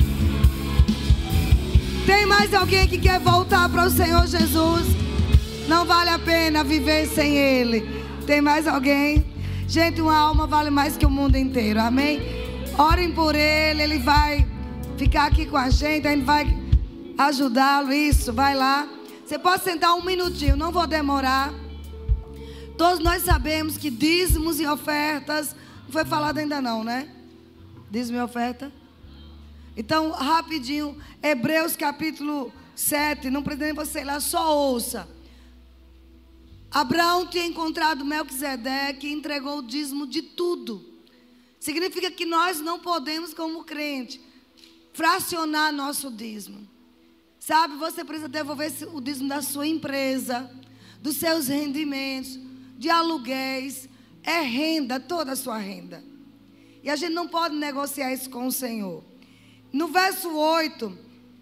Tem 2.07 2.25
mais 2.25 2.55
alguém 2.55 2.89
que 2.89 2.97
quer 2.97 3.21
voltar 3.21 3.69
para 3.69 3.85
o 3.85 3.91
Senhor 3.91 4.27
Jesus? 4.27 4.87
Não 5.69 5.85
vale 5.85 6.09
a 6.09 6.19
pena 6.19 6.65
viver 6.65 7.07
sem 7.09 7.37
Ele. 7.37 7.87
Tem 8.27 8.41
mais 8.41 8.67
alguém? 8.67 9.25
Gente, 9.69 10.01
uma 10.01 10.17
alma 10.17 10.47
vale 10.47 10.71
mais 10.71 10.97
que 10.97 11.05
o 11.05 11.11
mundo 11.11 11.37
inteiro. 11.37 11.79
Amém? 11.79 12.23
Orem 12.79 13.13
por 13.13 13.35
Ele. 13.35 13.83
Ele 13.83 13.99
vai 13.99 14.47
ficar 14.97 15.27
aqui 15.27 15.45
com 15.45 15.59
a 15.59 15.69
gente. 15.69 16.09
Gente 16.09 16.25
vai 16.25 16.70
ajudá-lo. 17.17 17.93
Isso, 17.93 18.33
vai 18.33 18.55
lá. 18.55 18.89
Você 19.25 19.39
pode 19.39 19.63
sentar 19.63 19.95
um 19.95 20.05
minutinho. 20.05 20.57
Não 20.57 20.73
vou 20.73 20.87
demorar. 20.87 21.53
Todos 22.77 22.99
nós 23.01 23.23
sabemos 23.23 23.77
que 23.77 23.91
dízimos 23.91 24.59
e 24.59 24.67
ofertas. 24.67 25.55
Não 25.85 25.93
foi 25.93 26.05
falado 26.05 26.39
ainda, 26.39 26.61
não, 26.61 26.83
né? 26.83 27.09
Dízimo 27.91 28.19
e 28.19 28.23
oferta. 28.23 28.73
Então, 29.77 30.11
rapidinho, 30.11 30.97
Hebreus 31.23 31.77
capítulo 31.77 32.53
7, 32.75 33.31
não 33.31 33.43
pretendo 33.43 33.77
você 33.77 34.01
ir 34.01 34.05
lá, 34.05 34.19
só 34.21 34.57
ouça. 34.57 35.09
Abraão 36.71 37.27
tinha 37.27 37.45
encontrado 37.45 38.05
Melquisedeque 38.05 39.09
e 39.09 39.13
entregou 39.13 39.59
o 39.59 39.63
dízimo 39.63 40.07
de 40.07 40.23
tudo. 40.23 40.85
Significa 41.59 42.11
que 42.11 42.25
nós 42.25 42.61
não 42.61 42.79
podemos, 42.79 43.35
como 43.35 43.65
crente, 43.65 44.21
fracionar 44.93 45.73
nosso 45.73 46.11
dízimo. 46.11 46.67
Sabe, 47.41 47.77
você 47.77 48.05
precisa 48.05 48.29
devolver 48.29 48.71
o 48.93 49.01
dízimo 49.01 49.27
da 49.27 49.41
sua 49.41 49.67
empresa, 49.67 50.51
dos 51.01 51.17
seus 51.17 51.49
rendimentos, 51.49 52.39
de 52.77 52.91
aluguéis. 52.91 53.89
É 54.23 54.41
renda, 54.43 55.01
toda 55.01 55.33
a 55.33 55.37
sua 55.37 55.57
renda. 55.57 56.05
E 56.83 56.91
a 56.91 56.97
gente 56.97 57.15
não 57.15 57.27
pode 57.27 57.57
negociar 57.57 58.13
isso 58.13 58.29
com 58.29 58.47
o 58.47 58.53
Senhor. 58.53 59.03
No 59.73 59.89
verso 59.89 60.31
8, 60.31 60.99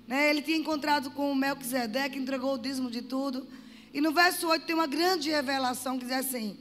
né, 0.06 0.30
ele 0.30 0.40
tinha 0.40 0.56
encontrado 0.56 1.10
com 1.10 1.32
o 1.32 1.34
Melquisedeque, 1.34 2.16
entregou 2.16 2.54
o 2.54 2.58
dízimo 2.58 2.88
de 2.88 3.02
tudo. 3.02 3.48
E 3.92 4.00
no 4.00 4.12
verso 4.12 4.46
8 4.46 4.66
tem 4.66 4.76
uma 4.76 4.86
grande 4.86 5.30
revelação 5.30 5.98
que 5.98 6.04
diz 6.04 6.14
assim: 6.14 6.56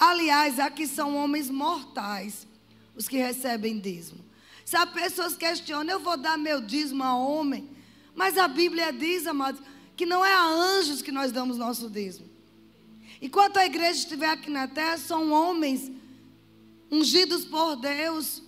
Aliás, 0.00 0.58
aqui 0.58 0.86
são 0.86 1.14
homens 1.14 1.50
mortais 1.50 2.46
os 2.96 3.06
que 3.06 3.18
recebem 3.18 3.78
dízimo. 3.78 4.24
Sabe, 4.64 4.94
pessoas 4.94 5.36
questionam: 5.36 5.92
eu 5.92 6.00
vou 6.00 6.16
dar 6.16 6.38
meu 6.38 6.62
dízimo 6.62 7.04
a 7.04 7.14
homem. 7.14 7.76
Mas 8.18 8.36
a 8.36 8.48
Bíblia 8.48 8.92
diz, 8.92 9.28
amados, 9.28 9.62
que 9.96 10.04
não 10.04 10.26
é 10.26 10.32
a 10.34 10.44
anjos 10.44 11.00
que 11.00 11.12
nós 11.12 11.30
damos 11.30 11.56
nosso 11.56 11.88
dízimo. 11.88 12.28
Enquanto 13.22 13.58
a 13.58 13.64
igreja 13.64 14.00
estiver 14.00 14.28
aqui 14.30 14.50
na 14.50 14.66
terra, 14.66 14.98
são 14.98 15.30
homens 15.30 15.88
ungidos 16.90 17.44
por 17.44 17.76
Deus, 17.76 18.42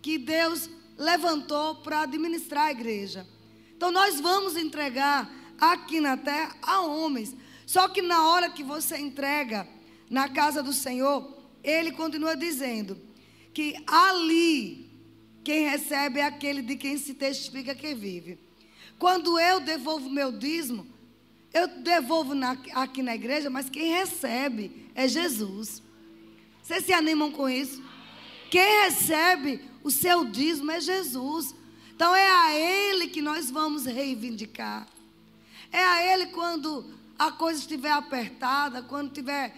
que 0.00 0.16
Deus 0.16 0.70
levantou 0.96 1.74
para 1.82 2.00
administrar 2.00 2.68
a 2.68 2.70
igreja. 2.70 3.28
Então 3.76 3.92
nós 3.92 4.18
vamos 4.22 4.56
entregar 4.56 5.30
aqui 5.60 6.00
na 6.00 6.16
terra 6.16 6.56
a 6.62 6.80
homens. 6.80 7.36
Só 7.66 7.86
que 7.88 8.00
na 8.00 8.26
hora 8.28 8.48
que 8.48 8.64
você 8.64 8.96
entrega 8.96 9.68
na 10.08 10.30
casa 10.30 10.62
do 10.62 10.72
Senhor, 10.72 11.30
ele 11.62 11.92
continua 11.92 12.34
dizendo 12.34 12.98
que 13.52 13.76
ali 13.86 14.90
quem 15.44 15.68
recebe 15.68 16.20
é 16.20 16.24
aquele 16.24 16.62
de 16.62 16.74
quem 16.74 16.96
se 16.96 17.12
testifica 17.12 17.74
que 17.74 17.94
vive. 17.94 18.43
Quando 18.98 19.38
eu 19.38 19.60
devolvo 19.60 20.08
meu 20.08 20.32
dízimo, 20.32 20.86
eu 21.52 21.68
devolvo 21.68 22.34
na, 22.34 22.56
aqui 22.72 23.02
na 23.02 23.14
igreja, 23.14 23.48
mas 23.48 23.70
quem 23.70 23.92
recebe 23.92 24.90
é 24.94 25.06
Jesus. 25.06 25.82
Vocês 26.62 26.84
se 26.84 26.92
animam 26.92 27.30
com 27.30 27.48
isso? 27.48 27.82
Quem 28.50 28.84
recebe 28.84 29.60
o 29.82 29.90
seu 29.90 30.24
dízimo 30.24 30.70
é 30.70 30.80
Jesus. 30.80 31.54
Então 31.94 32.14
é 32.14 32.30
a 32.30 32.54
Ele 32.56 33.08
que 33.08 33.22
nós 33.22 33.50
vamos 33.50 33.84
reivindicar. 33.84 34.86
É 35.70 35.84
a 35.84 36.12
Ele 36.12 36.26
quando 36.26 36.92
a 37.18 37.30
coisa 37.30 37.60
estiver 37.60 37.92
apertada, 37.92 38.82
quando 38.82 39.12
tiver 39.12 39.54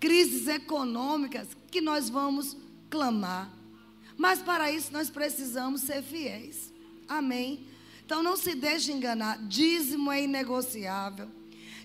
crises 0.00 0.48
econômicas, 0.48 1.48
que 1.70 1.80
nós 1.80 2.08
vamos 2.08 2.56
clamar. 2.90 3.50
Mas 4.16 4.40
para 4.40 4.70
isso 4.72 4.92
nós 4.92 5.10
precisamos 5.10 5.82
ser 5.82 6.02
fiéis. 6.02 6.72
Amém. 7.08 7.66
Então 8.06 8.22
não 8.22 8.36
se 8.36 8.54
deixe 8.54 8.92
enganar. 8.92 9.36
Dízimo 9.48 10.12
é 10.12 10.22
inegociável. 10.22 11.28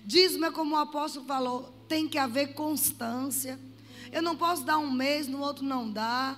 Dízimo 0.04 0.44
é 0.44 0.52
como 0.52 0.76
o 0.76 0.78
apóstolo 0.78 1.26
falou, 1.26 1.74
tem 1.88 2.08
que 2.08 2.16
haver 2.16 2.54
constância. 2.54 3.58
Eu 4.12 4.22
não 4.22 4.36
posso 4.36 4.62
dar 4.62 4.78
um 4.78 4.90
mês, 4.90 5.26
no 5.26 5.40
outro 5.40 5.64
não 5.64 5.90
dá. 5.90 6.36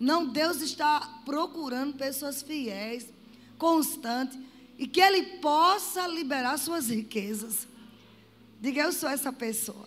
Não, 0.00 0.26
Deus 0.26 0.62
está 0.62 1.20
procurando 1.26 1.98
pessoas 1.98 2.40
fiéis, 2.40 3.12
constantes, 3.58 4.38
e 4.78 4.86
que 4.86 5.00
Ele 5.00 5.22
possa 5.40 6.06
liberar 6.06 6.56
suas 6.56 6.88
riquezas. 6.88 7.68
Diga, 8.58 8.80
eu 8.80 8.92
sou 8.92 9.10
essa 9.10 9.30
pessoa. 9.30 9.86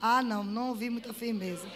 Ah, 0.00 0.22
não, 0.22 0.42
não 0.42 0.70
ouvi 0.70 0.88
muita 0.88 1.12
firmeza. 1.12 1.70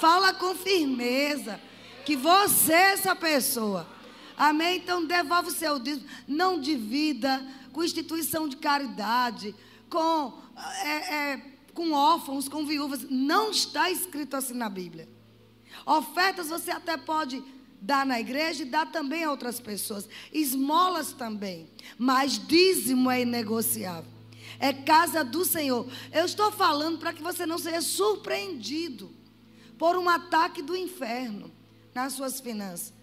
Fala 0.00 0.34
com 0.34 0.56
firmeza 0.56 1.60
que 2.04 2.16
você 2.16 2.72
é 2.72 2.92
essa 2.94 3.14
pessoa. 3.14 3.97
Amém? 4.38 4.76
Então 4.76 5.04
devolve 5.04 5.48
o 5.48 5.52
seu 5.52 5.80
dízimo. 5.80 6.06
Não 6.28 6.60
divida 6.60 7.44
com 7.72 7.82
instituição 7.82 8.48
de 8.48 8.56
caridade, 8.56 9.54
com, 9.90 10.32
é, 10.84 11.14
é, 11.14 11.42
com 11.74 11.92
órfãos, 11.92 12.48
com 12.48 12.64
viúvas. 12.64 13.04
Não 13.10 13.50
está 13.50 13.90
escrito 13.90 14.36
assim 14.36 14.54
na 14.54 14.68
Bíblia. 14.68 15.08
Ofertas 15.84 16.48
você 16.48 16.70
até 16.70 16.96
pode 16.96 17.42
dar 17.80 18.06
na 18.06 18.20
igreja 18.20 18.62
e 18.62 18.66
dar 18.66 18.86
também 18.86 19.24
a 19.24 19.30
outras 19.30 19.58
pessoas. 19.58 20.08
Esmolas 20.32 21.12
também. 21.12 21.68
Mas 21.98 22.38
dízimo 22.38 23.10
é 23.10 23.22
inegociável. 23.22 24.10
É 24.60 24.72
casa 24.72 25.24
do 25.24 25.44
Senhor. 25.44 25.86
Eu 26.12 26.24
estou 26.24 26.52
falando 26.52 26.98
para 26.98 27.12
que 27.12 27.22
você 27.22 27.44
não 27.44 27.58
seja 27.58 27.80
surpreendido 27.80 29.10
por 29.76 29.96
um 29.96 30.08
ataque 30.08 30.62
do 30.62 30.76
inferno 30.76 31.50
nas 31.94 32.12
suas 32.12 32.40
finanças. 32.40 32.97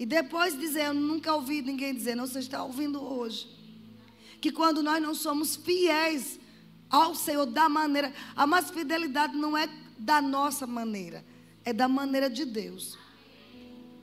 E 0.00 0.06
depois 0.06 0.58
dizer, 0.58 0.86
eu 0.86 0.94
nunca 0.94 1.34
ouvi 1.34 1.60
ninguém 1.60 1.94
dizer, 1.94 2.14
não, 2.14 2.26
você 2.26 2.38
está 2.38 2.64
ouvindo 2.64 3.02
hoje. 3.02 3.46
Que 4.40 4.50
quando 4.50 4.82
nós 4.82 5.02
não 5.02 5.14
somos 5.14 5.56
fiéis 5.56 6.40
ao 6.88 7.14
Senhor 7.14 7.44
da 7.44 7.68
maneira, 7.68 8.10
a 8.34 8.46
mais 8.46 8.70
fidelidade 8.70 9.36
não 9.36 9.54
é 9.54 9.68
da 9.98 10.22
nossa 10.22 10.66
maneira, 10.66 11.22
é 11.66 11.74
da 11.74 11.86
maneira 11.86 12.30
de 12.30 12.46
Deus. 12.46 12.96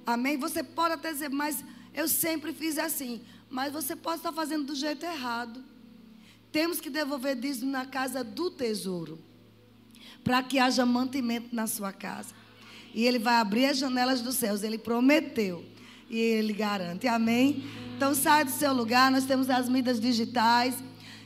Amém? 0.06 0.38
Você 0.38 0.62
pode 0.62 0.94
até 0.94 1.12
dizer, 1.12 1.32
mas 1.32 1.66
eu 1.96 2.08
sempre 2.08 2.54
fiz 2.54 2.78
assim. 2.78 3.20
Mas 3.50 3.74
você 3.74 3.96
pode 3.96 4.18
estar 4.18 4.32
fazendo 4.32 4.68
do 4.68 4.76
jeito 4.76 5.04
errado. 5.04 5.64
Temos 6.52 6.80
que 6.80 6.92
devolver 6.92 7.36
dízimo 7.36 7.72
na 7.72 7.88
casa 7.88 8.24
do 8.24 8.52
tesouro 8.52 9.18
para 10.24 10.44
que 10.44 10.60
haja 10.60 10.86
mantimento 10.86 11.56
na 11.56 11.66
sua 11.66 11.92
casa. 11.92 12.36
E 12.94 13.04
Ele 13.04 13.18
vai 13.18 13.38
abrir 13.38 13.66
as 13.66 13.80
janelas 13.80 14.22
dos 14.22 14.36
céus. 14.36 14.62
Ele 14.62 14.78
prometeu. 14.78 15.66
E 16.10 16.18
Ele 16.18 16.54
garante. 16.54 17.08
Amém? 17.08 17.64
Então 17.96 18.14
saia 18.14 18.46
do 18.46 18.52
seu 18.52 18.74
lugar. 18.74 19.12
Nós 19.12 19.26
temos 19.26 19.50
as 19.50 19.68
mídias 19.68 20.00
digitais. 20.00 20.76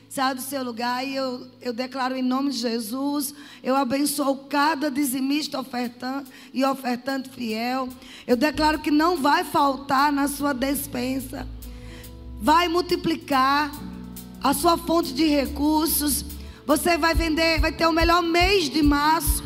Saia 0.08 0.34
do 0.34 0.42
seu 0.42 0.62
lugar 0.62 1.06
e 1.06 1.14
eu, 1.14 1.46
eu 1.60 1.72
declaro 1.72 2.14
em 2.14 2.22
nome 2.22 2.50
de 2.50 2.58
Jesus. 2.58 3.34
Eu 3.62 3.74
abençoo 3.74 4.36
cada 4.48 4.90
dizimista 4.90 5.58
ofertante 5.58 6.30
e 6.52 6.62
ofertante 6.64 7.30
fiel. 7.30 7.88
Eu 8.26 8.36
declaro 8.36 8.80
que 8.80 8.90
não 8.90 9.16
vai 9.16 9.42
faltar 9.42 10.12
na 10.12 10.28
sua 10.28 10.52
despensa. 10.52 11.48
Vai 12.40 12.68
multiplicar 12.68 13.70
a 14.42 14.52
sua 14.52 14.76
fonte 14.76 15.14
de 15.14 15.24
recursos. 15.24 16.24
Você 16.66 16.98
vai 16.98 17.14
vender, 17.14 17.60
vai 17.60 17.72
ter 17.72 17.86
o 17.86 17.92
melhor 17.92 18.22
mês 18.22 18.68
de 18.68 18.82
março. 18.82 19.42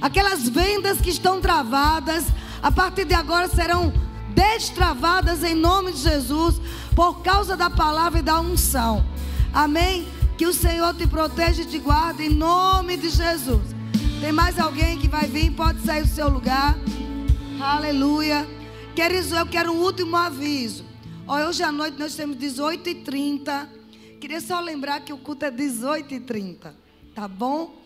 Aquelas 0.00 0.48
vendas 0.48 1.00
que 1.00 1.10
estão 1.10 1.40
travadas, 1.40 2.24
a 2.62 2.72
partir 2.72 3.04
de 3.04 3.14
agora 3.14 3.48
serão 3.48 3.92
destravadas 4.34 5.42
em 5.42 5.54
nome 5.54 5.92
de 5.92 5.98
Jesus, 5.98 6.60
por 6.94 7.22
causa 7.22 7.56
da 7.56 7.70
palavra 7.70 8.20
e 8.20 8.22
da 8.22 8.40
unção. 8.40 9.04
Amém? 9.52 10.06
Que 10.36 10.46
o 10.46 10.52
Senhor 10.52 10.94
te 10.94 11.06
proteja 11.06 11.62
e 11.62 11.66
te 11.66 11.78
guarde 11.78 12.24
em 12.24 12.30
nome 12.30 12.96
de 12.96 13.08
Jesus. 13.08 13.62
Tem 14.20 14.32
mais 14.32 14.58
alguém 14.58 14.98
que 14.98 15.08
vai 15.08 15.26
vir? 15.26 15.52
Pode 15.52 15.80
sair 15.82 16.02
do 16.02 16.08
seu 16.08 16.28
lugar. 16.28 16.76
Aleluia. 17.60 18.46
Queridos, 18.94 19.32
eu 19.32 19.46
quero 19.46 19.72
um 19.72 19.80
último 19.80 20.16
aviso. 20.16 20.84
hoje 21.26 21.62
à 21.62 21.70
noite 21.70 21.98
nós 21.98 22.14
temos 22.14 22.36
18h30. 22.36 23.68
Queria 24.20 24.40
só 24.40 24.60
lembrar 24.60 25.00
que 25.00 25.12
o 25.12 25.18
culto 25.18 25.44
é 25.44 25.50
18h30, 25.50 26.72
tá 27.14 27.28
bom? 27.28 27.76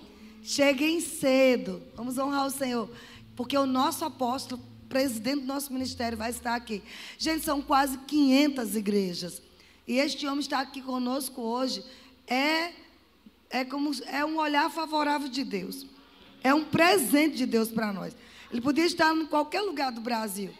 Cheguem 0.43 1.01
cedo, 1.01 1.82
vamos 1.94 2.16
honrar 2.19 2.47
o 2.47 2.51
Senhor, 2.51 2.90
porque 3.36 3.56
o 3.56 3.66
nosso 3.66 4.05
apóstolo, 4.05 4.60
presidente 4.93 5.40
do 5.40 5.47
nosso 5.47 5.73
ministério, 5.73 6.19
vai 6.19 6.31
estar 6.31 6.55
aqui. 6.55 6.82
Gente, 7.16 7.43
são 7.43 7.62
quase 7.62 7.97
500 7.97 8.77
igrejas. 8.77 9.40
E 9.89 9.97
este 9.97 10.27
homem 10.27 10.40
está 10.40 10.60
aqui 10.60 10.82
conosco 10.82 11.40
hoje 11.40 11.82
é, 12.27 12.73
é, 13.48 13.64
como, 13.64 13.90
é 14.06 14.23
um 14.23 14.36
olhar 14.36 14.70
favorável 14.70 15.28
de 15.28 15.43
Deus. 15.43 15.86
É 16.44 16.52
um 16.52 16.64
presente 16.64 17.39
de 17.39 17.47
Deus 17.47 17.70
para 17.70 17.90
nós. 17.90 18.14
Ele 18.51 18.60
podia 18.60 18.85
estar 18.85 19.16
em 19.16 19.24
qualquer 19.24 19.62
lugar 19.62 19.90
do 19.90 20.02
Brasil 20.02 20.51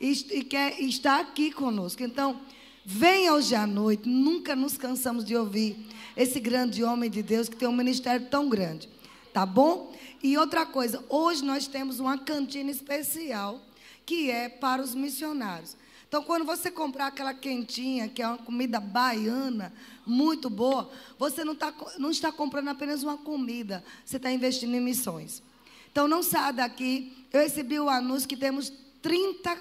e, 0.00 0.10
e 0.30 0.42
quer 0.42 0.80
estar 0.80 1.20
aqui 1.20 1.52
conosco. 1.52 2.02
Então, 2.02 2.40
Venha 2.84 3.32
hoje 3.32 3.54
à 3.54 3.64
noite, 3.64 4.08
nunca 4.08 4.56
nos 4.56 4.76
cansamos 4.76 5.24
de 5.24 5.36
ouvir 5.36 5.76
esse 6.16 6.40
grande 6.40 6.82
homem 6.82 7.08
de 7.08 7.22
Deus 7.22 7.48
que 7.48 7.54
tem 7.54 7.68
um 7.68 7.76
ministério 7.76 8.26
tão 8.26 8.48
grande. 8.48 8.88
Tá 9.32 9.46
bom? 9.46 9.94
E 10.20 10.36
outra 10.36 10.66
coisa, 10.66 11.02
hoje 11.08 11.44
nós 11.44 11.68
temos 11.68 12.00
uma 12.00 12.18
cantina 12.18 12.72
especial 12.72 13.60
que 14.04 14.30
é 14.30 14.48
para 14.48 14.82
os 14.82 14.94
missionários. 14.94 15.76
Então, 16.08 16.22
quando 16.22 16.44
você 16.44 16.70
comprar 16.70 17.06
aquela 17.06 17.32
quentinha, 17.32 18.08
que 18.08 18.20
é 18.20 18.28
uma 18.28 18.36
comida 18.36 18.78
baiana, 18.78 19.72
muito 20.04 20.50
boa, 20.50 20.90
você 21.18 21.42
não, 21.42 21.54
tá, 21.54 21.72
não 21.98 22.10
está 22.10 22.30
comprando 22.30 22.68
apenas 22.68 23.02
uma 23.02 23.16
comida, 23.16 23.82
você 24.04 24.18
está 24.18 24.30
investindo 24.30 24.74
em 24.74 24.80
missões. 24.80 25.42
Então, 25.90 26.06
não 26.06 26.22
saia 26.22 26.52
daqui. 26.52 27.26
Eu 27.32 27.40
recebi 27.40 27.80
o 27.80 27.88
anúncio 27.88 28.28
que 28.28 28.36
temos 28.36 28.70
30 29.00 29.58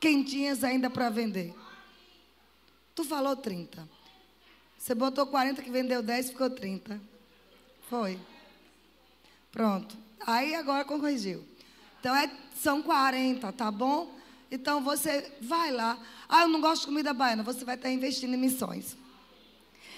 quentinhas 0.00 0.64
ainda 0.64 0.88
para 0.88 1.10
vender. 1.10 1.54
Tu 2.94 3.04
falou 3.04 3.36
30. 3.36 3.86
Você 4.78 4.94
botou 4.94 5.26
40 5.26 5.60
que 5.62 5.70
vendeu 5.70 6.02
10, 6.02 6.30
ficou 6.30 6.48
30. 6.48 7.00
Foi. 7.90 8.18
Pronto. 9.52 9.96
Aí 10.26 10.54
agora 10.54 10.84
corrigiu. 10.84 11.44
Então 12.00 12.14
é, 12.14 12.30
são 12.54 12.82
40, 12.82 13.52
tá 13.52 13.70
bom? 13.70 14.16
Então 14.50 14.82
você 14.82 15.30
vai 15.40 15.70
lá. 15.70 15.98
Ah, 16.28 16.42
eu 16.42 16.48
não 16.48 16.60
gosto 16.60 16.82
de 16.82 16.86
comida 16.88 17.12
baiana. 17.12 17.42
Você 17.42 17.64
vai 17.64 17.74
estar 17.74 17.90
investindo 17.90 18.34
em 18.34 18.38
missões. 18.38 18.96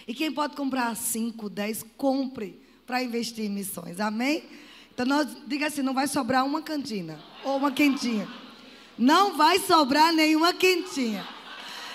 E 0.06 0.14
quem 0.14 0.32
pode 0.32 0.56
comprar 0.56 0.94
5, 0.96 1.48
10, 1.48 1.84
compre 1.96 2.60
para 2.86 3.02
investir 3.02 3.44
em 3.44 3.50
missões. 3.50 4.00
Amém? 4.00 4.42
Então 4.92 5.06
nós, 5.06 5.28
diga 5.46 5.68
assim: 5.68 5.82
não 5.82 5.94
vai 5.94 6.08
sobrar 6.08 6.44
uma 6.44 6.62
cantina 6.62 7.20
ou 7.44 7.56
uma 7.56 7.70
quentinha. 7.70 8.28
Não 8.98 9.36
vai 9.36 9.58
sobrar 9.60 10.12
nenhuma 10.12 10.52
quentinha. 10.52 11.26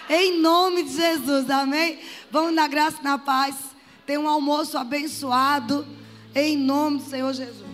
Em 0.09 0.39
nome 0.39 0.83
de 0.83 0.95
Jesus, 0.95 1.49
amém? 1.49 1.99
Vamos 2.31 2.53
na 2.53 2.67
graça 2.67 2.97
e 3.01 3.03
na 3.03 3.17
paz. 3.17 3.55
Tem 4.05 4.17
um 4.17 4.29
almoço 4.29 4.77
abençoado. 4.77 5.85
Em 6.33 6.55
nome 6.57 6.99
do 6.99 7.09
Senhor 7.09 7.33
Jesus. 7.33 7.64